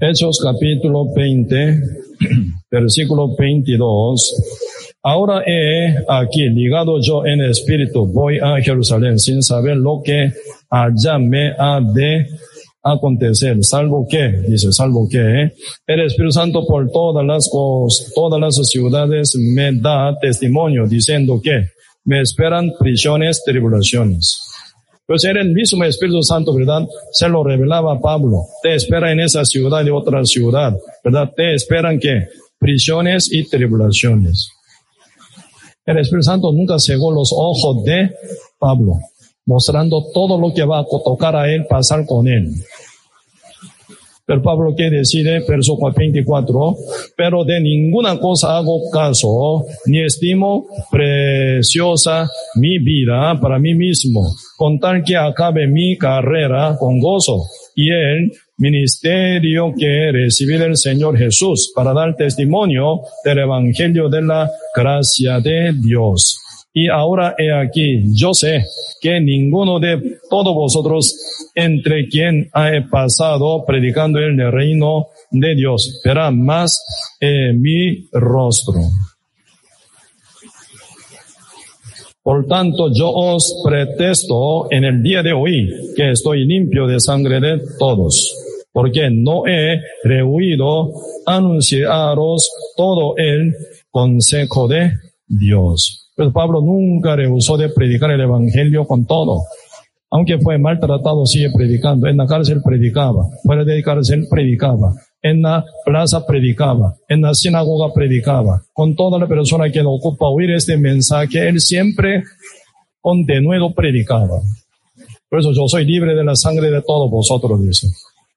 Hechos 0.00 0.40
capítulo 0.42 1.12
20, 1.14 1.80
versículo 2.70 3.36
22. 3.36 4.34
Ahora 5.02 5.42
he 5.46 5.94
aquí 6.08 6.48
ligado 6.48 6.98
yo 7.02 7.26
en 7.26 7.42
espíritu, 7.42 8.06
voy 8.06 8.38
a 8.38 8.60
Jerusalén 8.62 9.18
sin 9.18 9.42
saber 9.42 9.76
lo 9.76 10.00
que 10.02 10.32
allá 10.70 11.18
me 11.18 11.52
ha 11.58 11.80
de 11.80 12.26
acontecer, 12.82 13.62
salvo 13.62 14.06
que, 14.08 14.42
dice, 14.48 14.72
salvo 14.72 15.08
que 15.08 15.52
el 15.86 16.00
Espíritu 16.00 16.32
Santo 16.32 16.66
por 16.66 16.90
todas 16.90 17.24
las 17.26 17.48
cosas, 17.50 18.12
todas 18.14 18.40
las 18.40 18.56
ciudades 18.68 19.36
me 19.36 19.72
da 19.72 20.16
testimonio 20.20 20.86
diciendo 20.86 21.40
que 21.42 21.66
me 22.04 22.22
esperan 22.22 22.72
prisiones, 22.78 23.42
tribulaciones. 23.44 24.40
Pues 25.06 25.24
era 25.24 25.42
el 25.42 25.52
mismo 25.52 25.84
Espíritu 25.84 26.22
Santo, 26.22 26.54
¿verdad? 26.54 26.86
Se 27.10 27.28
lo 27.28 27.42
revelaba 27.42 27.94
a 27.94 28.00
Pablo. 28.00 28.44
Te 28.62 28.76
espera 28.76 29.10
en 29.10 29.20
esa 29.20 29.44
ciudad 29.44 29.84
y 29.84 29.90
otra 29.90 30.24
ciudad, 30.24 30.72
¿verdad? 31.02 31.32
Te 31.36 31.54
esperan 31.54 31.98
que 31.98 32.28
prisiones 32.58 33.32
y 33.32 33.48
tribulaciones. 33.48 34.50
El 35.84 35.98
Espíritu 35.98 36.22
Santo 36.22 36.52
nunca 36.52 36.78
cegó 36.78 37.10
los 37.10 37.32
ojos 37.36 37.82
de 37.84 38.12
Pablo, 38.58 39.00
mostrando 39.50 40.06
todo 40.14 40.38
lo 40.38 40.54
que 40.54 40.64
va 40.64 40.78
a 40.78 40.84
tocar 40.84 41.34
a 41.34 41.52
él, 41.52 41.66
pasar 41.68 42.06
con 42.06 42.28
él. 42.28 42.52
Pero 44.24 44.42
Pablo 44.42 44.76
que 44.76 44.88
decide, 44.90 45.40
verso 45.40 45.76
24, 45.76 46.76
pero 47.16 47.44
de 47.44 47.60
ninguna 47.60 48.20
cosa 48.20 48.58
hago 48.58 48.88
caso, 48.92 49.64
ni 49.86 50.04
estimo 50.04 50.66
preciosa 50.88 52.28
mi 52.54 52.78
vida 52.78 53.40
para 53.40 53.58
mí 53.58 53.74
mismo, 53.74 54.22
con 54.56 54.78
tal 54.78 55.02
que 55.02 55.16
acabe 55.16 55.66
mi 55.66 55.98
carrera 55.98 56.76
con 56.78 57.00
gozo 57.00 57.42
y 57.74 57.90
el 57.90 58.30
ministerio 58.56 59.72
que 59.76 60.12
recibí 60.12 60.56
del 60.58 60.76
Señor 60.76 61.18
Jesús 61.18 61.72
para 61.74 61.92
dar 61.92 62.14
testimonio 62.14 63.00
del 63.24 63.38
Evangelio 63.38 64.08
de 64.08 64.22
la 64.22 64.48
gracia 64.76 65.40
de 65.40 65.72
Dios. 65.72 66.38
Y 66.72 66.88
ahora 66.88 67.34
he 67.36 67.52
aquí, 67.52 68.04
yo 68.14 68.32
sé 68.32 68.64
que 69.00 69.20
ninguno 69.20 69.80
de 69.80 70.18
todos 70.30 70.54
vosotros 70.54 71.50
entre 71.54 72.06
quien 72.08 72.48
he 72.54 72.82
pasado 72.88 73.64
predicando 73.66 74.20
el 74.20 74.52
reino 74.52 75.08
de 75.32 75.56
Dios 75.56 76.00
verá 76.04 76.30
más 76.30 76.80
mi 77.20 78.08
rostro. 78.12 78.82
Por 82.22 82.46
tanto, 82.46 82.92
yo 82.92 83.10
os 83.10 83.62
pretesto 83.64 84.70
en 84.70 84.84
el 84.84 85.02
día 85.02 85.22
de 85.22 85.32
hoy 85.32 85.68
que 85.96 86.10
estoy 86.12 86.46
limpio 86.46 86.86
de 86.86 87.00
sangre 87.00 87.40
de 87.40 87.60
todos, 87.78 88.36
porque 88.70 89.10
no 89.10 89.46
he 89.46 89.80
rehuido 90.04 90.92
anunciaros 91.26 92.48
todo 92.76 93.16
el 93.16 93.54
consejo 93.90 94.68
de 94.68 94.92
Dios. 95.26 95.99
Pero 96.20 96.34
Pablo 96.34 96.60
nunca 96.60 97.16
rehusó 97.16 97.56
de 97.56 97.70
predicar 97.70 98.10
el 98.10 98.20
Evangelio 98.20 98.86
con 98.86 99.06
todo. 99.06 99.44
Aunque 100.10 100.38
fue 100.38 100.58
maltratado, 100.58 101.24
sigue 101.24 101.48
predicando. 101.50 102.08
En 102.08 102.18
la 102.18 102.26
cárcel 102.26 102.60
predicaba. 102.62 103.24
Fuera 103.42 103.64
de 103.64 103.82
cárcel 103.82 104.26
predicaba. 104.28 104.92
En 105.22 105.40
la 105.40 105.64
plaza 105.82 106.26
predicaba. 106.26 106.94
En 107.08 107.22
la 107.22 107.32
sinagoga 107.32 107.94
predicaba. 107.94 108.62
Con 108.74 108.94
toda 108.94 109.18
la 109.18 109.26
persona 109.26 109.72
que 109.72 109.80
ocupa 109.80 110.26
oír 110.26 110.50
este 110.50 110.76
mensaje, 110.76 111.48
él 111.48 111.58
siempre 111.58 112.22
con 113.00 113.24
denuedo 113.24 113.72
predicaba. 113.72 114.42
Por 115.26 115.40
eso 115.40 115.52
yo 115.54 115.68
soy 115.68 115.86
libre 115.86 116.14
de 116.14 116.22
la 116.22 116.36
sangre 116.36 116.70
de 116.70 116.82
todos 116.82 117.10
vosotros, 117.10 117.64
dice. 117.64 117.86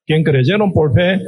Quien 0.06 0.24
creyeron 0.24 0.72
por 0.72 0.94
fe 0.94 1.20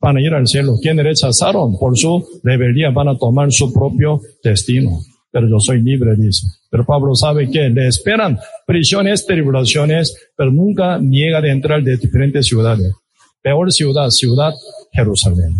van 0.00 0.16
a 0.16 0.20
ir 0.20 0.34
al 0.34 0.48
cielo. 0.48 0.78
Quien 0.82 0.98
rechazaron 0.98 1.78
por 1.78 1.96
su 1.96 2.26
rebeldía 2.42 2.90
van 2.90 3.06
a 3.06 3.16
tomar 3.16 3.52
su 3.52 3.72
propio 3.72 4.20
destino 4.42 4.98
pero 5.32 5.48
yo 5.48 5.58
soy 5.58 5.80
libre, 5.80 6.14
dice. 6.14 6.46
Pero 6.70 6.84
Pablo 6.84 7.14
sabe 7.14 7.50
que 7.50 7.70
le 7.70 7.88
esperan 7.88 8.38
prisiones, 8.66 9.26
tribulaciones, 9.26 10.14
pero 10.36 10.52
nunca 10.52 10.98
niega 10.98 11.40
de 11.40 11.50
entrar 11.50 11.82
de 11.82 11.96
diferentes 11.96 12.46
ciudades. 12.46 12.92
Peor 13.40 13.72
ciudad, 13.72 14.10
ciudad, 14.10 14.52
Jerusalén. 14.92 15.54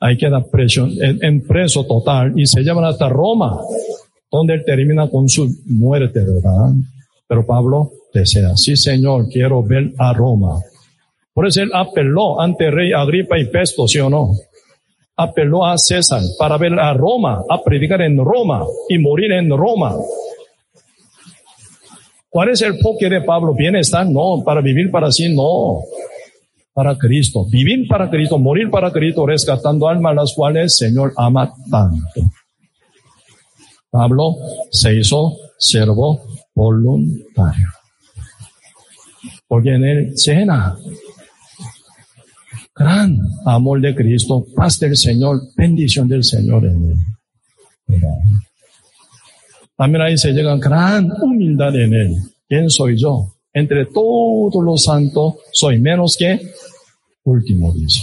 Ahí 0.00 0.16
queda 0.16 0.44
preso, 0.44 0.88
en, 1.00 1.46
preso 1.46 1.86
total 1.86 2.32
y 2.36 2.44
se 2.44 2.62
llevan 2.62 2.84
hasta 2.84 3.08
Roma, 3.08 3.60
donde 4.30 4.54
él 4.54 4.64
termina 4.66 5.08
con 5.08 5.28
su 5.28 5.48
muerte, 5.66 6.18
¿verdad? 6.18 6.72
Pero 7.28 7.46
Pablo 7.46 7.92
desea, 8.12 8.56
sí 8.56 8.76
Señor, 8.76 9.28
quiero 9.28 9.62
ver 9.62 9.92
a 9.96 10.12
Roma. 10.12 10.60
Por 11.32 11.46
eso 11.46 11.62
él 11.62 11.70
apeló 11.72 12.40
ante 12.40 12.68
rey 12.70 12.92
Agripa 12.92 13.38
y 13.38 13.44
Pesto, 13.44 13.86
¿sí 13.86 14.00
o 14.00 14.10
no? 14.10 14.32
Apeló 15.22 15.64
a 15.64 15.76
César 15.78 16.20
para 16.38 16.56
ver 16.58 16.78
a 16.78 16.92
Roma, 16.94 17.42
a 17.48 17.62
predicar 17.62 18.02
en 18.02 18.16
Roma 18.18 18.64
y 18.88 18.98
morir 18.98 19.32
en 19.32 19.50
Roma. 19.50 19.96
¿Cuál 22.28 22.50
es 22.50 22.62
el 22.62 22.74
enfoque 22.74 23.10
de 23.10 23.20
Pablo? 23.20 23.54
Bienestar, 23.54 24.06
no, 24.06 24.42
para 24.44 24.60
vivir 24.60 24.90
para 24.90 25.10
sí, 25.10 25.34
no. 25.34 25.80
Para 26.72 26.96
Cristo, 26.96 27.44
vivir 27.44 27.86
para 27.86 28.08
Cristo, 28.08 28.38
morir 28.38 28.70
para 28.70 28.90
Cristo, 28.90 29.26
rescatando 29.26 29.86
almas 29.86 30.14
las 30.14 30.32
cuales 30.34 30.62
el 30.62 30.70
Señor 30.70 31.12
ama 31.18 31.52
tanto. 31.70 32.30
Pablo 33.90 34.36
se 34.70 34.94
hizo 34.94 35.36
siervo 35.58 36.22
voluntario. 36.54 37.68
Porque 39.46 39.74
en 39.74 39.84
él 39.84 40.14
llena 40.14 40.78
gran 42.74 43.18
amor 43.44 43.80
de 43.80 43.94
Cristo, 43.94 44.46
paz 44.54 44.78
del 44.78 44.96
Señor, 44.96 45.40
bendición 45.56 46.08
del 46.08 46.24
Señor 46.24 46.64
en 46.66 46.90
él. 46.90 48.00
También 49.76 50.02
ahí 50.02 50.16
se 50.16 50.32
llega 50.32 50.56
gran 50.56 51.10
humildad 51.22 51.74
en 51.76 51.94
él. 51.94 52.16
¿Quién 52.48 52.70
soy 52.70 52.96
yo? 52.96 53.34
Entre 53.52 53.86
todos 53.86 54.64
los 54.64 54.82
santos 54.84 55.34
soy 55.52 55.78
menos 55.80 56.16
que 56.18 56.40
último, 57.24 57.72
dice. 57.72 58.00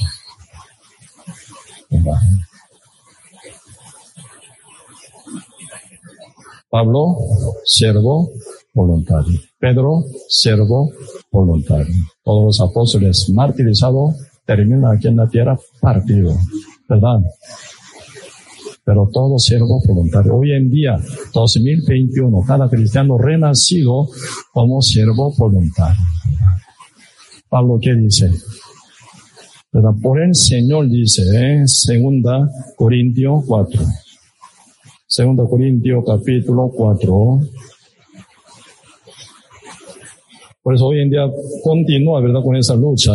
Pablo, 6.70 7.18
siervo 7.66 8.32
voluntario. 8.74 9.40
Pedro, 9.58 10.06
siervo 10.28 10.92
voluntario. 11.32 11.94
Todos 12.24 12.46
los 12.46 12.70
apóstoles 12.70 13.30
martirizados 13.30 14.16
terminan 14.50 14.98
aquí 14.98 15.08
en 15.08 15.18
la 15.18 15.28
tierra 15.28 15.56
partido. 15.80 16.36
¿Verdad? 16.88 17.20
pero 18.84 19.08
todo 19.14 19.38
siervo 19.38 19.80
voluntario. 19.88 20.36
Hoy 20.36 20.52
en 20.52 20.68
día, 20.72 20.98
2021, 21.32 22.42
cada 22.48 22.68
cristiano 22.68 23.20
renacido 23.20 24.08
como 24.52 24.82
siervo 24.82 25.32
voluntario. 25.38 26.02
Pablo, 27.48 27.78
¿qué 27.80 27.94
dice? 27.94 28.32
Pero 29.70 29.96
por 30.02 30.20
el 30.20 30.34
Señor 30.34 30.90
dice, 30.90 31.22
¿eh? 31.36 31.62
segunda 31.68 32.50
Corintios 32.76 33.44
4. 33.46 33.80
Segunda 35.06 35.44
Corintios 35.48 36.04
capítulo 36.04 36.72
4. 36.76 37.40
Por 40.64 40.74
eso 40.74 40.88
hoy 40.88 41.02
en 41.02 41.12
día 41.12 41.28
continúa, 41.64 42.22
¿verdad? 42.22 42.42
Con 42.44 42.56
esa 42.56 42.74
lucha 42.74 43.12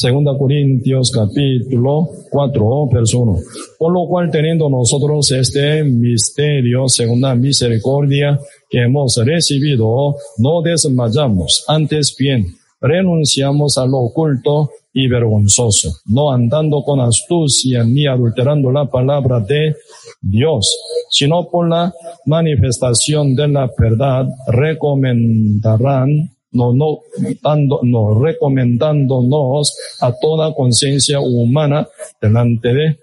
Segunda 0.00 0.32
Corintios 0.34 1.10
capítulo 1.10 2.08
4, 2.30 2.88
verso 2.90 3.18
1. 3.18 3.36
Por 3.78 3.92
lo 3.92 4.08
cual 4.08 4.30
teniendo 4.30 4.70
nosotros 4.70 5.30
este 5.30 5.84
misterio, 5.84 6.88
segunda 6.88 7.34
misericordia 7.34 8.40
que 8.70 8.84
hemos 8.84 9.20
recibido, 9.22 10.16
no 10.38 10.62
desmayamos, 10.62 11.66
antes 11.68 12.16
bien, 12.18 12.46
renunciamos 12.80 13.76
a 13.76 13.84
lo 13.84 13.98
oculto 13.98 14.70
y 14.94 15.06
vergonzoso, 15.06 15.90
no 16.06 16.32
andando 16.32 16.82
con 16.82 17.00
astucia 17.00 17.84
ni 17.84 18.06
adulterando 18.06 18.72
la 18.72 18.86
palabra 18.86 19.40
de 19.40 19.76
Dios, 20.22 20.78
sino 21.10 21.46
por 21.50 21.68
la 21.68 21.92
manifestación 22.24 23.34
de 23.34 23.48
la 23.48 23.70
verdad 23.78 24.26
recomendarán 24.46 26.30
no, 26.52 26.72
no, 26.72 26.98
dando, 27.42 27.80
no, 27.82 28.22
recomendándonos 28.22 29.76
a 30.00 30.12
toda 30.12 30.54
conciencia 30.54 31.20
humana 31.20 31.86
delante 32.20 32.74
de 32.74 32.98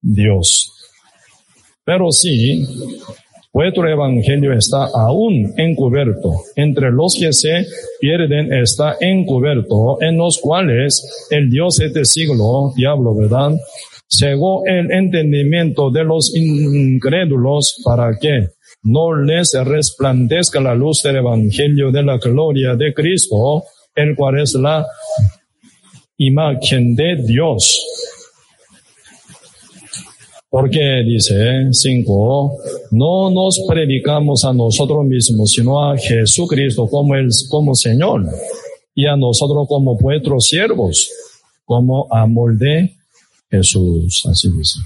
Dios. 0.00 0.72
Pero 1.84 2.12
sí, 2.12 2.64
vuestro 3.52 3.88
evangelio 3.88 4.52
está 4.52 4.84
aún 4.94 5.52
encubierto. 5.56 6.30
Entre 6.54 6.90
los 6.92 7.16
que 7.18 7.32
se 7.32 7.66
pierden 8.00 8.52
está 8.52 8.96
encubierto, 9.00 10.00
en 10.00 10.16
los 10.16 10.38
cuales 10.38 11.26
el 11.30 11.50
Dios 11.50 11.80
este 11.80 12.04
siglo, 12.04 12.72
diablo, 12.76 13.14
¿verdad? 13.16 13.52
Cegó 14.08 14.64
el 14.66 14.92
entendimiento 14.92 15.90
de 15.90 16.04
los 16.04 16.32
incrédulos 16.36 17.80
para 17.84 18.16
que 18.20 18.48
no 18.82 19.14
les 19.14 19.52
resplandezca 19.64 20.60
la 20.60 20.74
luz 20.74 21.02
del 21.02 21.16
Evangelio 21.16 21.90
de 21.90 22.02
la 22.02 22.18
gloria 22.18 22.74
de 22.74 22.92
Cristo, 22.92 23.64
el 23.94 24.16
cual 24.16 24.40
es 24.40 24.54
la 24.54 24.84
imagen 26.16 26.94
de 26.94 27.16
Dios. 27.16 27.80
Porque 30.48 31.02
dice 31.06 31.68
5, 31.70 32.58
no 32.90 33.30
nos 33.30 33.64
predicamos 33.66 34.44
a 34.44 34.52
nosotros 34.52 35.04
mismos, 35.06 35.52
sino 35.52 35.82
a 35.82 35.96
Jesucristo 35.96 36.86
como, 36.88 37.14
el, 37.14 37.28
como 37.48 37.74
Señor 37.74 38.26
y 38.94 39.06
a 39.06 39.16
nosotros 39.16 39.66
como 39.66 39.96
vuestros 39.96 40.48
siervos, 40.48 41.10
como 41.64 42.06
amor 42.10 42.58
de 42.58 42.94
Jesús. 43.50 44.26
Así 44.30 44.50
dice. 44.50 44.78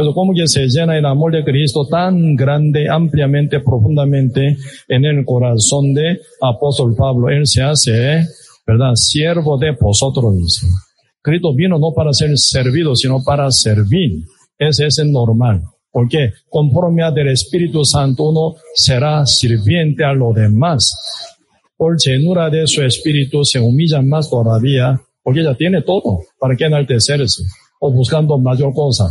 Pero 0.00 0.14
como 0.14 0.32
que 0.32 0.48
se 0.48 0.66
llena 0.66 0.96
el 0.96 1.04
amor 1.04 1.30
de 1.30 1.44
Cristo 1.44 1.86
tan 1.86 2.34
grande, 2.34 2.88
ampliamente, 2.88 3.60
profundamente 3.60 4.56
en 4.88 5.04
el 5.04 5.26
corazón 5.26 5.92
de 5.92 6.18
apóstol 6.40 6.94
Pablo. 6.96 7.28
Él 7.28 7.46
se 7.46 7.60
hace, 7.60 8.24
¿verdad? 8.66 8.94
Siervo 8.94 9.58
de 9.58 9.72
vosotros, 9.78 10.34
dice. 10.38 10.66
Cristo 11.20 11.54
vino 11.54 11.78
no 11.78 11.92
para 11.92 12.14
ser 12.14 12.30
servido, 12.38 12.96
sino 12.96 13.22
para 13.22 13.50
servir. 13.50 14.24
Ese 14.58 14.86
es 14.86 14.96
el 15.00 15.12
normal. 15.12 15.64
Porque 15.92 16.32
conforme 16.48 17.02
al 17.02 17.28
Espíritu 17.28 17.84
Santo 17.84 18.30
uno 18.30 18.54
será 18.74 19.26
sirviente 19.26 20.02
a 20.02 20.14
los 20.14 20.34
demás. 20.34 20.94
Por 21.76 21.98
llenura 21.98 22.48
de 22.48 22.66
su 22.66 22.82
Espíritu 22.82 23.44
se 23.44 23.60
humilla 23.60 24.00
más 24.00 24.30
todavía, 24.30 24.98
porque 25.22 25.44
ya 25.44 25.54
tiene 25.54 25.82
todo. 25.82 26.20
¿Para 26.38 26.56
qué 26.56 26.64
enaltecerse? 26.64 27.42
O 27.80 27.92
buscando 27.92 28.38
mayor 28.38 28.72
cosa. 28.72 29.04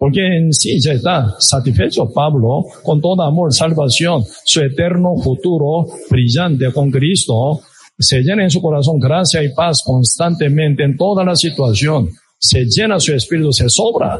Porque 0.00 0.38
en 0.38 0.50
sí 0.50 0.80
ya 0.80 0.94
está 0.94 1.36
satisfecho 1.38 2.10
Pablo 2.10 2.64
con 2.82 3.02
todo 3.02 3.20
amor, 3.22 3.52
salvación, 3.52 4.24
su 4.46 4.62
eterno 4.62 5.14
futuro 5.22 5.86
brillante 6.08 6.72
con 6.72 6.90
Cristo. 6.90 7.60
Se 7.98 8.22
llena 8.22 8.44
en 8.44 8.50
su 8.50 8.62
corazón 8.62 8.98
gracia 8.98 9.42
y 9.42 9.52
paz 9.52 9.82
constantemente 9.84 10.84
en 10.84 10.96
toda 10.96 11.22
la 11.22 11.36
situación. 11.36 12.08
Se 12.38 12.64
llena 12.64 12.98
su 12.98 13.12
espíritu, 13.12 13.52
se 13.52 13.68
sobra. 13.68 14.18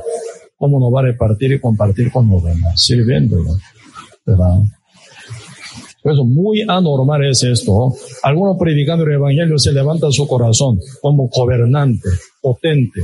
¿Cómo 0.59 0.79
no 0.79 0.91
va 0.91 1.01
a 1.01 1.05
repartir 1.05 1.53
y 1.53 1.61
compartir 1.61 2.13
con 2.13 2.29
los 2.29 2.45
demás? 2.45 2.75
Sirviéndolo. 2.77 3.57
¿Verdad? 4.27 4.59
Por 6.03 6.13
eso 6.13 6.27
muy 6.27 6.61
anormal 6.61 7.25
es 7.25 7.43
esto. 7.43 7.95
Algunos 8.23 8.59
predicando 8.59 9.05
el 9.05 9.15
evangelio 9.15 9.59
se 9.59 9.73
levanta 9.73 10.11
su 10.11 10.29
corazón 10.29 10.79
como 11.01 11.29
gobernante, 11.29 12.11
potente, 12.43 13.01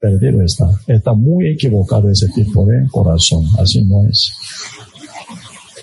perdido 0.00 0.42
está. 0.42 0.70
Está 0.86 1.12
muy 1.12 1.48
equivocado 1.48 2.10
ese 2.10 2.28
tipo 2.28 2.66
de 2.66 2.86
corazón. 2.90 3.44
Así 3.58 3.84
no 3.84 4.06
es. 4.08 4.32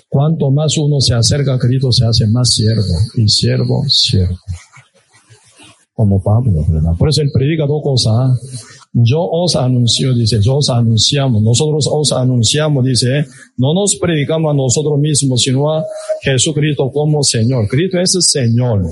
Cuanto 0.08 0.50
más 0.50 0.76
uno 0.78 1.00
se 1.00 1.14
acerca 1.14 1.54
a 1.54 1.58
Cristo, 1.58 1.92
se 1.92 2.06
hace 2.06 2.26
más 2.28 2.54
siervo. 2.54 2.94
Y 3.16 3.28
siervo, 3.28 3.84
siervo. 3.88 4.38
Como 5.92 6.22
Pablo, 6.22 6.64
¿verdad? 6.68 6.92
Por 6.98 7.08
eso 7.08 7.22
él 7.22 7.30
predica 7.32 7.66
dos 7.66 7.82
cosas. 7.82 8.38
Yo 8.92 9.20
os 9.20 9.56
anuncio, 9.56 10.14
dice, 10.14 10.40
yo 10.40 10.56
os 10.56 10.70
anunciamos, 10.70 11.42
nosotros 11.42 11.86
os 11.90 12.12
anunciamos, 12.12 12.82
dice, 12.82 13.26
no 13.58 13.74
nos 13.74 13.96
predicamos 13.96 14.50
a 14.50 14.56
nosotros 14.56 14.98
mismos, 14.98 15.42
sino 15.42 15.70
a 15.70 15.84
Jesucristo 16.22 16.90
como 16.90 17.22
Señor. 17.22 17.68
Cristo 17.68 17.98
es 17.98 18.14
el 18.14 18.22
Señor, 18.22 18.84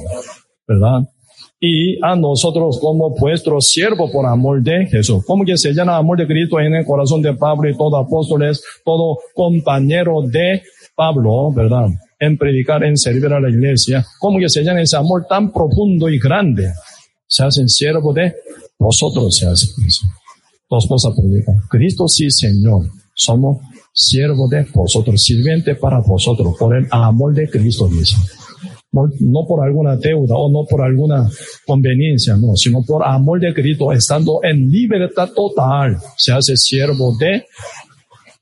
¿verdad? 0.68 1.09
Y 1.66 1.99
a 2.03 2.15
nosotros 2.15 2.78
como 2.78 3.09
vuestro 3.15 3.59
siervo 3.59 4.12
por 4.12 4.27
amor 4.27 4.62
de 4.62 4.85
Jesús. 4.86 5.24
Como 5.24 5.47
que 5.47 5.57
se 5.57 5.73
llena 5.73 5.97
amor 5.97 6.19
de 6.19 6.27
Cristo 6.27 6.61
en 6.61 6.74
el 6.74 6.85
corazón 6.85 7.23
de 7.23 7.32
Pablo 7.32 7.70
y 7.70 7.74
todo 7.74 7.97
apóstoles, 7.97 8.62
todo 8.85 9.19
compañero 9.32 10.20
de 10.31 10.62
Pablo, 10.95 11.51
¿verdad? 11.53 11.86
En 12.20 12.36
predicar, 12.36 12.85
en 12.85 12.99
servir 12.99 13.32
a 13.32 13.41
la 13.41 13.49
iglesia. 13.49 14.05
Como 14.19 14.39
que 14.39 14.51
se 14.51 14.62
llena 14.62 14.82
ese 14.82 14.99
amor 14.99 15.24
tan 15.27 15.51
profundo 15.51 16.11
y 16.11 16.19
grande. 16.19 16.70
Se 17.27 17.45
hacen 17.45 17.66
siervo 17.70 18.12
de 18.12 18.35
vosotros, 18.78 19.35
se 19.35 19.47
hace 19.47 19.69
Dos 20.69 20.86
cosas 20.86 21.15
predican. 21.16 21.57
Cristo 21.70 22.07
sí, 22.09 22.31
Señor. 22.31 22.91
Somos 23.15 23.62
siervo 23.91 24.49
de 24.49 24.66
vosotros, 24.74 25.23
sirviente 25.23 25.77
para 25.77 26.01
vosotros, 26.01 26.57
por 26.59 26.77
el 26.77 26.86
amor 26.91 27.32
de 27.32 27.49
Cristo 27.49 27.89
mismo 27.89 28.23
no, 29.20 29.46
por 29.46 29.64
alguna 29.64 29.96
deuda 29.96 30.34
o 30.36 30.50
no 30.50 30.64
por 30.64 30.82
alguna 30.82 31.28
conveniencia, 31.66 32.36
no, 32.36 32.56
sino 32.56 32.82
por 32.82 33.06
amor 33.06 33.40
de 33.40 33.52
Cristo, 33.52 33.92
estando 33.92 34.40
en 34.42 34.70
libertad 34.70 35.28
total, 35.34 35.98
se 36.16 36.32
hace 36.32 36.56
siervo 36.56 37.16
de 37.18 37.44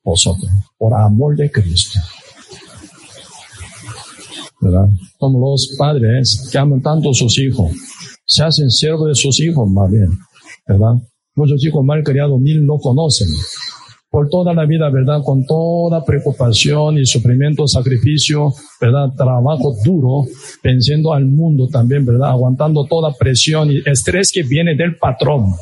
vosotros, 0.05 0.51
por 0.77 0.95
amor 0.95 1.37
de 1.37 1.51
Cristo. 1.51 1.99
¿Verdad? 4.61 4.89
Como 5.19 5.41
los 5.41 5.75
padres 5.77 6.49
que 6.53 6.59
aman 6.59 6.81
tanto 6.81 7.11
a 7.11 7.15
sus 7.15 7.39
hijos, 7.39 7.73
se 8.25 8.45
hacen 8.45 8.71
siervos 8.71 9.09
de 9.09 9.15
sus 9.15 9.41
hijos 9.41 9.69
más 9.69 9.91
bien. 9.91 10.11
¿verdad? 10.67 10.95
Muchos 11.35 11.61
chicos 11.61 11.85
mal 11.85 12.03
criados 12.03 12.41
ni 12.41 12.55
lo 12.55 12.79
conocen. 12.79 13.29
Por 14.13 14.29
toda 14.29 14.53
la 14.53 14.67
vida, 14.67 14.91
¿verdad? 14.91 15.23
Con 15.25 15.47
toda 15.47 16.05
preocupación 16.05 16.99
y 16.99 17.07
sufrimiento, 17.07 17.67
sacrificio, 17.67 18.53
¿verdad? 18.79 19.09
Trabajo 19.17 19.75
duro, 19.83 20.27
pensando 20.61 21.15
al 21.15 21.25
mundo 21.25 21.67
también, 21.67 22.05
¿verdad? 22.05 22.29
Aguantando 22.29 22.85
toda 22.85 23.15
presión 23.19 23.71
y 23.73 23.81
estrés 23.87 24.31
que 24.31 24.43
viene 24.43 24.77
del 24.77 24.97
patrón. 24.97 25.55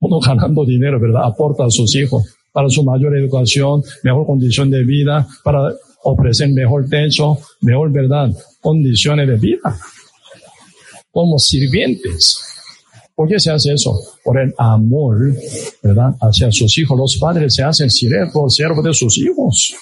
Uno 0.00 0.18
ganando 0.18 0.64
dinero, 0.64 0.98
¿verdad? 0.98 1.24
Aporta 1.26 1.66
a 1.66 1.70
sus 1.70 1.94
hijos 1.94 2.24
para 2.52 2.70
su 2.70 2.82
mayor 2.84 3.18
educación, 3.18 3.82
mejor 4.02 4.24
condición 4.24 4.70
de 4.70 4.82
vida, 4.82 5.26
para 5.44 5.70
ofrecer 6.04 6.48
mejor 6.48 6.88
techo, 6.88 7.36
mejor, 7.60 7.92
¿verdad? 7.92 8.30
Condiciones 8.62 9.28
de 9.28 9.36
vida. 9.36 9.78
Como 11.10 11.38
sirvientes. 11.38 12.53
¿Por 13.14 13.28
qué 13.28 13.38
se 13.38 13.52
hace 13.52 13.72
eso? 13.72 13.96
Por 14.24 14.40
el 14.40 14.52
amor, 14.58 15.34
¿verdad? 15.82 16.14
Hacia 16.20 16.50
sus 16.50 16.76
hijos. 16.78 16.98
Los 16.98 17.16
padres 17.20 17.54
se 17.54 17.62
hacen 17.62 17.88
siervos, 17.88 18.54
siervos 18.54 18.84
de 18.84 18.92
sus 18.92 19.18
hijos. 19.18 19.74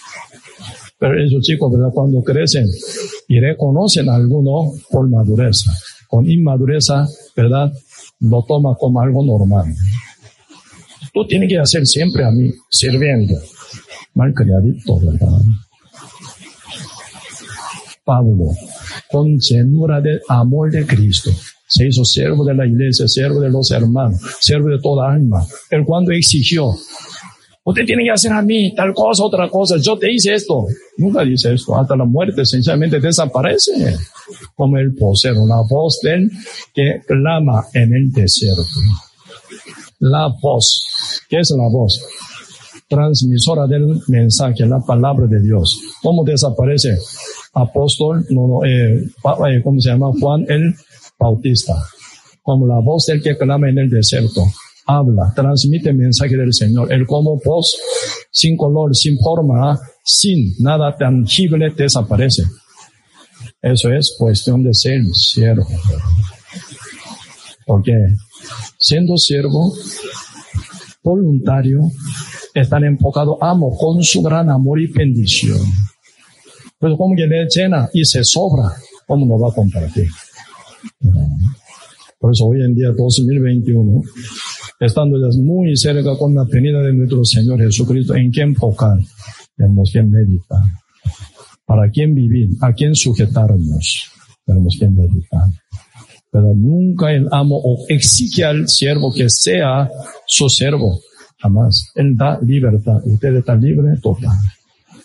Pero 0.98 1.24
esos 1.24 1.42
chicos, 1.42 1.72
¿verdad? 1.72 1.90
Cuando 1.92 2.22
crecen 2.22 2.66
y 3.26 3.40
reconocen 3.40 4.08
a 4.08 4.14
alguno 4.14 4.72
por 4.90 5.08
madurez, 5.08 5.64
con 6.06 6.30
inmadureza, 6.30 7.08
¿verdad? 7.34 7.72
Lo 8.20 8.44
toma 8.46 8.76
como 8.78 9.00
algo 9.00 9.24
normal. 9.24 9.74
Tú 11.12 11.26
tienes 11.26 11.48
que 11.48 11.58
hacer 11.58 11.86
siempre 11.86 12.24
a 12.24 12.30
mí, 12.30 12.52
sirviendo. 12.70 13.34
Mal 14.14 14.32
criadito, 14.32 15.00
¿verdad? 15.00 15.40
Pablo, 18.04 18.50
con 19.10 19.38
llenura 19.38 20.00
del 20.00 20.20
amor 20.28 20.70
de 20.70 20.86
Cristo, 20.86 21.30
se 21.66 21.86
hizo 21.86 22.04
siervo 22.04 22.44
de 22.44 22.54
la 22.54 22.66
iglesia, 22.66 23.08
siervo 23.08 23.40
de 23.40 23.50
los 23.50 23.70
hermanos, 23.70 24.20
siervo 24.40 24.68
de 24.68 24.78
toda 24.80 25.12
alma. 25.12 25.46
Él 25.70 25.84
cuando 25.84 26.12
exigió, 26.12 26.74
usted 27.64 27.84
tiene 27.86 28.04
que 28.04 28.10
hacer 28.10 28.32
a 28.32 28.42
mí 28.42 28.74
tal 28.74 28.92
cosa, 28.92 29.24
otra 29.24 29.48
cosa, 29.48 29.76
yo 29.78 29.96
te 29.96 30.12
hice 30.12 30.34
esto. 30.34 30.66
Nunca 30.98 31.24
dice 31.24 31.54
esto, 31.54 31.76
hasta 31.76 31.96
la 31.96 32.04
muerte 32.04 32.44
sencillamente 32.44 33.00
desaparece. 33.00 33.96
Como 34.54 34.78
el 34.78 34.94
posero, 34.94 35.46
la 35.46 35.62
voz 35.68 36.00
del 36.02 36.30
que 36.74 37.00
clama 37.06 37.64
en 37.72 37.94
el 37.94 38.12
desierto. 38.12 38.62
La 40.00 40.28
voz, 40.42 41.22
¿qué 41.28 41.38
es 41.38 41.50
la 41.56 41.68
voz? 41.68 42.00
Transmisora 42.88 43.66
del 43.66 44.00
mensaje, 44.08 44.66
la 44.66 44.80
palabra 44.80 45.26
de 45.26 45.40
Dios. 45.40 45.80
¿Cómo 46.02 46.24
desaparece? 46.24 46.98
Apóstol, 47.54 48.26
no, 48.30 48.48
no, 48.48 48.64
eh, 48.64 48.94
eh 48.96 49.62
¿cómo 49.62 49.80
se 49.80 49.90
llama? 49.90 50.10
Juan 50.18 50.44
el 50.48 50.74
Bautista, 51.22 51.74
como 52.42 52.66
la 52.66 52.80
voz 52.80 53.06
del 53.06 53.22
que 53.22 53.36
clama 53.36 53.68
en 53.68 53.78
el 53.78 53.88
desierto. 53.88 54.42
Habla, 54.84 55.32
transmite 55.36 55.90
el 55.90 55.96
mensaje 55.96 56.36
del 56.36 56.52
Señor. 56.52 56.92
Él 56.92 57.06
como 57.06 57.38
voz, 57.44 57.76
sin 58.32 58.56
color, 58.56 58.94
sin 58.96 59.16
forma, 59.18 59.78
sin 60.02 60.52
nada 60.58 60.96
tangible, 60.96 61.70
desaparece. 61.70 62.42
Eso 63.60 63.92
es 63.92 64.16
cuestión 64.18 64.64
de 64.64 64.74
ser 64.74 65.00
siervo. 65.14 65.68
Porque 67.64 67.92
siendo 68.76 69.16
siervo, 69.16 69.72
voluntario, 71.04 71.80
están 72.52 72.84
enfocados, 72.84 73.38
amo, 73.40 73.76
con 73.78 74.02
su 74.02 74.20
gran 74.22 74.50
amor 74.50 74.80
y 74.80 74.88
bendición. 74.88 75.60
Pero 76.80 76.96
como 76.96 77.14
que 77.14 77.26
le 77.28 77.46
llena 77.46 77.88
y 77.92 78.04
se 78.04 78.24
sobra, 78.24 78.72
¿cómo 79.06 79.26
lo 79.26 79.38
va 79.38 79.50
a 79.50 79.54
compartir? 79.54 80.08
Por 82.18 82.32
eso 82.32 82.46
hoy 82.46 82.62
en 82.62 82.74
día, 82.74 82.92
2021, 82.96 84.02
estando 84.80 85.18
ya 85.18 85.36
muy 85.40 85.76
cerca 85.76 86.16
con 86.16 86.34
la 86.34 86.44
venida 86.44 86.80
de 86.82 86.92
nuestro 86.92 87.24
Señor 87.24 87.60
Jesucristo, 87.60 88.14
¿en 88.14 88.30
quién 88.30 88.50
enfocar? 88.50 88.98
Tenemos 89.56 89.90
que 89.92 90.02
meditar. 90.02 90.62
¿Para 91.64 91.90
quién 91.90 92.14
vivir? 92.14 92.50
¿A 92.60 92.72
quién 92.72 92.94
sujetarnos? 92.94 94.10
Tenemos 94.44 94.76
que 94.78 94.88
meditar. 94.88 95.48
Pero 96.30 96.54
nunca 96.54 97.12
el 97.12 97.28
amo 97.30 97.60
o 97.62 97.84
exige 97.88 98.44
al 98.44 98.68
siervo 98.68 99.12
que 99.12 99.28
sea 99.28 99.90
su 100.26 100.48
siervo. 100.48 101.00
Jamás. 101.38 101.90
Él 101.94 102.16
da 102.16 102.38
libertad. 102.40 103.00
Usted 103.04 103.36
está 103.36 103.54
libre 103.54 103.96
total. 104.02 104.38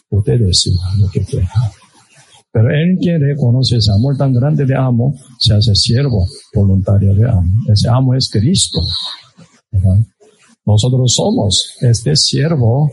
Usted 0.09 0.39
decide 0.39 0.77
lo 0.99 1.09
que 1.09 1.21
quiera. 1.25 1.49
Pero 2.57 2.71
él 2.71 2.97
que 2.99 3.19
reconoce 3.19 3.77
ese 3.77 3.91
amor 3.91 4.17
tan 4.17 4.33
grande 4.33 4.65
de 4.65 4.75
amo, 4.75 5.13
se 5.37 5.53
hace 5.53 5.75
siervo 5.75 6.25
voluntario 6.55 7.13
de 7.13 7.29
amo. 7.29 7.47
Ese 7.71 7.87
amo 7.87 8.15
es 8.15 8.31
Cristo. 8.31 8.79
Nosotros 10.65 11.13
somos 11.13 11.75
este 11.81 12.15
siervo 12.15 12.91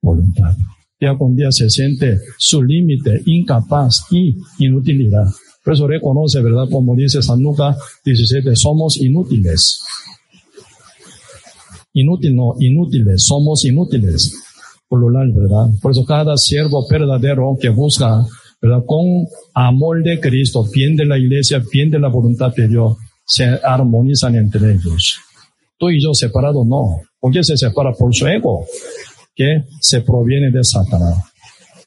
voluntario. 0.00 0.64
Día 1.00 1.18
con 1.18 1.34
día 1.34 1.50
se 1.50 1.68
siente 1.68 2.20
su 2.38 2.62
límite, 2.62 3.22
incapaz 3.26 4.04
y 4.12 4.36
inutilidad. 4.60 5.26
Por 5.64 5.74
eso 5.74 5.88
reconoce, 5.88 6.40
¿verdad? 6.40 6.68
Como 6.70 6.94
dice 6.94 7.22
San 7.22 7.42
Lucas 7.42 7.76
17, 8.04 8.54
somos 8.54 8.98
inútiles. 8.98 9.80
Inútil, 11.94 12.36
no, 12.36 12.54
inútiles, 12.60 13.24
somos 13.24 13.64
inútiles. 13.64 14.32
Plural, 14.88 15.32
¿verdad? 15.32 15.76
Por 15.80 15.90
eso 15.90 16.04
cada 16.04 16.36
siervo 16.36 16.86
verdadero 16.88 17.56
que 17.60 17.70
busca 17.70 18.24
¿verdad? 18.62 18.84
Con 18.86 19.26
amor 19.54 20.02
de 20.04 20.20
Cristo, 20.20 20.64
bien 20.72 20.94
de 20.94 21.04
la 21.04 21.18
iglesia, 21.18 21.60
bien 21.70 21.90
de 21.90 21.98
la 21.98 22.08
voluntad 22.08 22.54
de 22.54 22.68
Dios, 22.68 22.96
se 23.26 23.44
armonizan 23.44 24.36
entre 24.36 24.72
ellos. 24.72 25.16
Tú 25.76 25.90
y 25.90 26.00
yo 26.00 26.14
separados 26.14 26.64
no. 26.64 27.00
porque 27.18 27.42
se 27.42 27.56
separa? 27.56 27.92
Por 27.92 28.14
su 28.14 28.26
ego, 28.28 28.64
que 29.34 29.64
se 29.80 30.02
proviene 30.02 30.52
de 30.52 30.62
Satanás. 30.62 31.24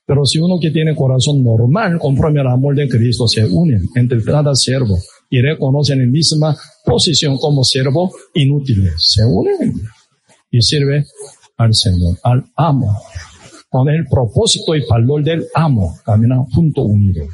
Pero 0.06 0.26
si 0.26 0.38
uno 0.38 0.60
que 0.62 0.70
tiene 0.70 0.94
corazón 0.96 1.44
normal, 1.44 1.98
conforme 1.98 2.42
al 2.42 2.48
amor 2.48 2.76
de 2.76 2.90
Cristo, 2.90 3.28
se 3.28 3.46
unen 3.46 3.88
entre 3.96 4.22
cada 4.24 4.54
siervo 4.54 4.98
y 5.30 5.42
reconocen 5.42 6.02
en 6.02 6.12
misma 6.12 6.56
posición 6.84 7.38
como 7.38 7.64
siervo 7.64 8.12
inútiles. 8.34 8.94
Se 8.98 9.24
unen 9.26 9.74
y 10.52 10.62
sirve 10.62 11.06
al 11.58 11.74
Señor, 11.74 12.18
al 12.22 12.44
amo 12.56 12.96
con 13.70 13.90
el 13.90 14.06
propósito 14.06 14.76
y 14.76 14.86
valor 14.88 15.24
del 15.24 15.46
amo, 15.54 15.96
caminan 16.06 16.46
junto 16.46 16.84
unido. 16.84 17.26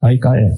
Ahí 0.00 0.18
cae 0.18 0.52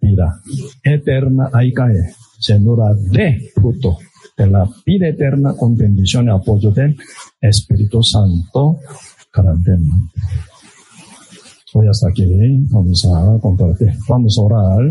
vida 0.00 0.40
eterna, 0.82 1.50
ahí 1.52 1.72
cae 1.72 2.14
llenura 2.40 2.94
de 2.94 3.50
fruto 3.54 3.98
de 4.36 4.46
la 4.46 4.68
vida 4.84 5.08
eterna 5.08 5.54
con 5.56 5.76
bendición 5.76 6.26
y 6.26 6.30
apoyo 6.30 6.70
del 6.70 6.96
Espíritu 7.40 8.02
Santo 8.02 8.78
grandemente. 9.32 10.20
Hoy 11.74 11.88
hasta 11.88 12.08
aquí 12.08 12.24
vamos 12.70 13.04
a 13.04 13.38
compartir, 13.40 13.92
vamos 14.08 14.38
a 14.38 14.42
orar. 14.42 14.90